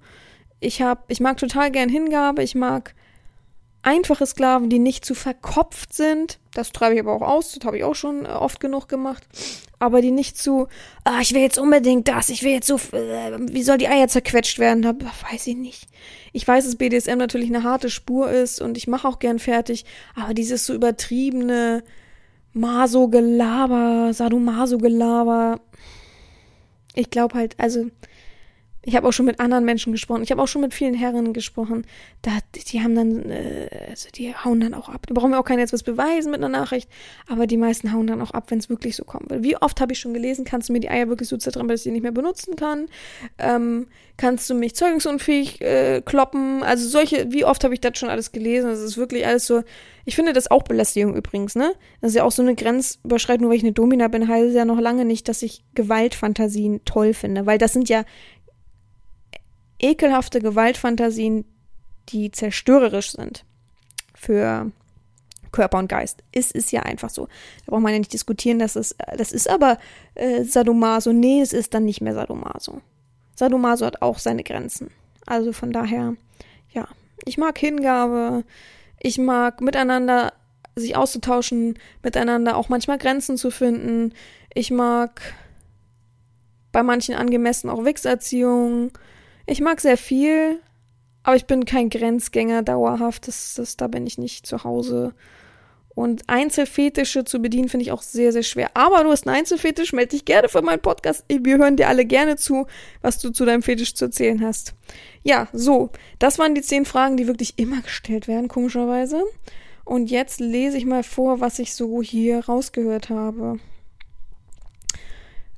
Ich 0.60 0.80
habe, 0.80 1.02
ich 1.08 1.20
mag 1.20 1.36
total 1.36 1.72
gern 1.72 1.88
Hingabe. 1.88 2.42
Ich 2.42 2.54
mag 2.54 2.94
einfache 3.82 4.26
Sklaven, 4.26 4.70
die 4.70 4.78
nicht 4.78 5.04
zu 5.04 5.14
verkopft 5.14 5.92
sind. 5.92 6.38
Das 6.54 6.70
treibe 6.70 6.94
ich 6.94 7.00
aber 7.00 7.12
auch 7.14 7.22
aus, 7.22 7.52
das 7.52 7.64
habe 7.64 7.78
ich 7.78 7.84
auch 7.84 7.96
schon 7.96 8.24
äh, 8.24 8.28
oft 8.28 8.60
genug 8.60 8.88
gemacht. 8.88 9.26
Aber 9.80 10.00
die 10.00 10.12
nicht 10.12 10.38
zu, 10.38 10.68
ah, 11.02 11.18
ich 11.20 11.34
will 11.34 11.42
jetzt 11.42 11.58
unbedingt 11.58 12.06
das, 12.06 12.28
ich 12.28 12.44
will 12.44 12.52
jetzt 12.52 12.68
so, 12.68 12.76
äh, 12.96 13.38
wie 13.50 13.64
soll 13.64 13.78
die 13.78 13.88
Eier 13.88 14.06
zerquetscht 14.06 14.60
werden? 14.60 14.82
Da 14.82 14.94
weiß 15.30 15.48
ich 15.48 15.56
nicht. 15.56 15.88
Ich 16.32 16.48
weiß, 16.48 16.64
dass 16.64 16.76
BDSM 16.76 17.18
natürlich 17.18 17.48
eine 17.48 17.62
harte 17.62 17.90
Spur 17.90 18.30
ist 18.30 18.60
und 18.60 18.78
ich 18.78 18.88
mache 18.88 19.06
auch 19.06 19.18
gern 19.18 19.38
fertig, 19.38 19.84
aber 20.14 20.34
dieses 20.34 20.64
so 20.64 20.74
übertriebene 20.74 21.84
Maso-Gelaber, 22.54 24.12
Sadomaso-Gelaber, 24.12 25.60
ich 26.94 27.10
glaube 27.10 27.34
halt, 27.34 27.54
also 27.58 27.86
ich 28.84 28.96
habe 28.96 29.06
auch 29.06 29.12
schon 29.12 29.26
mit 29.26 29.38
anderen 29.38 29.64
Menschen 29.64 29.92
gesprochen. 29.92 30.22
Ich 30.24 30.32
habe 30.32 30.42
auch 30.42 30.48
schon 30.48 30.60
mit 30.60 30.74
vielen 30.74 30.94
Herren 30.94 31.32
gesprochen. 31.32 31.86
Da, 32.22 32.32
die 32.54 32.82
haben 32.82 32.96
dann, 32.96 33.30
äh, 33.30 33.68
also 33.90 34.08
die 34.12 34.34
hauen 34.34 34.60
dann 34.60 34.74
auch 34.74 34.88
ab. 34.88 35.06
Da 35.06 35.14
brauchen 35.14 35.30
wir 35.30 35.38
auch 35.38 35.44
keiner 35.44 35.60
jetzt 35.60 35.72
was 35.72 35.84
beweisen 35.84 36.32
mit 36.32 36.40
einer 36.40 36.48
Nachricht. 36.48 36.90
Aber 37.28 37.46
die 37.46 37.56
meisten 37.56 37.92
hauen 37.92 38.08
dann 38.08 38.20
auch 38.20 38.32
ab, 38.32 38.50
wenn 38.50 38.58
es 38.58 38.68
wirklich 38.68 38.96
so 38.96 39.04
kommt. 39.04 39.26
Wie 39.30 39.56
oft 39.56 39.80
habe 39.80 39.92
ich 39.92 40.00
schon 40.00 40.14
gelesen, 40.14 40.44
kannst 40.44 40.68
du 40.68 40.72
mir 40.72 40.80
die 40.80 40.90
Eier 40.90 41.08
wirklich 41.08 41.28
so 41.28 41.36
zertreiben, 41.36 41.68
dass 41.68 41.80
ich 41.80 41.84
die 41.84 41.90
nicht 41.92 42.02
mehr 42.02 42.10
benutzen 42.10 42.56
kann? 42.56 42.86
Ähm, 43.38 43.86
kannst 44.16 44.50
du 44.50 44.54
mich 44.54 44.74
zeugungsunfähig 44.74 45.60
äh, 45.60 46.02
kloppen? 46.04 46.64
Also 46.64 46.88
solche, 46.88 47.30
wie 47.30 47.44
oft 47.44 47.62
habe 47.62 47.74
ich 47.74 47.80
das 47.80 47.96
schon 47.98 48.10
alles 48.10 48.32
gelesen? 48.32 48.68
Das 48.68 48.80
ist 48.80 48.96
wirklich 48.96 49.24
alles 49.26 49.46
so. 49.46 49.62
Ich 50.04 50.16
finde 50.16 50.32
das 50.32 50.50
auch 50.50 50.64
Belästigung 50.64 51.14
übrigens, 51.14 51.54
ne? 51.54 51.74
Das 52.00 52.10
ist 52.10 52.16
ja 52.16 52.24
auch 52.24 52.32
so 52.32 52.42
eine 52.42 52.56
Grenzüberschreitung, 52.56 53.42
nur 53.42 53.50
weil 53.50 53.58
ich 53.58 53.62
eine 53.62 53.72
Domina 53.72 54.08
bin, 54.08 54.26
heißt 54.26 54.48
es 54.48 54.54
ja 54.54 54.64
noch 54.64 54.80
lange 54.80 55.04
nicht, 55.04 55.28
dass 55.28 55.42
ich 55.42 55.62
Gewaltfantasien 55.76 56.84
toll 56.84 57.14
finde. 57.14 57.46
Weil 57.46 57.58
das 57.58 57.72
sind 57.72 57.88
ja 57.88 58.04
ekelhafte 59.82 60.40
Gewaltfantasien, 60.40 61.44
die 62.08 62.30
zerstörerisch 62.30 63.12
sind 63.12 63.44
für 64.14 64.70
Körper 65.52 65.78
und 65.78 65.88
Geist. 65.88 66.22
Es 66.32 66.50
ist 66.50 66.72
ja 66.72 66.82
einfach 66.82 67.10
so. 67.10 67.26
Da 67.66 67.72
braucht 67.72 67.82
man 67.82 67.92
ja 67.92 67.98
nicht 67.98 68.12
diskutieren, 68.12 68.58
dass 68.58 68.76
es, 68.76 68.96
das 69.16 69.32
ist 69.32 69.48
aber 69.48 69.78
äh, 70.14 70.44
Sadomaso. 70.44 71.12
Nee, 71.12 71.42
es 71.42 71.52
ist 71.52 71.74
dann 71.74 71.84
nicht 71.84 72.00
mehr 72.00 72.14
Sadomaso. 72.14 72.80
Sadomaso 73.36 73.86
hat 73.86 74.02
auch 74.02 74.18
seine 74.18 74.42
Grenzen. 74.42 74.90
Also 75.26 75.52
von 75.52 75.72
daher, 75.72 76.16
ja, 76.70 76.88
ich 77.24 77.38
mag 77.38 77.58
Hingabe, 77.58 78.44
ich 78.98 79.18
mag 79.18 79.60
miteinander 79.60 80.32
sich 80.74 80.96
auszutauschen, 80.96 81.78
miteinander 82.02 82.56
auch 82.56 82.68
manchmal 82.68 82.98
Grenzen 82.98 83.36
zu 83.36 83.50
finden. 83.50 84.14
Ich 84.54 84.70
mag 84.70 85.20
bei 86.72 86.82
manchen 86.82 87.14
angemessen 87.14 87.68
auch 87.68 87.84
Wichserziehung. 87.84 88.92
Ich 89.46 89.60
mag 89.60 89.80
sehr 89.80 89.96
viel, 89.96 90.60
aber 91.22 91.36
ich 91.36 91.46
bin 91.46 91.64
kein 91.64 91.90
Grenzgänger 91.90 92.62
dauerhaft. 92.62 93.28
Das, 93.28 93.54
das, 93.54 93.76
da 93.76 93.88
bin 93.88 94.06
ich 94.06 94.18
nicht 94.18 94.46
zu 94.46 94.64
Hause. 94.64 95.14
Und 95.94 96.28
Einzelfetische 96.28 97.24
zu 97.24 97.40
bedienen 97.40 97.68
finde 97.68 97.84
ich 97.84 97.92
auch 97.92 98.00
sehr, 98.00 98.32
sehr 98.32 98.42
schwer. 98.42 98.70
Aber 98.74 99.04
du 99.04 99.10
hast 99.10 99.26
einen 99.26 99.36
Einzelfetisch, 99.36 99.92
melde 99.92 100.10
dich 100.10 100.24
gerne 100.24 100.48
für 100.48 100.62
meinen 100.62 100.80
Podcast. 100.80 101.24
Wir 101.28 101.58
hören 101.58 101.76
dir 101.76 101.88
alle 101.88 102.06
gerne 102.06 102.36
zu, 102.36 102.66
was 103.02 103.18
du 103.18 103.30
zu 103.30 103.44
deinem 103.44 103.62
Fetisch 103.62 103.94
zu 103.94 104.06
erzählen 104.06 104.42
hast. 104.42 104.74
Ja, 105.22 105.48
so. 105.52 105.90
Das 106.18 106.38
waren 106.38 106.54
die 106.54 106.62
zehn 106.62 106.86
Fragen, 106.86 107.18
die 107.18 107.26
wirklich 107.26 107.58
immer 107.58 107.82
gestellt 107.82 108.26
werden, 108.26 108.48
komischerweise. 108.48 109.22
Und 109.84 110.10
jetzt 110.10 110.40
lese 110.40 110.78
ich 110.78 110.86
mal 110.86 111.02
vor, 111.02 111.40
was 111.40 111.58
ich 111.58 111.74
so 111.74 112.00
hier 112.00 112.46
rausgehört 112.46 113.10
habe. 113.10 113.58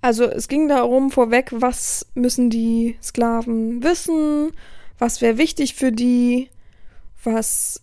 Also 0.04 0.24
es 0.24 0.48
ging 0.48 0.68
darum 0.68 1.10
vorweg, 1.10 1.48
was 1.50 2.04
müssen 2.12 2.50
die 2.50 2.98
Sklaven 3.02 3.82
wissen, 3.82 4.52
was 4.98 5.22
wäre 5.22 5.38
wichtig 5.38 5.74
für 5.74 5.92
die, 5.92 6.50
was 7.22 7.80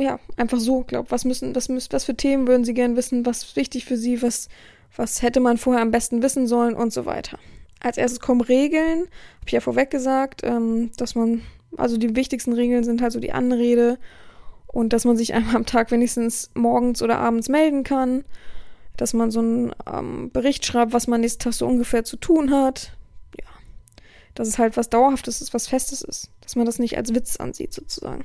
ja, 0.00 0.18
einfach 0.36 0.58
so, 0.58 0.82
glaub, 0.82 1.12
was 1.12 1.24
müssen, 1.24 1.54
was, 1.54 1.68
müssen, 1.68 1.92
was 1.92 2.06
für 2.06 2.16
Themen 2.16 2.48
würden 2.48 2.64
sie 2.64 2.74
gern 2.74 2.96
wissen, 2.96 3.24
was 3.24 3.44
ist 3.44 3.54
wichtig 3.54 3.84
für 3.84 3.96
sie, 3.96 4.20
was, 4.20 4.48
was 4.96 5.22
hätte 5.22 5.38
man 5.38 5.58
vorher 5.58 5.80
am 5.80 5.92
besten 5.92 6.24
wissen 6.24 6.48
sollen? 6.48 6.74
Und 6.74 6.92
so 6.92 7.06
weiter. 7.06 7.38
Als 7.78 7.96
erstes 7.96 8.18
kommen 8.18 8.40
Regeln, 8.40 9.02
habe 9.02 9.46
ich 9.46 9.52
ja 9.52 9.60
vorweg 9.60 9.92
gesagt, 9.92 10.40
ähm, 10.42 10.90
dass 10.96 11.14
man, 11.14 11.42
also 11.76 11.98
die 11.98 12.16
wichtigsten 12.16 12.52
Regeln 12.52 12.82
sind 12.82 13.00
halt 13.00 13.12
so 13.12 13.20
die 13.20 13.30
Anrede 13.30 13.96
und 14.66 14.92
dass 14.92 15.04
man 15.04 15.16
sich 15.16 15.34
einmal 15.34 15.54
am 15.54 15.66
Tag 15.66 15.92
wenigstens 15.92 16.50
morgens 16.54 17.00
oder 17.00 17.18
abends 17.18 17.48
melden 17.48 17.84
kann 17.84 18.24
dass 18.96 19.14
man 19.14 19.30
so 19.30 19.40
einen 19.40 19.72
ähm, 19.90 20.30
Bericht 20.30 20.64
schreibt, 20.66 20.92
was 20.92 21.06
man 21.06 21.20
nächsten 21.20 21.42
Tag 21.42 21.54
so 21.54 21.66
ungefähr 21.66 22.04
zu 22.04 22.16
tun 22.16 22.50
hat. 22.50 22.92
Ja. 23.38 23.46
Dass 24.34 24.48
es 24.48 24.58
halt 24.58 24.76
was 24.76 24.90
Dauerhaftes 24.90 25.40
ist, 25.40 25.54
was 25.54 25.68
Festes 25.68 26.02
ist. 26.02 26.30
Dass 26.40 26.56
man 26.56 26.66
das 26.66 26.78
nicht 26.78 26.96
als 26.96 27.14
Witz 27.14 27.36
ansieht, 27.36 27.72
sozusagen. 27.72 28.24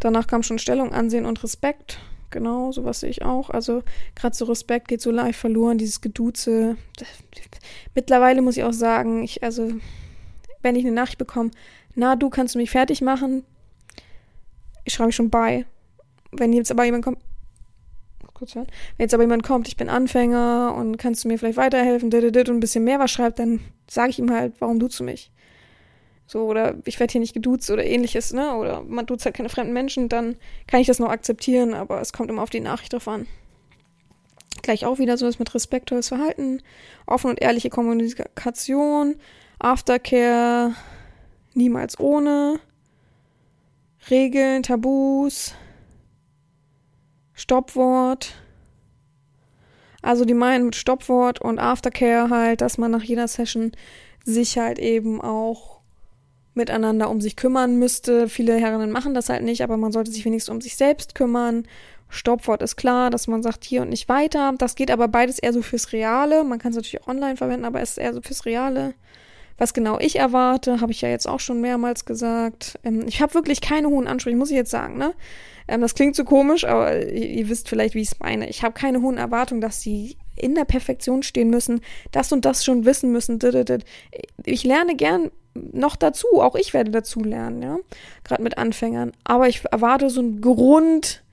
Danach 0.00 0.26
kam 0.26 0.42
schon 0.42 0.58
Stellung, 0.58 0.92
Ansehen 0.92 1.26
und 1.26 1.42
Respekt. 1.42 2.00
Genau, 2.30 2.72
sowas 2.72 3.00
sehe 3.00 3.10
ich 3.10 3.22
auch. 3.22 3.50
Also 3.50 3.82
gerade 4.14 4.36
so 4.36 4.44
Respekt 4.46 4.88
geht 4.88 5.00
so 5.00 5.10
live 5.10 5.36
verloren, 5.36 5.78
dieses 5.78 6.00
Geduze. 6.00 6.76
Mittlerweile 7.94 8.42
muss 8.42 8.56
ich 8.56 8.64
auch 8.64 8.72
sagen, 8.72 9.22
ich, 9.22 9.42
also, 9.42 9.72
wenn 10.62 10.76
ich 10.76 10.84
eine 10.84 10.94
Nachricht 10.94 11.18
bekomme, 11.18 11.50
na, 11.94 12.16
du 12.16 12.28
kannst 12.28 12.54
du 12.54 12.58
mich 12.58 12.70
fertig 12.70 13.00
machen, 13.00 13.44
ich 14.84 14.94
schreibe 14.94 15.12
schon 15.12 15.30
bei. 15.30 15.66
Wenn 16.32 16.52
jetzt 16.52 16.70
aber 16.70 16.84
jemand 16.84 17.04
kommt, 17.04 17.18
kurz 18.36 18.54
hören. 18.54 18.66
Wenn 18.96 19.04
jetzt 19.04 19.14
aber 19.14 19.22
jemand 19.22 19.42
kommt, 19.42 19.68
ich 19.68 19.76
bin 19.76 19.88
Anfänger 19.88 20.74
und 20.76 20.96
kannst 20.96 21.24
du 21.24 21.28
mir 21.28 21.38
vielleicht 21.38 21.56
weiterhelfen, 21.56 22.12
und 22.12 22.48
ein 22.48 22.60
bisschen 22.60 22.84
mehr 22.84 22.98
was 22.98 23.10
schreibt, 23.10 23.38
dann 23.38 23.60
sage 23.88 24.10
ich 24.10 24.18
ihm 24.18 24.30
halt, 24.30 24.54
warum 24.58 24.78
duzt 24.78 25.00
du 25.00 25.04
mich? 25.04 25.30
So, 26.26 26.44
oder 26.44 26.74
ich 26.84 26.98
werde 26.98 27.12
hier 27.12 27.20
nicht 27.20 27.34
geduzt 27.34 27.70
oder 27.70 27.84
ähnliches, 27.84 28.32
ne? 28.32 28.56
Oder 28.56 28.82
man 28.82 29.06
duzt 29.06 29.24
halt 29.24 29.36
keine 29.36 29.48
fremden 29.48 29.72
Menschen, 29.72 30.08
dann 30.08 30.36
kann 30.66 30.80
ich 30.80 30.88
das 30.88 30.98
noch 30.98 31.08
akzeptieren, 31.08 31.72
aber 31.72 32.00
es 32.00 32.12
kommt 32.12 32.30
immer 32.30 32.42
auf 32.42 32.50
die 32.50 32.60
Nachricht 32.60 32.92
drauf 32.92 33.06
an. 33.06 33.26
Gleich 34.62 34.84
auch 34.84 34.98
wieder 34.98 35.16
so 35.16 35.28
ist 35.28 35.38
mit 35.38 35.54
respektvolles 35.54 36.08
Verhalten, 36.08 36.62
offen 37.06 37.30
und 37.30 37.40
ehrliche 37.40 37.70
Kommunikation, 37.70 39.16
Aftercare, 39.60 40.74
niemals 41.54 42.00
ohne, 42.00 42.58
Regeln, 44.10 44.62
Tabus, 44.62 45.54
Stoppwort. 47.36 48.34
Also 50.02 50.24
die 50.24 50.34
meinen 50.34 50.66
mit 50.66 50.74
Stoppwort 50.74 51.40
und 51.40 51.58
Aftercare 51.58 52.30
halt, 52.30 52.60
dass 52.60 52.78
man 52.78 52.90
nach 52.90 53.02
jeder 53.02 53.28
Session 53.28 53.72
sich 54.24 54.58
halt 54.58 54.78
eben 54.78 55.20
auch 55.20 55.80
miteinander 56.54 57.10
um 57.10 57.20
sich 57.20 57.36
kümmern 57.36 57.78
müsste. 57.78 58.28
Viele 58.28 58.56
Herrinnen 58.56 58.90
machen 58.90 59.14
das 59.14 59.28
halt 59.28 59.42
nicht, 59.42 59.62
aber 59.62 59.76
man 59.76 59.92
sollte 59.92 60.10
sich 60.10 60.24
wenigstens 60.24 60.52
um 60.52 60.60
sich 60.60 60.76
selbst 60.76 61.14
kümmern. 61.14 61.68
Stoppwort 62.08 62.62
ist 62.62 62.76
klar, 62.76 63.10
dass 63.10 63.26
man 63.26 63.42
sagt 63.42 63.64
hier 63.64 63.82
und 63.82 63.90
nicht 63.90 64.08
weiter. 64.08 64.54
Das 64.56 64.74
geht 64.74 64.90
aber 64.90 65.06
beides 65.06 65.38
eher 65.38 65.52
so 65.52 65.60
fürs 65.60 65.92
Reale. 65.92 66.42
Man 66.44 66.58
kann 66.58 66.70
es 66.70 66.76
natürlich 66.76 67.02
auch 67.02 67.08
online 67.08 67.36
verwenden, 67.36 67.66
aber 67.66 67.82
es 67.82 67.90
ist 67.90 67.98
eher 67.98 68.14
so 68.14 68.22
fürs 68.22 68.46
Reale. 68.46 68.94
Was 69.58 69.72
genau 69.72 69.98
ich 69.98 70.16
erwarte, 70.16 70.80
habe 70.80 70.92
ich 70.92 71.00
ja 71.00 71.08
jetzt 71.08 71.26
auch 71.26 71.40
schon 71.40 71.60
mehrmals 71.60 72.04
gesagt. 72.04 72.78
Ähm, 72.84 73.04
ich 73.06 73.22
habe 73.22 73.34
wirklich 73.34 73.60
keine 73.60 73.88
hohen 73.88 74.06
Ansprüche, 74.06 74.36
muss 74.36 74.50
ich 74.50 74.56
jetzt 74.56 74.70
sagen, 74.70 74.98
ne? 74.98 75.14
Ähm, 75.68 75.80
das 75.80 75.94
klingt 75.94 76.14
so 76.14 76.24
komisch, 76.24 76.64
aber 76.64 76.96
ihr, 77.06 77.30
ihr 77.30 77.48
wisst 77.48 77.68
vielleicht, 77.68 77.94
wie 77.94 78.02
ich 78.02 78.12
es 78.12 78.20
meine. 78.20 78.48
Ich 78.48 78.62
habe 78.62 78.74
keine 78.74 79.00
hohen 79.00 79.18
Erwartungen, 79.18 79.60
dass 79.60 79.80
sie 79.80 80.16
in 80.36 80.54
der 80.54 80.64
Perfektion 80.64 81.22
stehen 81.22 81.50
müssen, 81.50 81.80
das 82.12 82.32
und 82.32 82.44
das 82.44 82.64
schon 82.64 82.84
wissen 82.84 83.10
müssen. 83.10 83.38
Ich 84.44 84.64
lerne 84.64 84.94
gern 84.94 85.30
noch 85.54 85.96
dazu, 85.96 86.26
auch 86.34 86.54
ich 86.54 86.74
werde 86.74 86.90
dazu 86.90 87.20
lernen, 87.20 87.62
ja, 87.62 87.78
gerade 88.24 88.42
mit 88.42 88.58
Anfängern. 88.58 89.12
Aber 89.24 89.48
ich 89.48 89.64
erwarte 89.64 90.10
so 90.10 90.20
ein 90.20 90.42
Grundwissen 90.42 91.24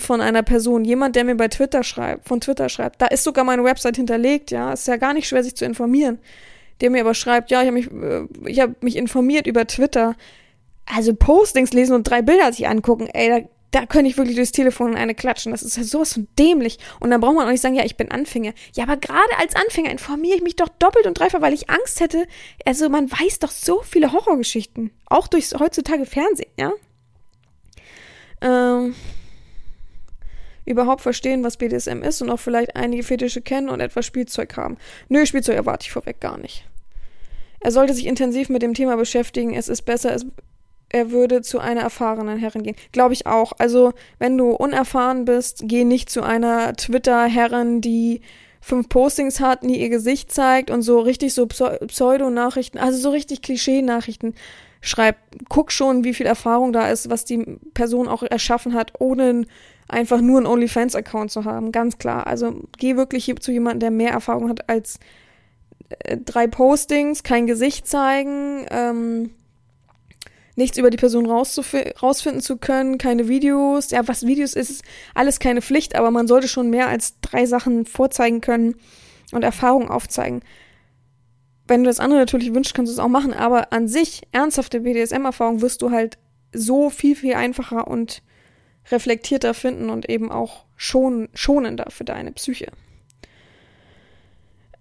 von 0.00 0.20
einer 0.20 0.42
Person, 0.42 0.84
jemand, 0.84 1.16
der 1.16 1.24
mir 1.24 1.36
bei 1.36 1.48
Twitter 1.48 1.82
schreibt, 1.82 2.28
von 2.28 2.42
Twitter 2.42 2.68
schreibt. 2.68 3.00
Da 3.00 3.06
ist 3.06 3.24
sogar 3.24 3.44
meine 3.44 3.64
Website 3.64 3.96
hinterlegt, 3.96 4.50
ja, 4.50 4.74
ist 4.74 4.86
ja 4.86 4.96
gar 4.96 5.14
nicht 5.14 5.26
schwer, 5.28 5.42
sich 5.42 5.56
zu 5.56 5.64
informieren. 5.64 6.18
Der 6.80 6.90
mir 6.90 7.00
aber 7.02 7.14
schreibt, 7.14 7.50
ja, 7.50 7.62
ich 7.62 7.68
habe 7.68 7.78
mich, 7.78 7.90
äh, 7.90 8.26
ich 8.46 8.60
habe 8.60 8.74
mich 8.80 8.96
informiert 8.96 9.46
über 9.46 9.66
Twitter. 9.66 10.16
Also 10.86 11.14
Postings 11.14 11.72
lesen 11.72 11.94
und 11.94 12.04
drei 12.04 12.22
Bilder 12.22 12.52
sich 12.52 12.66
angucken, 12.68 13.08
ey, 13.12 13.28
da 13.28 13.48
da 13.70 13.86
könnte 13.86 14.10
ich 14.10 14.16
wirklich 14.16 14.36
durchs 14.36 14.52
Telefon 14.52 14.92
in 14.92 14.98
eine 14.98 15.14
klatschen. 15.14 15.52
Das 15.52 15.62
ist 15.62 15.76
ja 15.76 15.84
sowas 15.84 16.14
von 16.14 16.26
dämlich. 16.38 16.78
Und 16.98 17.10
dann 17.10 17.20
braucht 17.20 17.36
man 17.36 17.46
auch 17.46 17.50
nicht 17.50 17.60
sagen, 17.60 17.76
ja, 17.76 17.84
ich 17.84 17.96
bin 17.96 18.10
Anfänger. 18.10 18.52
Ja, 18.74 18.84
aber 18.84 18.96
gerade 18.96 19.38
als 19.38 19.54
Anfänger 19.54 19.90
informiere 19.90 20.36
ich 20.36 20.42
mich 20.42 20.56
doch 20.56 20.68
doppelt 20.68 21.06
und 21.06 21.18
dreifach, 21.18 21.40
weil 21.40 21.54
ich 21.54 21.70
Angst 21.70 22.00
hätte. 22.00 22.26
Also 22.64 22.88
man 22.88 23.10
weiß 23.10 23.38
doch 23.38 23.50
so 23.50 23.82
viele 23.82 24.12
Horrorgeschichten. 24.12 24.90
Auch 25.06 25.28
durchs 25.28 25.54
heutzutage 25.58 26.04
Fernsehen, 26.04 26.50
ja? 26.58 26.72
Ähm, 28.42 28.94
überhaupt 30.64 31.02
verstehen, 31.02 31.44
was 31.44 31.56
BDSM 31.56 32.02
ist 32.02 32.22
und 32.22 32.30
auch 32.30 32.40
vielleicht 32.40 32.74
einige 32.74 33.02
Fetische 33.02 33.42
kennen 33.42 33.68
und 33.68 33.80
etwas 33.80 34.06
Spielzeug 34.06 34.56
haben. 34.56 34.78
Nö, 35.08 35.26
Spielzeug 35.26 35.56
erwarte 35.56 35.84
ich 35.84 35.92
vorweg 35.92 36.20
gar 36.20 36.38
nicht. 36.38 36.64
Er 37.60 37.70
sollte 37.70 37.94
sich 37.94 38.06
intensiv 38.06 38.48
mit 38.48 38.62
dem 38.62 38.74
Thema 38.74 38.96
beschäftigen. 38.96 39.54
Es 39.54 39.68
ist 39.68 39.82
besser, 39.82 40.14
es 40.14 40.26
er 40.92 41.12
würde 41.12 41.40
zu 41.40 41.60
einer 41.60 41.82
erfahrenen 41.82 42.36
Herrin 42.36 42.64
gehen. 42.64 42.76
Glaube 42.92 43.14
ich 43.14 43.26
auch. 43.26 43.52
Also, 43.58 43.92
wenn 44.18 44.36
du 44.36 44.50
unerfahren 44.50 45.24
bist, 45.24 45.62
geh 45.64 45.84
nicht 45.84 46.10
zu 46.10 46.22
einer 46.22 46.74
Twitter-Herrin, 46.74 47.80
die 47.80 48.22
fünf 48.60 48.88
Postings 48.88 49.40
hat, 49.40 49.62
nie 49.62 49.78
ihr 49.78 49.88
Gesicht 49.88 50.32
zeigt 50.32 50.70
und 50.70 50.82
so 50.82 50.98
richtig 50.98 51.32
so 51.32 51.46
Pseudo-Nachrichten, 51.46 52.78
also 52.78 52.98
so 52.98 53.10
richtig 53.10 53.40
Klischee-Nachrichten 53.40 54.34
schreibt. 54.80 55.20
Guck 55.48 55.72
schon, 55.72 56.04
wie 56.04 56.12
viel 56.12 56.26
Erfahrung 56.26 56.72
da 56.72 56.88
ist, 56.88 57.08
was 57.08 57.24
die 57.24 57.58
Person 57.72 58.08
auch 58.08 58.22
erschaffen 58.22 58.74
hat, 58.74 58.92
ohne 58.98 59.46
einfach 59.88 60.20
nur 60.20 60.38
einen 60.38 60.46
OnlyFans-Account 60.46 61.30
zu 61.30 61.44
haben. 61.44 61.70
Ganz 61.70 61.98
klar. 61.98 62.26
Also, 62.26 62.62
geh 62.78 62.96
wirklich 62.96 63.32
zu 63.38 63.52
jemandem, 63.52 63.80
der 63.80 63.90
mehr 63.92 64.10
Erfahrung 64.10 64.48
hat 64.48 64.68
als 64.68 64.98
drei 66.24 66.46
Postings, 66.46 67.22
kein 67.22 67.46
Gesicht 67.46 67.86
zeigen, 67.86 68.66
ähm, 68.70 69.30
nichts 70.56 70.78
über 70.78 70.90
die 70.90 70.96
Person 70.96 71.26
rausfinden 71.26 72.40
zu 72.40 72.56
können, 72.58 72.98
keine 72.98 73.28
Videos. 73.28 73.90
Ja, 73.90 74.06
was 74.06 74.26
Videos 74.26 74.54
ist, 74.54 74.70
ist 74.70 74.84
alles 75.14 75.40
keine 75.40 75.62
Pflicht, 75.62 75.96
aber 75.96 76.10
man 76.10 76.28
sollte 76.28 76.48
schon 76.48 76.70
mehr 76.70 76.88
als 76.88 77.18
drei 77.20 77.46
Sachen 77.46 77.86
vorzeigen 77.86 78.40
können 78.40 78.76
und 79.32 79.42
Erfahrungen 79.42 79.88
aufzeigen. 79.88 80.42
Wenn 81.66 81.84
du 81.84 81.88
das 81.88 82.00
andere 82.00 82.20
natürlich 82.20 82.52
wünschst, 82.52 82.74
kannst 82.74 82.90
du 82.90 82.94
es 82.94 82.98
auch 82.98 83.08
machen, 83.08 83.32
aber 83.32 83.72
an 83.72 83.88
sich, 83.88 84.22
ernsthafte 84.32 84.80
BDSM-Erfahrung 84.80 85.60
wirst 85.62 85.82
du 85.82 85.90
halt 85.90 86.18
so 86.52 86.90
viel, 86.90 87.14
viel 87.14 87.34
einfacher 87.34 87.86
und 87.86 88.22
reflektierter 88.90 89.54
finden 89.54 89.88
und 89.88 90.08
eben 90.08 90.32
auch 90.32 90.64
schon, 90.76 91.28
schonender 91.32 91.86
für 91.90 92.04
deine 92.04 92.32
Psyche. 92.32 92.72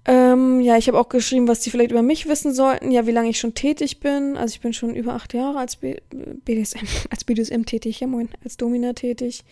Ähm, 0.10 0.60
ja, 0.60 0.76
ich 0.76 0.88
habe 0.88 1.00
auch 1.00 1.08
geschrieben, 1.08 1.48
was 1.48 1.60
die 1.60 1.70
vielleicht 1.70 1.92
über 1.92 2.02
mich 2.02 2.28
wissen 2.28 2.52
sollten. 2.52 2.90
Ja, 2.90 3.06
wie 3.06 3.12
lange 3.12 3.30
ich 3.30 3.38
schon 3.38 3.54
tätig 3.54 4.00
bin. 4.00 4.38
Also 4.38 4.54
ich 4.54 4.60
bin 4.60 4.74
schon 4.74 4.96
über 4.96 5.14
acht 5.14 5.36
Jahre 5.36 5.60
als 5.60 5.76
B 5.76 5.98
BDSM, 6.10 6.88
als 7.12 7.24
BDSM 7.24 7.62
tätig, 7.62 8.00
ja 8.00 8.08
moin, 8.08 8.28
als 8.44 8.58
Domina 8.58 8.94
tätig. 8.94 9.44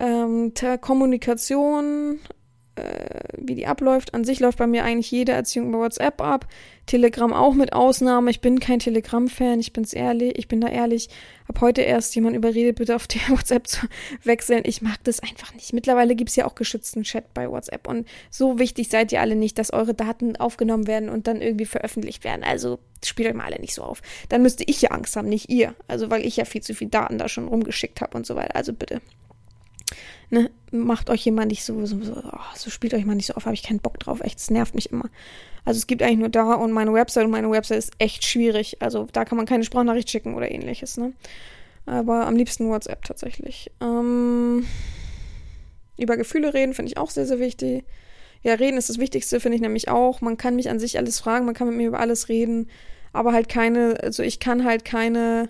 Ähm, 0.00 0.52
Kommunikation, 0.80 2.18
wie 3.36 3.54
die 3.54 3.66
abläuft. 3.66 4.14
An 4.14 4.24
sich 4.24 4.40
läuft 4.40 4.58
bei 4.58 4.66
mir 4.66 4.84
eigentlich 4.84 5.10
jede 5.10 5.32
Erziehung 5.32 5.68
über 5.68 5.78
WhatsApp 5.78 6.20
ab. 6.20 6.46
Telegram 6.86 7.32
auch 7.32 7.54
mit 7.54 7.72
Ausnahme. 7.72 8.30
Ich 8.30 8.40
bin 8.40 8.60
kein 8.60 8.78
Telegram-Fan, 8.78 9.60
ich 9.60 9.72
bin's 9.72 9.92
ehrlich, 9.92 10.36
ich 10.36 10.48
bin 10.48 10.60
da 10.60 10.68
ehrlich. 10.68 11.08
Hab 11.48 11.60
heute 11.60 11.82
erst 11.82 12.14
jemand 12.14 12.36
überredet, 12.36 12.76
bitte 12.76 12.96
auf 12.96 13.06
WhatsApp 13.28 13.66
zu 13.66 13.86
wechseln. 14.24 14.62
Ich 14.64 14.82
mag 14.82 15.02
das 15.04 15.20
einfach 15.20 15.54
nicht. 15.54 15.72
Mittlerweile 15.72 16.14
gibt's 16.14 16.36
ja 16.36 16.46
auch 16.46 16.54
geschützten 16.54 17.04
Chat 17.04 17.32
bei 17.32 17.50
WhatsApp. 17.50 17.86
Und 17.86 18.08
so 18.30 18.58
wichtig 18.58 18.88
seid 18.88 19.12
ihr 19.12 19.20
alle 19.20 19.36
nicht, 19.36 19.58
dass 19.58 19.72
eure 19.72 19.94
Daten 19.94 20.36
aufgenommen 20.36 20.86
werden 20.86 21.08
und 21.08 21.26
dann 21.26 21.40
irgendwie 21.40 21.66
veröffentlicht 21.66 22.24
werden. 22.24 22.44
Also 22.44 22.80
spielt 23.04 23.28
euch 23.28 23.34
mal 23.34 23.44
alle 23.44 23.60
nicht 23.60 23.74
so 23.74 23.82
auf. 23.82 24.02
Dann 24.28 24.42
müsste 24.42 24.64
ich 24.64 24.82
ja 24.82 24.90
Angst 24.90 25.16
haben, 25.16 25.28
nicht 25.28 25.48
ihr. 25.48 25.74
Also 25.86 26.10
weil 26.10 26.26
ich 26.26 26.36
ja 26.36 26.44
viel 26.44 26.62
zu 26.62 26.74
viel 26.74 26.88
Daten 26.88 27.18
da 27.18 27.28
schon 27.28 27.48
rumgeschickt 27.48 28.00
habe 28.00 28.16
und 28.16 28.26
so 28.26 28.34
weiter. 28.34 28.56
Also 28.56 28.72
bitte 28.72 29.00
ne, 30.30 30.50
macht 30.70 31.10
euch 31.10 31.24
jemand 31.24 31.50
nicht 31.50 31.64
so, 31.64 31.84
so, 31.86 32.02
so, 32.02 32.12
oh, 32.14 32.38
so 32.56 32.70
spielt 32.70 32.94
euch 32.94 33.04
mal 33.04 33.14
nicht 33.14 33.26
so 33.26 33.34
auf, 33.34 33.44
habe 33.46 33.54
ich 33.54 33.62
keinen 33.62 33.80
Bock 33.80 33.98
drauf, 33.98 34.20
echt, 34.20 34.38
es 34.38 34.50
nervt 34.50 34.74
mich 34.74 34.90
immer. 34.90 35.10
Also 35.64 35.78
es 35.78 35.86
gibt 35.86 36.02
eigentlich 36.02 36.18
nur 36.18 36.28
da 36.28 36.54
und 36.54 36.72
meine 36.72 36.92
Website 36.92 37.24
und 37.24 37.30
meine 37.30 37.50
Website 37.50 37.78
ist 37.78 37.92
echt 37.98 38.24
schwierig. 38.24 38.76
Also 38.80 39.08
da 39.12 39.24
kann 39.24 39.36
man 39.36 39.46
keine 39.46 39.64
Sprachnachricht 39.64 40.10
schicken 40.10 40.34
oder 40.34 40.50
ähnliches, 40.50 40.96
ne? 40.96 41.12
Aber 41.86 42.26
am 42.26 42.36
liebsten 42.36 42.68
WhatsApp 42.68 43.04
tatsächlich. 43.04 43.70
Ähm, 43.80 44.66
über 45.96 46.16
Gefühle 46.16 46.52
reden 46.54 46.74
finde 46.74 46.90
ich 46.90 46.98
auch 46.98 47.10
sehr, 47.10 47.26
sehr 47.26 47.38
wichtig. 47.38 47.84
Ja, 48.42 48.54
reden 48.54 48.76
ist 48.76 48.90
das 48.90 48.98
Wichtigste, 48.98 49.40
finde 49.40 49.56
ich 49.56 49.62
nämlich 49.62 49.88
auch. 49.88 50.20
Man 50.20 50.36
kann 50.36 50.56
mich 50.56 50.68
an 50.68 50.78
sich 50.78 50.98
alles 50.98 51.18
fragen, 51.18 51.46
man 51.46 51.54
kann 51.54 51.68
mit 51.68 51.76
mir 51.76 51.88
über 51.88 52.00
alles 52.00 52.28
reden, 52.28 52.68
aber 53.12 53.32
halt 53.32 53.48
keine, 53.48 53.98
also 54.02 54.22
ich 54.22 54.38
kann 54.38 54.64
halt 54.64 54.84
keine 54.84 55.48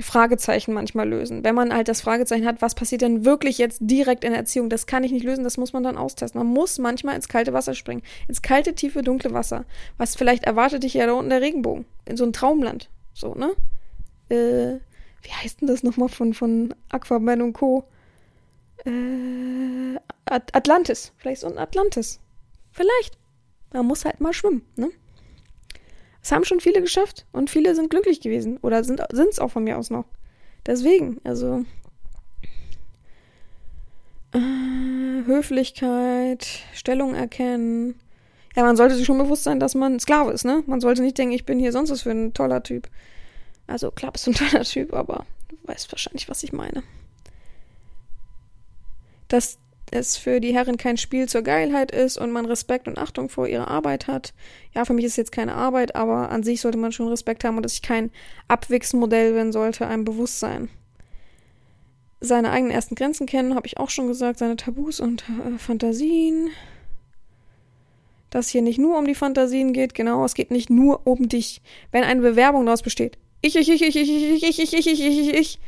Fragezeichen 0.00 0.72
manchmal 0.72 1.08
lösen. 1.08 1.44
Wenn 1.44 1.54
man 1.54 1.74
halt 1.74 1.88
das 1.88 2.00
Fragezeichen 2.00 2.46
hat, 2.46 2.62
was 2.62 2.74
passiert 2.74 3.02
denn 3.02 3.24
wirklich 3.24 3.58
jetzt 3.58 3.78
direkt 3.80 4.24
in 4.24 4.30
der 4.30 4.40
Erziehung, 4.40 4.70
das 4.70 4.86
kann 4.86 5.04
ich 5.04 5.12
nicht 5.12 5.24
lösen, 5.24 5.44
das 5.44 5.56
muss 5.56 5.72
man 5.72 5.82
dann 5.82 5.96
austesten. 5.96 6.38
Man 6.38 6.48
muss 6.48 6.78
manchmal 6.78 7.16
ins 7.16 7.28
kalte 7.28 7.52
Wasser 7.52 7.74
springen. 7.74 8.02
Ins 8.28 8.42
kalte, 8.42 8.74
tiefe, 8.74 9.02
dunkle 9.02 9.32
Wasser. 9.32 9.64
Was 9.96 10.16
vielleicht 10.16 10.44
erwartet 10.44 10.82
dich 10.82 10.94
ja 10.94 11.06
da 11.06 11.12
unten 11.12 11.30
der 11.30 11.40
Regenbogen. 11.40 11.84
In 12.04 12.16
so 12.16 12.24
ein 12.24 12.32
Traumland. 12.32 12.90
So, 13.14 13.34
ne? 13.34 13.52
Äh, 14.28 14.80
wie 15.22 15.32
heißt 15.32 15.60
denn 15.60 15.68
das 15.68 15.82
nochmal 15.82 16.08
von, 16.08 16.34
von 16.34 16.74
Aquaman 16.90 17.42
und 17.42 17.52
Co.? 17.52 17.84
Äh, 18.84 19.98
Atlantis. 20.26 21.12
Vielleicht 21.16 21.40
so 21.40 21.48
ein 21.48 21.58
Atlantis. 21.58 22.20
Vielleicht. 22.70 23.18
Man 23.72 23.86
muss 23.86 24.04
halt 24.04 24.20
mal 24.20 24.32
schwimmen, 24.32 24.62
ne? 24.76 24.90
Es 26.22 26.32
haben 26.32 26.44
schon 26.44 26.60
viele 26.60 26.80
geschafft 26.80 27.26
und 27.32 27.50
viele 27.50 27.74
sind 27.74 27.90
glücklich 27.90 28.20
gewesen 28.20 28.58
oder 28.58 28.82
sind 28.84 29.00
es 29.30 29.38
auch 29.38 29.50
von 29.50 29.64
mir 29.64 29.78
aus 29.78 29.90
noch. 29.90 30.04
Deswegen, 30.66 31.20
also 31.24 31.64
äh, 34.32 35.24
Höflichkeit, 35.26 36.46
Stellung 36.74 37.14
erkennen. 37.14 37.94
Ja, 38.56 38.64
man 38.64 38.76
sollte 38.76 38.96
sich 38.96 39.06
schon 39.06 39.18
bewusst 39.18 39.44
sein, 39.44 39.60
dass 39.60 39.74
man 39.74 40.00
Sklave 40.00 40.32
ist, 40.32 40.44
ne? 40.44 40.62
Man 40.66 40.80
sollte 40.80 41.02
nicht 41.02 41.16
denken, 41.16 41.34
ich 41.34 41.46
bin 41.46 41.58
hier 41.58 41.72
sonst 41.72 41.90
was 41.90 42.02
für 42.02 42.10
ein 42.10 42.34
toller 42.34 42.62
Typ. 42.62 42.88
Also 43.66 43.90
klar 43.90 44.12
bist 44.12 44.26
du 44.26 44.32
ein 44.32 44.34
toller 44.50 44.64
Typ, 44.64 44.92
aber 44.92 45.24
du 45.48 45.56
weißt 45.64 45.90
wahrscheinlich, 45.92 46.28
was 46.28 46.42
ich 46.42 46.52
meine. 46.52 46.82
Das 49.28 49.58
es 49.92 50.16
für 50.16 50.40
die 50.40 50.54
Herren 50.54 50.76
kein 50.76 50.96
Spiel 50.96 51.28
zur 51.28 51.42
Geilheit 51.42 51.90
ist 51.90 52.18
und 52.18 52.30
man 52.30 52.46
Respekt 52.46 52.88
und 52.88 52.98
Achtung 52.98 53.28
vor 53.28 53.46
ihrer 53.46 53.68
Arbeit 53.68 54.06
hat. 54.06 54.34
Ja, 54.74 54.84
für 54.84 54.94
mich 54.94 55.04
ist 55.04 55.16
jetzt 55.16 55.32
keine 55.32 55.54
Arbeit, 55.54 55.96
aber 55.96 56.30
an 56.30 56.42
sich 56.42 56.60
sollte 56.60 56.78
man 56.78 56.92
schon 56.92 57.08
Respekt 57.08 57.44
haben 57.44 57.56
und 57.56 57.62
dass 57.62 57.74
ich 57.74 57.82
kein 57.82 58.10
Abwichsmodell 58.48 59.32
bin, 59.32 59.52
sollte 59.52 59.86
einem 59.86 60.04
bewusst 60.04 60.40
sein. 60.40 60.68
Seine 62.20 62.50
eigenen 62.50 62.72
ersten 62.72 62.94
Grenzen 62.94 63.26
kennen, 63.26 63.54
habe 63.54 63.66
ich 63.66 63.78
auch 63.78 63.90
schon 63.90 64.08
gesagt, 64.08 64.38
seine 64.38 64.56
Tabus 64.56 65.00
und 65.00 65.24
äh, 65.28 65.58
Fantasien. 65.58 66.50
Dass 68.30 68.48
hier 68.48 68.62
nicht 68.62 68.78
nur 68.78 68.98
um 68.98 69.06
die 69.06 69.14
Fantasien 69.14 69.72
geht, 69.72 69.94
genau, 69.94 70.24
es 70.24 70.34
geht 70.34 70.50
nicht 70.50 70.68
nur 70.68 71.06
um 71.06 71.28
dich. 71.28 71.62
Wenn 71.92 72.04
eine 72.04 72.20
Bewerbung 72.20 72.66
daraus 72.66 72.82
besteht, 72.82 73.16
ich, 73.40 73.56
ich, 73.56 73.68
ich, 73.68 73.82
ich, 73.82 73.96
ich, 73.96 74.08
ich, 74.08 74.42
ich, 74.42 74.58
ich, 74.58 74.74
ich, 74.74 74.86
ich, 74.86 75.00
ich, 75.00 75.34
ich, 75.34 75.58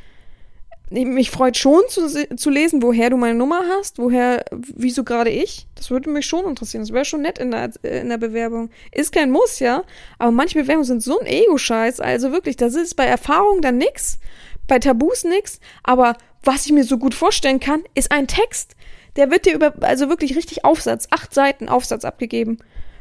mich 0.90 1.30
freut 1.30 1.56
schon 1.56 1.82
zu, 1.88 2.36
zu 2.36 2.50
lesen, 2.50 2.82
woher 2.82 3.10
du 3.10 3.16
meine 3.16 3.38
Nummer 3.38 3.62
hast, 3.68 3.98
woher, 3.98 4.44
wieso 4.50 5.04
gerade 5.04 5.30
ich. 5.30 5.66
Das 5.76 5.90
würde 5.90 6.10
mich 6.10 6.26
schon 6.26 6.44
interessieren. 6.46 6.82
Das 6.82 6.92
wäre 6.92 7.04
schon 7.04 7.22
nett 7.22 7.38
in 7.38 7.52
der, 7.52 7.70
in 7.82 8.08
der 8.08 8.18
Bewerbung. 8.18 8.70
Ist 8.90 9.12
kein 9.12 9.30
Muss, 9.30 9.60
ja. 9.60 9.84
Aber 10.18 10.32
manche 10.32 10.58
Bewerbungen 10.58 10.84
sind 10.84 11.02
so 11.02 11.20
ein 11.20 11.26
Ego-Scheiß. 11.26 12.00
Also 12.00 12.32
wirklich, 12.32 12.56
das 12.56 12.74
ist 12.74 12.96
bei 12.96 13.04
Erfahrung 13.04 13.62
dann 13.62 13.78
nix, 13.78 14.18
bei 14.66 14.80
Tabus 14.80 15.22
nix. 15.22 15.60
Aber 15.84 16.16
was 16.42 16.66
ich 16.66 16.72
mir 16.72 16.84
so 16.84 16.98
gut 16.98 17.14
vorstellen 17.14 17.60
kann, 17.60 17.84
ist 17.94 18.10
ein 18.10 18.26
Text. 18.26 18.74
Der 19.16 19.30
wird 19.30 19.46
dir 19.46 19.54
über, 19.54 19.74
also 19.82 20.08
wirklich 20.08 20.36
richtig 20.36 20.64
Aufsatz, 20.64 21.06
acht 21.10 21.32
Seiten 21.32 21.68
Aufsatz 21.68 22.04
abgegeben, 22.04 22.58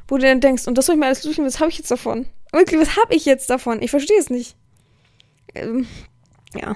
wo 0.08 0.18
du 0.18 0.24
dann 0.24 0.42
denkst, 0.42 0.68
und 0.68 0.78
das 0.78 0.86
soll 0.86 0.96
ich 0.96 1.00
mir 1.00 1.06
alles 1.08 1.22
durchgehen, 1.22 1.46
was 1.46 1.60
habe 1.60 1.70
ich 1.70 1.78
jetzt 1.78 1.92
davon? 1.92 2.28
Wirklich, 2.52 2.80
was 2.80 2.98
habe 2.98 3.16
ich 3.16 3.26
jetzt 3.26 3.50
davon? 3.50 3.82
Ich 3.82 3.92
verstehe 3.92 4.20
es 4.20 4.30
nicht. 4.30 4.56
Ähm, 5.56 5.88
ja. 6.56 6.76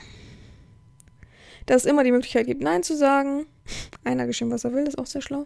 Dass 1.65 1.83
es 1.83 1.85
immer 1.85 2.03
die 2.03 2.11
Möglichkeit 2.11 2.47
gibt, 2.47 2.61
Nein 2.61 2.83
zu 2.83 2.95
sagen. 2.95 3.45
Einer 4.03 4.27
geschehen, 4.27 4.51
was 4.51 4.63
er 4.63 4.73
will, 4.73 4.87
ist 4.87 4.97
auch 4.97 5.05
sehr 5.05 5.21
schlau. 5.21 5.45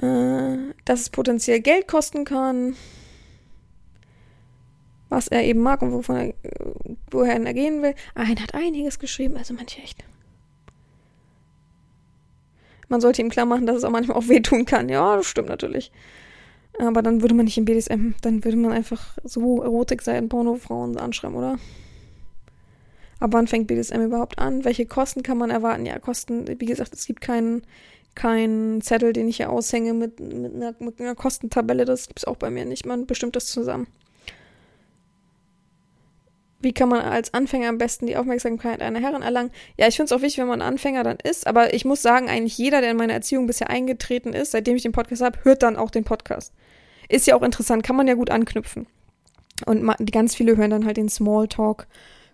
Äh, 0.00 0.72
dass 0.84 1.00
es 1.00 1.10
potenziell 1.10 1.60
Geld 1.60 1.86
kosten 1.86 2.24
kann. 2.24 2.76
Was 5.08 5.28
er 5.28 5.44
eben 5.44 5.60
mag 5.60 5.82
und 5.82 5.92
wovon 5.92 6.16
er, 6.16 6.34
woher 7.10 7.40
er 7.40 7.54
gehen 7.54 7.82
will. 7.82 7.94
Einer 8.14 8.42
hat 8.42 8.54
einiges 8.54 8.98
geschrieben, 8.98 9.36
also 9.36 9.52
manche 9.54 9.80
echt. 9.82 10.02
Man 12.88 13.00
sollte 13.00 13.22
ihm 13.22 13.30
klar 13.30 13.46
machen, 13.46 13.66
dass 13.66 13.76
es 13.76 13.84
auch 13.84 13.90
manchmal 13.90 14.16
auch 14.16 14.28
wehtun 14.28 14.64
kann. 14.64 14.88
Ja, 14.88 15.16
das 15.16 15.26
stimmt 15.26 15.48
natürlich. 15.48 15.92
Aber 16.78 17.02
dann 17.02 17.20
würde 17.20 17.34
man 17.34 17.44
nicht 17.44 17.58
im 17.58 17.64
BDSM, 17.64 18.12
dann 18.22 18.44
würde 18.44 18.56
man 18.56 18.72
einfach 18.72 19.18
so 19.24 19.62
Erotikseiten, 19.62 20.28
Pornofrauen 20.28 20.96
anschreiben, 20.96 21.36
oder? 21.36 21.58
Aber 23.22 23.38
wann 23.38 23.46
fängt 23.46 23.68
BDSM 23.68 24.00
überhaupt 24.02 24.40
an? 24.40 24.64
Welche 24.64 24.84
Kosten 24.84 25.22
kann 25.22 25.38
man 25.38 25.50
erwarten? 25.50 25.86
Ja, 25.86 25.96
Kosten, 26.00 26.44
wie 26.58 26.66
gesagt, 26.66 26.92
es 26.92 27.06
gibt 27.06 27.20
keinen 27.20 27.62
keinen 28.16 28.82
Zettel, 28.82 29.12
den 29.12 29.28
ich 29.28 29.36
hier 29.36 29.48
aushänge 29.48 29.94
mit, 29.94 30.18
mit, 30.18 30.52
einer, 30.52 30.74
mit 30.80 31.00
einer 31.00 31.14
Kostentabelle. 31.14 31.84
Das 31.84 32.08
gibt 32.08 32.18
es 32.18 32.24
auch 32.24 32.36
bei 32.36 32.50
mir 32.50 32.64
nicht. 32.64 32.84
Man 32.84 33.06
bestimmt 33.06 33.36
das 33.36 33.46
zusammen. 33.46 33.86
Wie 36.60 36.72
kann 36.72 36.88
man 36.88 37.00
als 37.00 37.32
Anfänger 37.32 37.68
am 37.68 37.78
besten 37.78 38.08
die 38.08 38.16
Aufmerksamkeit 38.16 38.82
einer 38.82 38.98
Herren 38.98 39.22
erlangen? 39.22 39.52
Ja, 39.78 39.86
ich 39.86 39.94
finde 39.94 40.06
es 40.06 40.18
auch 40.18 40.22
wichtig, 40.22 40.38
wenn 40.38 40.48
man 40.48 40.60
Anfänger 40.60 41.04
dann 41.04 41.18
ist. 41.22 41.46
Aber 41.46 41.72
ich 41.74 41.84
muss 41.84 42.02
sagen, 42.02 42.28
eigentlich 42.28 42.58
jeder, 42.58 42.80
der 42.80 42.90
in 42.90 42.96
meine 42.96 43.12
Erziehung 43.12 43.46
bisher 43.46 43.70
eingetreten 43.70 44.32
ist, 44.32 44.50
seitdem 44.50 44.74
ich 44.74 44.82
den 44.82 44.92
Podcast 44.92 45.22
habe, 45.22 45.38
hört 45.44 45.62
dann 45.62 45.76
auch 45.76 45.90
den 45.90 46.04
Podcast. 46.04 46.52
Ist 47.08 47.28
ja 47.28 47.36
auch 47.36 47.42
interessant, 47.42 47.84
kann 47.84 47.94
man 47.94 48.08
ja 48.08 48.14
gut 48.14 48.30
anknüpfen. 48.30 48.88
Und 49.64 50.10
ganz 50.10 50.34
viele 50.34 50.56
hören 50.56 50.70
dann 50.70 50.86
halt 50.86 50.96
den 50.96 51.08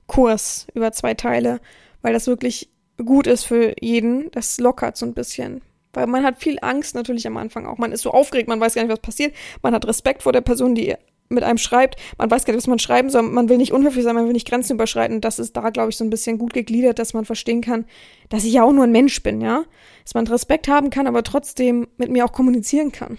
Smalltalk-Kurs 0.09 0.67
über 0.75 0.93
zwei 0.93 1.15
Teile, 1.15 1.61
weil 2.03 2.13
das 2.13 2.27
wirklich 2.27 2.69
gut 3.05 3.27
ist 3.27 3.45
für 3.45 3.75
jeden. 3.81 4.31
Das 4.33 4.59
lockert 4.59 4.97
so 4.97 5.07
ein 5.07 5.15
bisschen. 5.15 5.63
Weil 5.93 6.07
man 6.07 6.25
hat 6.25 6.41
viel 6.43 6.59
Angst 6.61 6.95
natürlich 6.95 7.27
am 7.27 7.37
Anfang 7.37 7.67
auch. 7.67 7.79
Man 7.79 7.93
ist 7.93 8.03
so 8.03 8.11
aufgeregt, 8.11 8.49
man 8.49 8.61
weiß 8.61 8.75
gar 8.75 8.83
nicht, 8.83 8.93
was 8.93 9.01
passiert. 9.01 9.35
Man 9.63 9.75
hat 9.75 9.87
Respekt 9.87 10.23
vor 10.23 10.33
der 10.33 10.43
Person, 10.43 10.75
die 10.75 10.95
mit 11.31 11.45
einem 11.45 11.59
schreibt. 11.59 11.97
Man 12.17 12.31
weiß 12.31 12.45
gar 12.45 12.53
nicht, 12.53 12.63
was 12.63 12.67
man 12.67 12.79
schreiben 12.79 13.11
soll. 13.11 13.23
Man 13.23 13.49
will 13.49 13.59
nicht 13.59 13.73
unhöflich 13.73 14.05
sein, 14.05 14.15
man 14.15 14.27
will 14.27 14.33
nicht 14.33 14.49
Grenzen 14.49 14.75
überschreiten. 14.75 15.21
Das 15.21 15.39
ist 15.39 15.57
da, 15.57 15.71
glaube 15.71 15.91
ich, 15.91 15.97
so 15.97 16.05
ein 16.05 16.11
bisschen 16.11 16.39
gut 16.39 16.55
gegliedert, 16.55 16.99
dass 16.99 17.15
man 17.15 17.25
verstehen 17.25 17.61
kann, 17.61 17.85
dass 18.29 18.45
ich 18.45 18.55
ja 18.55 18.65
auch 18.65 18.73
nur 18.73 18.85
ein 18.85 18.93
Mensch 18.93 19.23
bin, 19.23 19.41
ja. 19.41 19.65
Dass 20.05 20.15
man 20.15 20.27
Respekt 20.27 20.69
haben 20.69 20.91
kann, 20.91 21.07
aber 21.07 21.23
trotzdem 21.23 21.89
mit 21.97 22.11
mir 22.11 22.25
auch 22.25 22.33
kommunizieren 22.33 22.93
kann. 22.93 23.19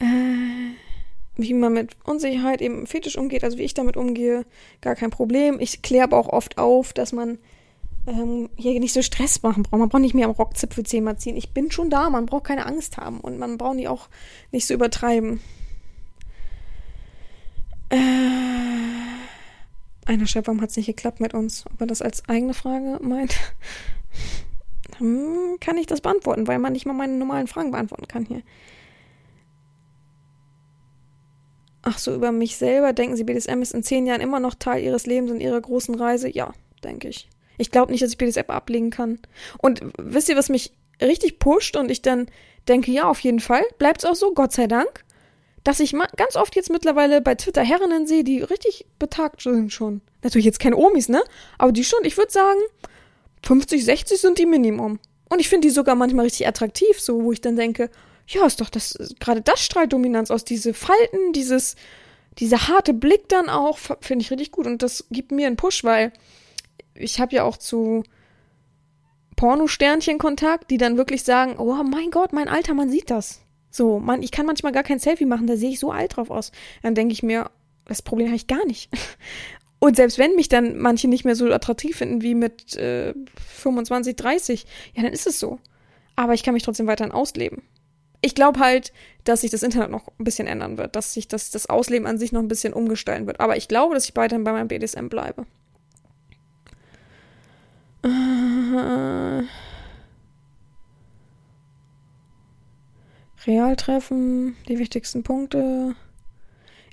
Äh, 0.00 0.74
wie 1.36 1.54
man 1.54 1.72
mit 1.72 1.96
Unsicherheit 2.04 2.62
eben 2.62 2.86
fetisch 2.86 3.18
umgeht, 3.18 3.44
also 3.44 3.58
wie 3.58 3.62
ich 3.62 3.74
damit 3.74 3.96
umgehe, 3.96 4.44
gar 4.80 4.94
kein 4.94 5.10
Problem. 5.10 5.58
Ich 5.60 5.82
kläre 5.82 6.04
aber 6.04 6.18
auch 6.18 6.28
oft 6.28 6.58
auf, 6.58 6.92
dass 6.92 7.12
man 7.12 7.38
ähm, 8.06 8.50
hier 8.56 8.78
nicht 8.80 8.92
so 8.92 9.02
Stress 9.02 9.42
machen 9.42 9.62
braucht. 9.62 9.80
Man 9.80 9.88
braucht 9.88 10.02
nicht 10.02 10.14
mehr 10.14 10.26
am 10.26 10.32
Rockzipfel 10.32 10.84
zehnmal 10.84 11.18
ziehen. 11.18 11.36
Ich 11.36 11.50
bin 11.50 11.70
schon 11.70 11.90
da, 11.90 12.10
man 12.10 12.26
braucht 12.26 12.44
keine 12.44 12.66
Angst 12.66 12.96
haben 12.98 13.20
und 13.20 13.38
man 13.38 13.58
braucht 13.58 13.78
die 13.78 13.88
auch 13.88 14.08
nicht 14.52 14.66
so 14.66 14.74
übertreiben. 14.74 15.40
Äh, 17.90 17.96
einer 20.06 20.26
schreibt, 20.26 20.46
warum 20.48 20.60
hat 20.60 20.70
es 20.70 20.76
nicht 20.76 20.86
geklappt 20.86 21.20
mit 21.20 21.34
uns? 21.34 21.64
Ob 21.72 21.80
er 21.80 21.86
das 21.86 22.02
als 22.02 22.28
eigene 22.28 22.54
Frage 22.54 22.98
meint? 23.02 23.34
Dann 24.98 25.56
kann 25.60 25.78
ich 25.78 25.86
das 25.86 26.00
beantworten, 26.00 26.46
weil 26.46 26.58
man 26.58 26.72
nicht 26.72 26.86
mal 26.86 26.92
meine 26.92 27.14
normalen 27.14 27.46
Fragen 27.46 27.70
beantworten 27.70 28.08
kann 28.08 28.24
hier. 28.24 28.42
Ach 31.84 31.98
so, 31.98 32.14
über 32.14 32.32
mich 32.32 32.56
selber. 32.56 32.92
Denken 32.94 33.14
Sie, 33.16 33.24
BDSM 33.24 33.60
ist 33.60 33.74
in 33.74 33.82
zehn 33.82 34.06
Jahren 34.06 34.22
immer 34.22 34.40
noch 34.40 34.54
Teil 34.54 34.82
Ihres 34.82 35.06
Lebens 35.06 35.30
und 35.30 35.40
Ihrer 35.40 35.60
großen 35.60 35.94
Reise? 35.94 36.28
Ja, 36.28 36.54
denke 36.82 37.08
ich. 37.08 37.28
Ich 37.58 37.70
glaube 37.70 37.92
nicht, 37.92 38.02
dass 38.02 38.10
ich 38.10 38.18
BDSM 38.18 38.48
ablegen 38.50 38.90
kann. 38.90 39.18
Und 39.58 39.82
wisst 39.98 40.28
ihr, 40.28 40.36
was 40.36 40.48
mich 40.48 40.72
richtig 41.00 41.38
pusht 41.38 41.76
und 41.76 41.90
ich 41.90 42.02
dann 42.02 42.26
denke, 42.68 42.90
ja, 42.90 43.08
auf 43.08 43.20
jeden 43.20 43.40
Fall, 43.40 43.62
bleibt's 43.78 44.04
auch 44.04 44.14
so, 44.14 44.32
Gott 44.32 44.52
sei 44.52 44.66
Dank, 44.66 45.04
dass 45.62 45.80
ich 45.80 45.94
ganz 46.16 46.36
oft 46.36 46.56
jetzt 46.56 46.70
mittlerweile 46.70 47.20
bei 47.20 47.34
Twitter 47.34 47.62
Herrinnen 47.62 48.06
sehe, 48.06 48.24
die 48.24 48.40
richtig 48.40 48.86
betagt 48.98 49.42
sind 49.42 49.72
schon. 49.72 50.00
Natürlich 50.22 50.46
jetzt 50.46 50.60
keine 50.60 50.76
Omis, 50.76 51.08
ne? 51.08 51.22
Aber 51.58 51.72
die 51.72 51.84
schon, 51.84 52.04
ich 52.04 52.16
würde 52.16 52.32
sagen, 52.32 52.60
50, 53.44 53.84
60 53.84 54.20
sind 54.20 54.38
die 54.38 54.46
Minimum. 54.46 54.98
Und 55.28 55.40
ich 55.40 55.48
finde 55.48 55.68
die 55.68 55.74
sogar 55.74 55.94
manchmal 55.94 56.24
richtig 56.24 56.46
attraktiv, 56.46 57.00
so, 57.00 57.24
wo 57.24 57.32
ich 57.32 57.40
dann 57.40 57.56
denke, 57.56 57.90
ja, 58.26 58.46
ist 58.46 58.60
doch 58.60 58.70
das, 58.70 58.96
gerade 59.20 59.42
das 59.42 59.60
Streitdominanz 59.60 60.30
aus, 60.30 60.44
diese 60.44 60.74
Falten, 60.74 61.32
dieses, 61.34 61.76
dieser 62.38 62.68
harte 62.68 62.94
Blick 62.94 63.28
dann 63.28 63.48
auch, 63.48 63.78
finde 64.00 64.22
ich 64.22 64.30
richtig 64.30 64.50
gut. 64.50 64.66
Und 64.66 64.82
das 64.82 65.06
gibt 65.10 65.30
mir 65.30 65.46
einen 65.46 65.56
Push, 65.56 65.84
weil 65.84 66.12
ich 66.94 67.20
habe 67.20 67.34
ja 67.34 67.44
auch 67.44 67.56
zu 67.56 68.02
Pornosternchen 69.36 70.18
Kontakt, 70.18 70.70
die 70.70 70.78
dann 70.78 70.96
wirklich 70.96 71.22
sagen, 71.22 71.56
oh 71.58 71.74
mein 71.82 72.10
Gott, 72.10 72.32
mein 72.32 72.48
Alter, 72.48 72.74
man 72.74 72.90
sieht 72.90 73.10
das. 73.10 73.40
So, 73.70 73.98
man, 73.98 74.22
ich 74.22 74.30
kann 74.30 74.46
manchmal 74.46 74.72
gar 74.72 74.84
kein 74.84 75.00
Selfie 75.00 75.26
machen, 75.26 75.46
da 75.46 75.56
sehe 75.56 75.70
ich 75.70 75.80
so 75.80 75.90
alt 75.90 76.16
drauf 76.16 76.30
aus. 76.30 76.52
Dann 76.82 76.94
denke 76.94 77.12
ich 77.12 77.22
mir, 77.22 77.50
das 77.86 78.02
Problem 78.02 78.28
habe 78.28 78.36
ich 78.36 78.46
gar 78.46 78.64
nicht. 78.66 78.90
Und 79.80 79.96
selbst 79.96 80.16
wenn 80.16 80.34
mich 80.34 80.48
dann 80.48 80.78
manche 80.78 81.08
nicht 81.08 81.24
mehr 81.24 81.34
so 81.34 81.52
attraktiv 81.52 81.96
finden 81.96 82.22
wie 82.22 82.34
mit 82.34 82.74
äh, 82.76 83.12
25, 83.36 84.16
30, 84.16 84.64
ja, 84.94 85.02
dann 85.02 85.12
ist 85.12 85.26
es 85.26 85.38
so. 85.38 85.58
Aber 86.16 86.32
ich 86.32 86.42
kann 86.42 86.54
mich 86.54 86.62
trotzdem 86.62 86.86
weiterhin 86.86 87.12
ausleben. 87.12 87.62
Ich 88.24 88.34
glaube 88.34 88.58
halt, 88.58 88.94
dass 89.24 89.42
sich 89.42 89.50
das 89.50 89.62
Internet 89.62 89.90
noch 89.90 90.08
ein 90.18 90.24
bisschen 90.24 90.46
ändern 90.46 90.78
wird, 90.78 90.96
dass 90.96 91.12
sich 91.12 91.28
das, 91.28 91.50
das 91.50 91.66
Ausleben 91.66 92.06
an 92.06 92.16
sich 92.16 92.32
noch 92.32 92.40
ein 92.40 92.48
bisschen 92.48 92.72
umgestalten 92.72 93.26
wird. 93.26 93.38
Aber 93.38 93.58
ich 93.58 93.68
glaube, 93.68 93.94
dass 93.94 94.08
ich 94.08 94.16
weiterhin 94.16 94.44
bei 94.44 94.52
meinem 94.52 94.68
BDSM 94.68 95.08
bleibe. 95.08 95.44
Äh, 98.02 99.42
Realtreffen, 103.46 104.56
die 104.68 104.78
wichtigsten 104.78 105.22
Punkte. 105.22 105.94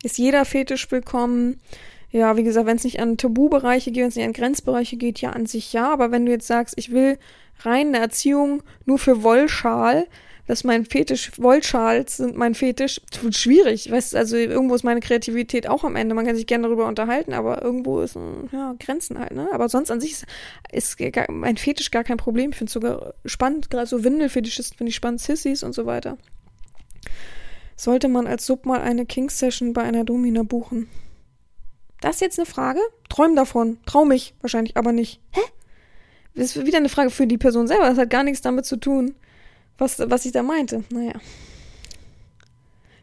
Ist 0.03 0.17
jeder 0.17 0.43
Fetisch 0.43 0.91
willkommen? 0.91 1.61
Ja, 2.09 2.36
wie 2.36 2.43
gesagt, 2.43 2.67
wenn 2.67 2.75
es 2.75 2.84
nicht 2.84 2.99
an 2.99 3.15
Tabubereiche 3.15 3.91
geht, 3.91 4.01
wenn 4.01 4.09
es 4.09 4.17
nicht 4.17 4.25
an 4.25 4.34
Grenzbereiche 4.34 4.97
geht, 4.97 5.21
ja, 5.21 5.29
an 5.29 5.45
sich 5.45 5.71
ja. 5.71 5.93
Aber 5.93 6.11
wenn 6.11 6.25
du 6.25 6.34
jetzt 6.34 6.47
sagst, 6.47 6.73
ich 6.77 6.91
will 6.91 7.17
rein 7.59 7.88
eine 7.88 7.99
Erziehung 7.99 8.63
nur 8.86 8.97
für 8.97 9.23
Wollschal, 9.23 10.07
dass 10.48 10.64
mein 10.64 10.86
Fetisch, 10.86 11.32
Wollschals 11.38 12.18
sind 12.18 12.36
mein 12.36 12.56
Fetisch, 12.56 13.02
wird 13.22 13.36
schwierig. 13.36 13.92
Weißt 13.92 14.16
also 14.16 14.36
irgendwo 14.36 14.76
ist 14.76 14.84
meine 14.84 15.00
Kreativität 15.00 15.68
auch 15.68 15.84
am 15.84 15.96
Ende. 15.96 16.16
Man 16.16 16.26
kann 16.26 16.36
sich 16.36 16.48
gerne 16.48 16.68
darüber 16.68 16.88
unterhalten, 16.88 17.34
aber 17.34 17.62
irgendwo 17.62 18.02
ist, 18.02 18.18
ja, 18.52 18.76
Grenzen 18.80 19.20
halt, 19.20 19.34
ne? 19.34 19.50
Aber 19.52 19.70
sonst 19.70 19.92
an 19.92 20.02
sich 20.02 20.12
ist, 20.12 20.26
ist 20.72 21.14
gar, 21.14 21.30
mein 21.32 21.58
Fetisch 21.58 21.92
gar 21.92 22.04
kein 22.04 22.18
Problem. 22.18 22.52
Ich 22.52 22.58
finde 22.58 22.70
es 22.70 22.74
sogar 22.74 23.14
spannend, 23.26 23.70
gerade 23.70 23.88
so 23.88 24.04
Windelfetischisten 24.04 24.78
finde 24.78 24.89
ich 24.89 24.96
spannend, 24.96 25.22
Sissys 25.22 25.64
und 25.64 25.74
so 25.74 25.86
weiter. 25.86 26.18
Sollte 27.76 28.08
man 28.08 28.28
als 28.28 28.46
Sub 28.46 28.66
mal 28.66 28.82
eine 28.82 29.06
King-Session 29.06 29.74
bei 29.74 29.82
einer 29.82 30.04
Domina 30.04 30.44
buchen? 30.44 30.88
Das 32.00 32.16
ist 32.16 32.22
jetzt 32.22 32.39
eine 32.39 32.46
Frage? 32.46 32.80
Träum 33.10 33.36
davon. 33.36 33.78
Trau 33.86 34.06
mich 34.06 34.34
wahrscheinlich, 34.42 34.76
aber 34.76 34.92
nicht. 34.92 35.22
Hä? 35.32 35.42
Das 36.36 36.56
ist 36.56 36.66
wieder 36.66 36.78
eine 36.78 36.89
Frage 36.89 37.10
für 37.10 37.28
die 37.28 37.38
Person 37.38 37.68
selber. 37.68 37.89
Das 37.89 37.98
hat 37.98 38.10
gar 38.10 38.24
nichts 38.24 38.42
damit 38.42 38.66
zu 38.66 38.78
tun 38.78 39.16
was, 39.82 39.99
was 39.99 40.25
ich 40.25 40.32
da 40.32 40.43
meinte. 40.43 40.84
Naja. 40.89 41.13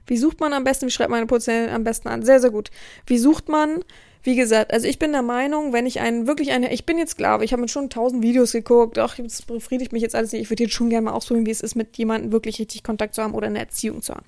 Wie 0.07 0.17
sucht 0.17 0.41
man 0.41 0.55
am 0.55 0.65
besten? 0.65 0.87
Wie 0.87 0.91
schreibt 0.91 1.11
man 1.11 1.19
eine 1.19 1.27
Position 1.27 1.69
am 1.69 1.85
besten 1.85 2.09
an? 2.09 2.23
Sehr, 2.23 2.41
sehr 2.41 2.51
gut. 2.51 2.71
Wie 3.07 3.19
sucht 3.19 3.49
man? 3.49 3.85
Wie 4.23 4.37
gesagt, 4.37 4.73
also 4.73 4.87
ich 4.87 4.99
bin 4.99 5.13
der 5.13 5.23
Meinung, 5.23 5.73
wenn 5.73 5.87
ich 5.87 6.01
einen 6.01 6.27
wirklich 6.27 6.51
eine, 6.51 6.73
ich 6.73 6.85
bin 6.85 6.99
jetzt 6.99 7.13
Sklave, 7.13 7.45
ich 7.45 7.53
habe 7.53 7.63
mir 7.63 7.69
schon 7.69 7.89
tausend 7.91 8.23
Videos 8.23 8.53
geguckt, 8.53 8.99
ach, 8.99 9.17
das 9.17 9.43
befriedigt 9.43 9.93
mich 9.93 10.03
jetzt 10.03 10.15
alles 10.15 10.33
nicht, 10.33 10.43
ich 10.43 10.51
würde 10.51 10.65
jetzt 10.65 10.75
schon 10.75 10.91
gerne 10.91 11.07
mal 11.07 11.13
ausprobieren, 11.13 11.47
wie 11.47 11.51
es 11.51 11.61
ist, 11.61 11.77
mit 11.77 11.97
jemandem 11.97 12.33
wirklich 12.33 12.59
richtig 12.59 12.83
Kontakt 12.83 13.15
zu 13.15 13.23
haben 13.23 13.35
oder 13.35 13.47
eine 13.47 13.59
Erziehung 13.59 14.03
zu 14.03 14.15
haben. 14.15 14.27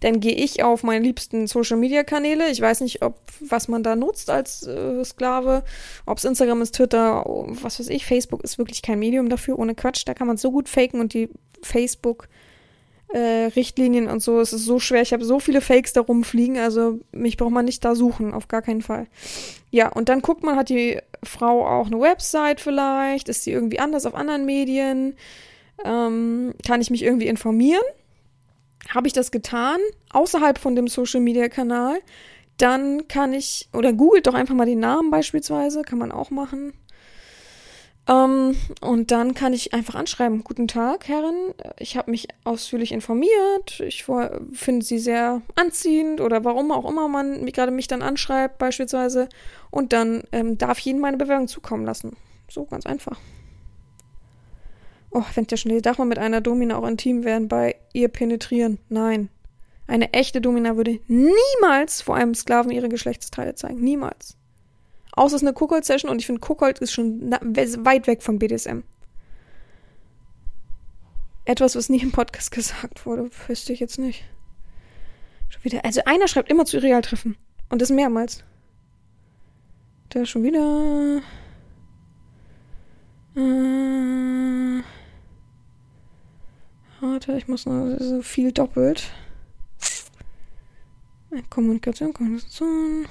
Dann 0.00 0.20
gehe 0.20 0.34
ich 0.34 0.62
auf 0.62 0.82
meine 0.82 1.04
liebsten 1.04 1.46
Social 1.46 1.76
Media 1.76 2.04
Kanäle. 2.04 2.50
Ich 2.50 2.60
weiß 2.60 2.80
nicht, 2.80 3.02
ob 3.02 3.18
was 3.40 3.68
man 3.68 3.82
da 3.82 3.96
nutzt 3.96 4.30
als 4.30 4.66
äh, 4.66 5.04
Sklave, 5.04 5.64
ob 6.06 6.18
es 6.18 6.24
Instagram 6.24 6.62
ist, 6.62 6.74
Twitter, 6.74 7.24
was 7.26 7.80
weiß 7.80 7.88
ich, 7.88 8.06
Facebook 8.06 8.42
ist 8.44 8.58
wirklich 8.58 8.82
kein 8.82 8.98
Medium 8.98 9.28
dafür, 9.28 9.58
ohne 9.58 9.74
Quatsch. 9.74 10.02
Da 10.06 10.14
kann 10.14 10.26
man 10.26 10.36
so 10.36 10.50
gut 10.52 10.68
faken 10.68 11.00
und 11.00 11.14
die 11.14 11.28
Facebook 11.62 12.28
äh, 13.12 13.46
Richtlinien 13.56 14.08
und 14.08 14.22
so. 14.22 14.40
Es 14.40 14.52
ist 14.52 14.64
so 14.64 14.78
schwer. 14.78 15.02
Ich 15.02 15.12
habe 15.12 15.24
so 15.24 15.38
viele 15.38 15.60
Fakes 15.60 15.92
da 15.92 16.00
rumfliegen. 16.00 16.58
Also 16.58 16.98
mich 17.12 17.36
braucht 17.36 17.52
man 17.52 17.64
nicht 17.64 17.84
da 17.84 17.94
suchen, 17.94 18.32
auf 18.32 18.48
gar 18.48 18.62
keinen 18.62 18.82
Fall. 18.82 19.06
Ja, 19.70 19.88
und 19.88 20.08
dann 20.08 20.22
guckt 20.22 20.42
man, 20.42 20.56
hat 20.56 20.68
die 20.68 20.98
Frau 21.22 21.66
auch 21.66 21.86
eine 21.86 22.00
Website 22.00 22.60
vielleicht? 22.60 23.28
Ist 23.28 23.44
sie 23.44 23.52
irgendwie 23.52 23.80
anders 23.80 24.06
auf 24.06 24.14
anderen 24.14 24.44
Medien? 24.44 25.14
Ähm, 25.84 26.54
kann 26.66 26.80
ich 26.80 26.90
mich 26.90 27.02
irgendwie 27.02 27.26
informieren? 27.26 27.82
Habe 28.88 29.06
ich 29.06 29.12
das 29.12 29.30
getan, 29.30 29.78
außerhalb 30.10 30.58
von 30.58 30.74
dem 30.74 30.88
Social 30.88 31.20
Media 31.20 31.48
Kanal? 31.48 31.98
Dann 32.58 33.08
kann 33.08 33.32
ich, 33.32 33.68
oder 33.72 33.92
googelt 33.92 34.26
doch 34.26 34.34
einfach 34.34 34.54
mal 34.54 34.66
den 34.66 34.80
Namen 34.80 35.10
beispielsweise, 35.10 35.82
kann 35.82 35.98
man 35.98 36.12
auch 36.12 36.30
machen. 36.30 36.72
Ähm, 38.08 38.56
und 38.80 39.12
dann 39.12 39.34
kann 39.34 39.52
ich 39.52 39.74
einfach 39.74 39.94
anschreiben, 39.94 40.42
guten 40.42 40.66
Tag, 40.66 41.06
Herren, 41.06 41.54
ich 41.78 41.96
habe 41.96 42.10
mich 42.10 42.26
ausführlich 42.42 42.90
informiert, 42.90 43.78
ich 43.78 44.04
finde 44.52 44.84
Sie 44.84 44.98
sehr 44.98 45.40
anziehend 45.54 46.20
oder 46.20 46.44
warum 46.44 46.72
auch 46.72 46.88
immer 46.88 47.06
man 47.06 47.46
gerade 47.46 47.70
mich 47.70 47.86
dann 47.86 48.02
anschreibt 48.02 48.58
beispielsweise 48.58 49.28
und 49.70 49.92
dann 49.92 50.24
ähm, 50.32 50.58
darf 50.58 50.80
ich 50.80 50.86
Ihnen 50.88 51.00
meine 51.00 51.16
Bewerbung 51.16 51.46
zukommen 51.46 51.84
lassen. 51.84 52.16
So 52.48 52.64
ganz 52.64 52.86
einfach. 52.86 53.18
Oh, 55.12 55.24
wenn 55.34 55.46
ja 55.48 55.56
schon 55.56 55.80
darf 55.82 55.98
man 55.98 56.08
mit 56.08 56.18
einer 56.18 56.40
Domina 56.40 56.76
auch 56.78 56.86
intim 56.86 57.22
werden 57.22 57.46
bei 57.46 57.76
ihr 57.92 58.08
penetrieren? 58.08 58.78
Nein. 58.88 59.28
Eine 59.86 60.12
echte 60.12 60.40
Domina 60.40 60.76
würde 60.76 61.00
niemals 61.06 62.02
vor 62.02 62.16
einem 62.16 62.34
Sklaven 62.34 62.72
ihre 62.72 62.88
Geschlechtsteile 62.88 63.54
zeigen. 63.54 63.80
Niemals. 63.80 64.36
Außer 65.12 65.36
es 65.36 65.42
ist 65.42 65.46
eine 65.46 65.54
Kuckold-Session 65.54 66.10
und 66.10 66.18
ich 66.18 66.26
finde, 66.26 66.40
Kuckold 66.40 66.78
ist 66.78 66.92
schon 66.92 67.30
weit 67.30 68.06
weg 68.06 68.22
von 68.22 68.38
BDSM. 68.38 68.80
Etwas, 71.44 71.76
was 71.76 71.88
nie 71.88 72.00
im 72.00 72.12
Podcast 72.12 72.50
gesagt 72.52 73.04
wurde, 73.04 73.30
wüsste 73.46 73.72
ich 73.72 73.80
jetzt 73.80 73.98
nicht. 73.98 74.24
Schon 75.48 75.64
wieder. 75.64 75.84
Also 75.84 76.02
einer 76.04 76.28
schreibt 76.28 76.50
immer 76.50 76.64
zu 76.64 76.78
Realtreffen. 76.78 77.36
Und 77.68 77.82
das 77.82 77.90
mehrmals. 77.90 78.44
Da 80.10 80.26
schon 80.26 80.42
wieder. 80.42 81.22
Äh, 83.34 84.82
warte, 87.00 87.32
ich 87.32 87.48
muss 87.48 87.64
noch 87.64 87.96
so 87.98 88.20
viel 88.20 88.52
doppelt. 88.52 89.10
Kommunikation, 91.48 92.12
Kommunikation. 92.12 93.06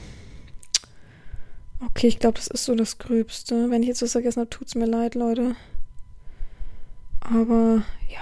Okay, 1.83 2.07
ich 2.07 2.19
glaube, 2.19 2.35
das 2.35 2.47
ist 2.47 2.65
so 2.65 2.75
das 2.75 2.99
Gröbste. 2.99 3.69
Wenn 3.69 3.81
ich 3.81 3.87
jetzt 3.87 4.01
was 4.01 4.11
vergessen 4.11 4.41
habe, 4.41 4.49
tut's 4.49 4.75
mir 4.75 4.85
leid, 4.85 5.15
Leute. 5.15 5.55
Aber 7.21 7.83
ja. 8.09 8.21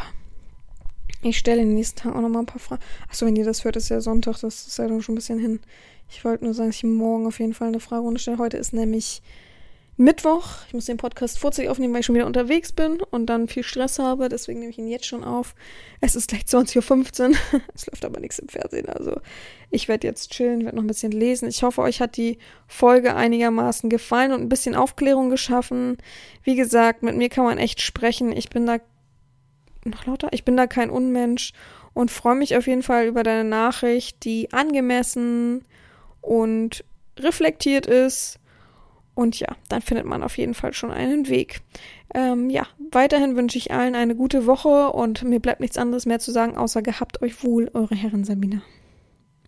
Ich 1.22 1.38
stelle 1.38 1.62
in 1.62 1.70
den 1.70 1.76
nächsten 1.76 2.00
Tagen 2.00 2.16
auch 2.16 2.22
noch 2.22 2.30
mal 2.30 2.40
ein 2.40 2.46
paar 2.46 2.60
Fragen. 2.60 2.82
Achso, 3.10 3.26
wenn 3.26 3.36
ihr 3.36 3.44
das 3.44 3.66
hört, 3.66 3.76
ist 3.76 3.90
ja 3.90 4.00
Sonntag, 4.00 4.40
das 4.40 4.68
ist 4.68 4.78
ja 4.78 4.88
dann 4.88 5.02
schon 5.02 5.14
ein 5.14 5.18
bisschen 5.18 5.40
hin. 5.40 5.60
Ich 6.10 6.24
wollte 6.24 6.46
nur 6.46 6.54
sagen, 6.54 6.70
dass 6.70 6.78
ich 6.78 6.84
morgen 6.84 7.28
auf 7.28 7.40
jeden 7.40 7.54
Fall 7.54 7.68
eine 7.68 7.82
Fragerunde 7.82 8.20
stelle. 8.20 8.38
Heute 8.38 8.58
ist 8.58 8.72
nämlich 8.72 9.22
Mittwoch. 10.00 10.46
Ich 10.66 10.74
muss 10.74 10.86
den 10.86 10.96
Podcast 10.96 11.38
vorzeitig 11.40 11.70
aufnehmen, 11.70 11.94
weil 11.94 12.00
ich 12.00 12.06
schon 12.06 12.16
wieder 12.16 12.26
unterwegs 12.26 12.72
bin 12.72 13.02
und 13.12 13.26
dann 13.26 13.50
viel 13.50 13.64
Stress 13.64 14.00
habe. 14.00 14.30
Deswegen 14.30 14.62
nehme 14.62 14.72
ich 14.72 14.78
ihn 14.78 14.88
jetzt 14.88 15.06
schon 15.06 15.26
auf. 15.26 15.56
Es 16.00 16.16
ist 16.16 16.30
gleich 16.30 16.44
20.15 16.44 17.32
Uhr. 17.32 17.36
es 17.76 17.86
läuft 17.86 18.06
aber 18.06 18.22
nichts 18.22 18.40
im 18.40 18.48
Fernsehen. 18.48 18.88
Also 18.88 19.20
ich 19.70 19.90
werde 19.90 20.08
jetzt 20.08 20.32
chillen, 20.32 20.64
werde 20.64 20.78
noch 20.78 20.84
ein 20.84 20.88
bisschen 20.88 21.12
lesen. 21.12 21.50
Ich 21.50 21.64
hoffe, 21.64 21.82
euch 21.82 22.00
hat 22.00 22.16
die 22.16 22.38
Folge 22.66 23.14
einigermaßen 23.14 23.90
gefallen 23.90 24.32
und 24.32 24.40
ein 24.40 24.48
bisschen 24.48 24.74
Aufklärung 24.74 25.30
geschaffen. 25.30 25.98
Wie 26.44 26.56
gesagt, 26.56 27.04
mit 27.04 27.18
mir 27.18 27.28
kann 27.28 27.44
man 27.44 27.58
echt 27.58 27.82
sprechen. 27.82 28.32
Ich 28.32 28.48
bin 28.48 28.66
da 28.66 28.78
noch 29.84 30.06
lauter. 30.06 30.30
Ich 30.32 30.46
bin 30.46 30.56
da 30.56 30.66
kein 30.66 30.92
Unmensch 30.92 31.52
und 31.94 32.10
freue 32.10 32.36
mich 32.36 32.56
auf 32.56 32.68
jeden 32.68 32.84
Fall 32.84 33.06
über 33.06 33.24
deine 33.24 33.44
Nachricht, 33.44 34.24
die 34.24 34.54
angemessen 34.54 35.66
und 36.22 36.86
reflektiert 37.18 37.86
ist 37.86 38.39
und 39.20 39.38
ja, 39.38 39.50
dann 39.68 39.82
findet 39.82 40.06
man 40.06 40.24
auf 40.24 40.38
jeden 40.38 40.54
Fall 40.54 40.72
schon 40.74 40.92
einen 40.92 41.28
Weg. 41.28 41.60
Ähm, 42.16 42.50
ja, 42.50 42.66
weiterhin 42.92 43.36
wünsche 43.36 43.58
ich 43.58 43.74
allen 43.74 43.94
eine 43.94 44.16
gute 44.16 44.46
Woche 44.46 44.94
und 44.94 45.24
mir 45.24 45.42
bleibt 45.42 45.60
nichts 45.60 45.78
anderes 45.78 46.06
mehr 46.06 46.20
zu 46.20 46.32
sagen, 46.32 46.56
außer 46.56 46.82
gehabt 46.82 47.22
euch 47.22 47.44
wohl, 47.44 47.70
eure 47.74 47.96
Herren 47.96 48.24
Sabina. 48.24 48.62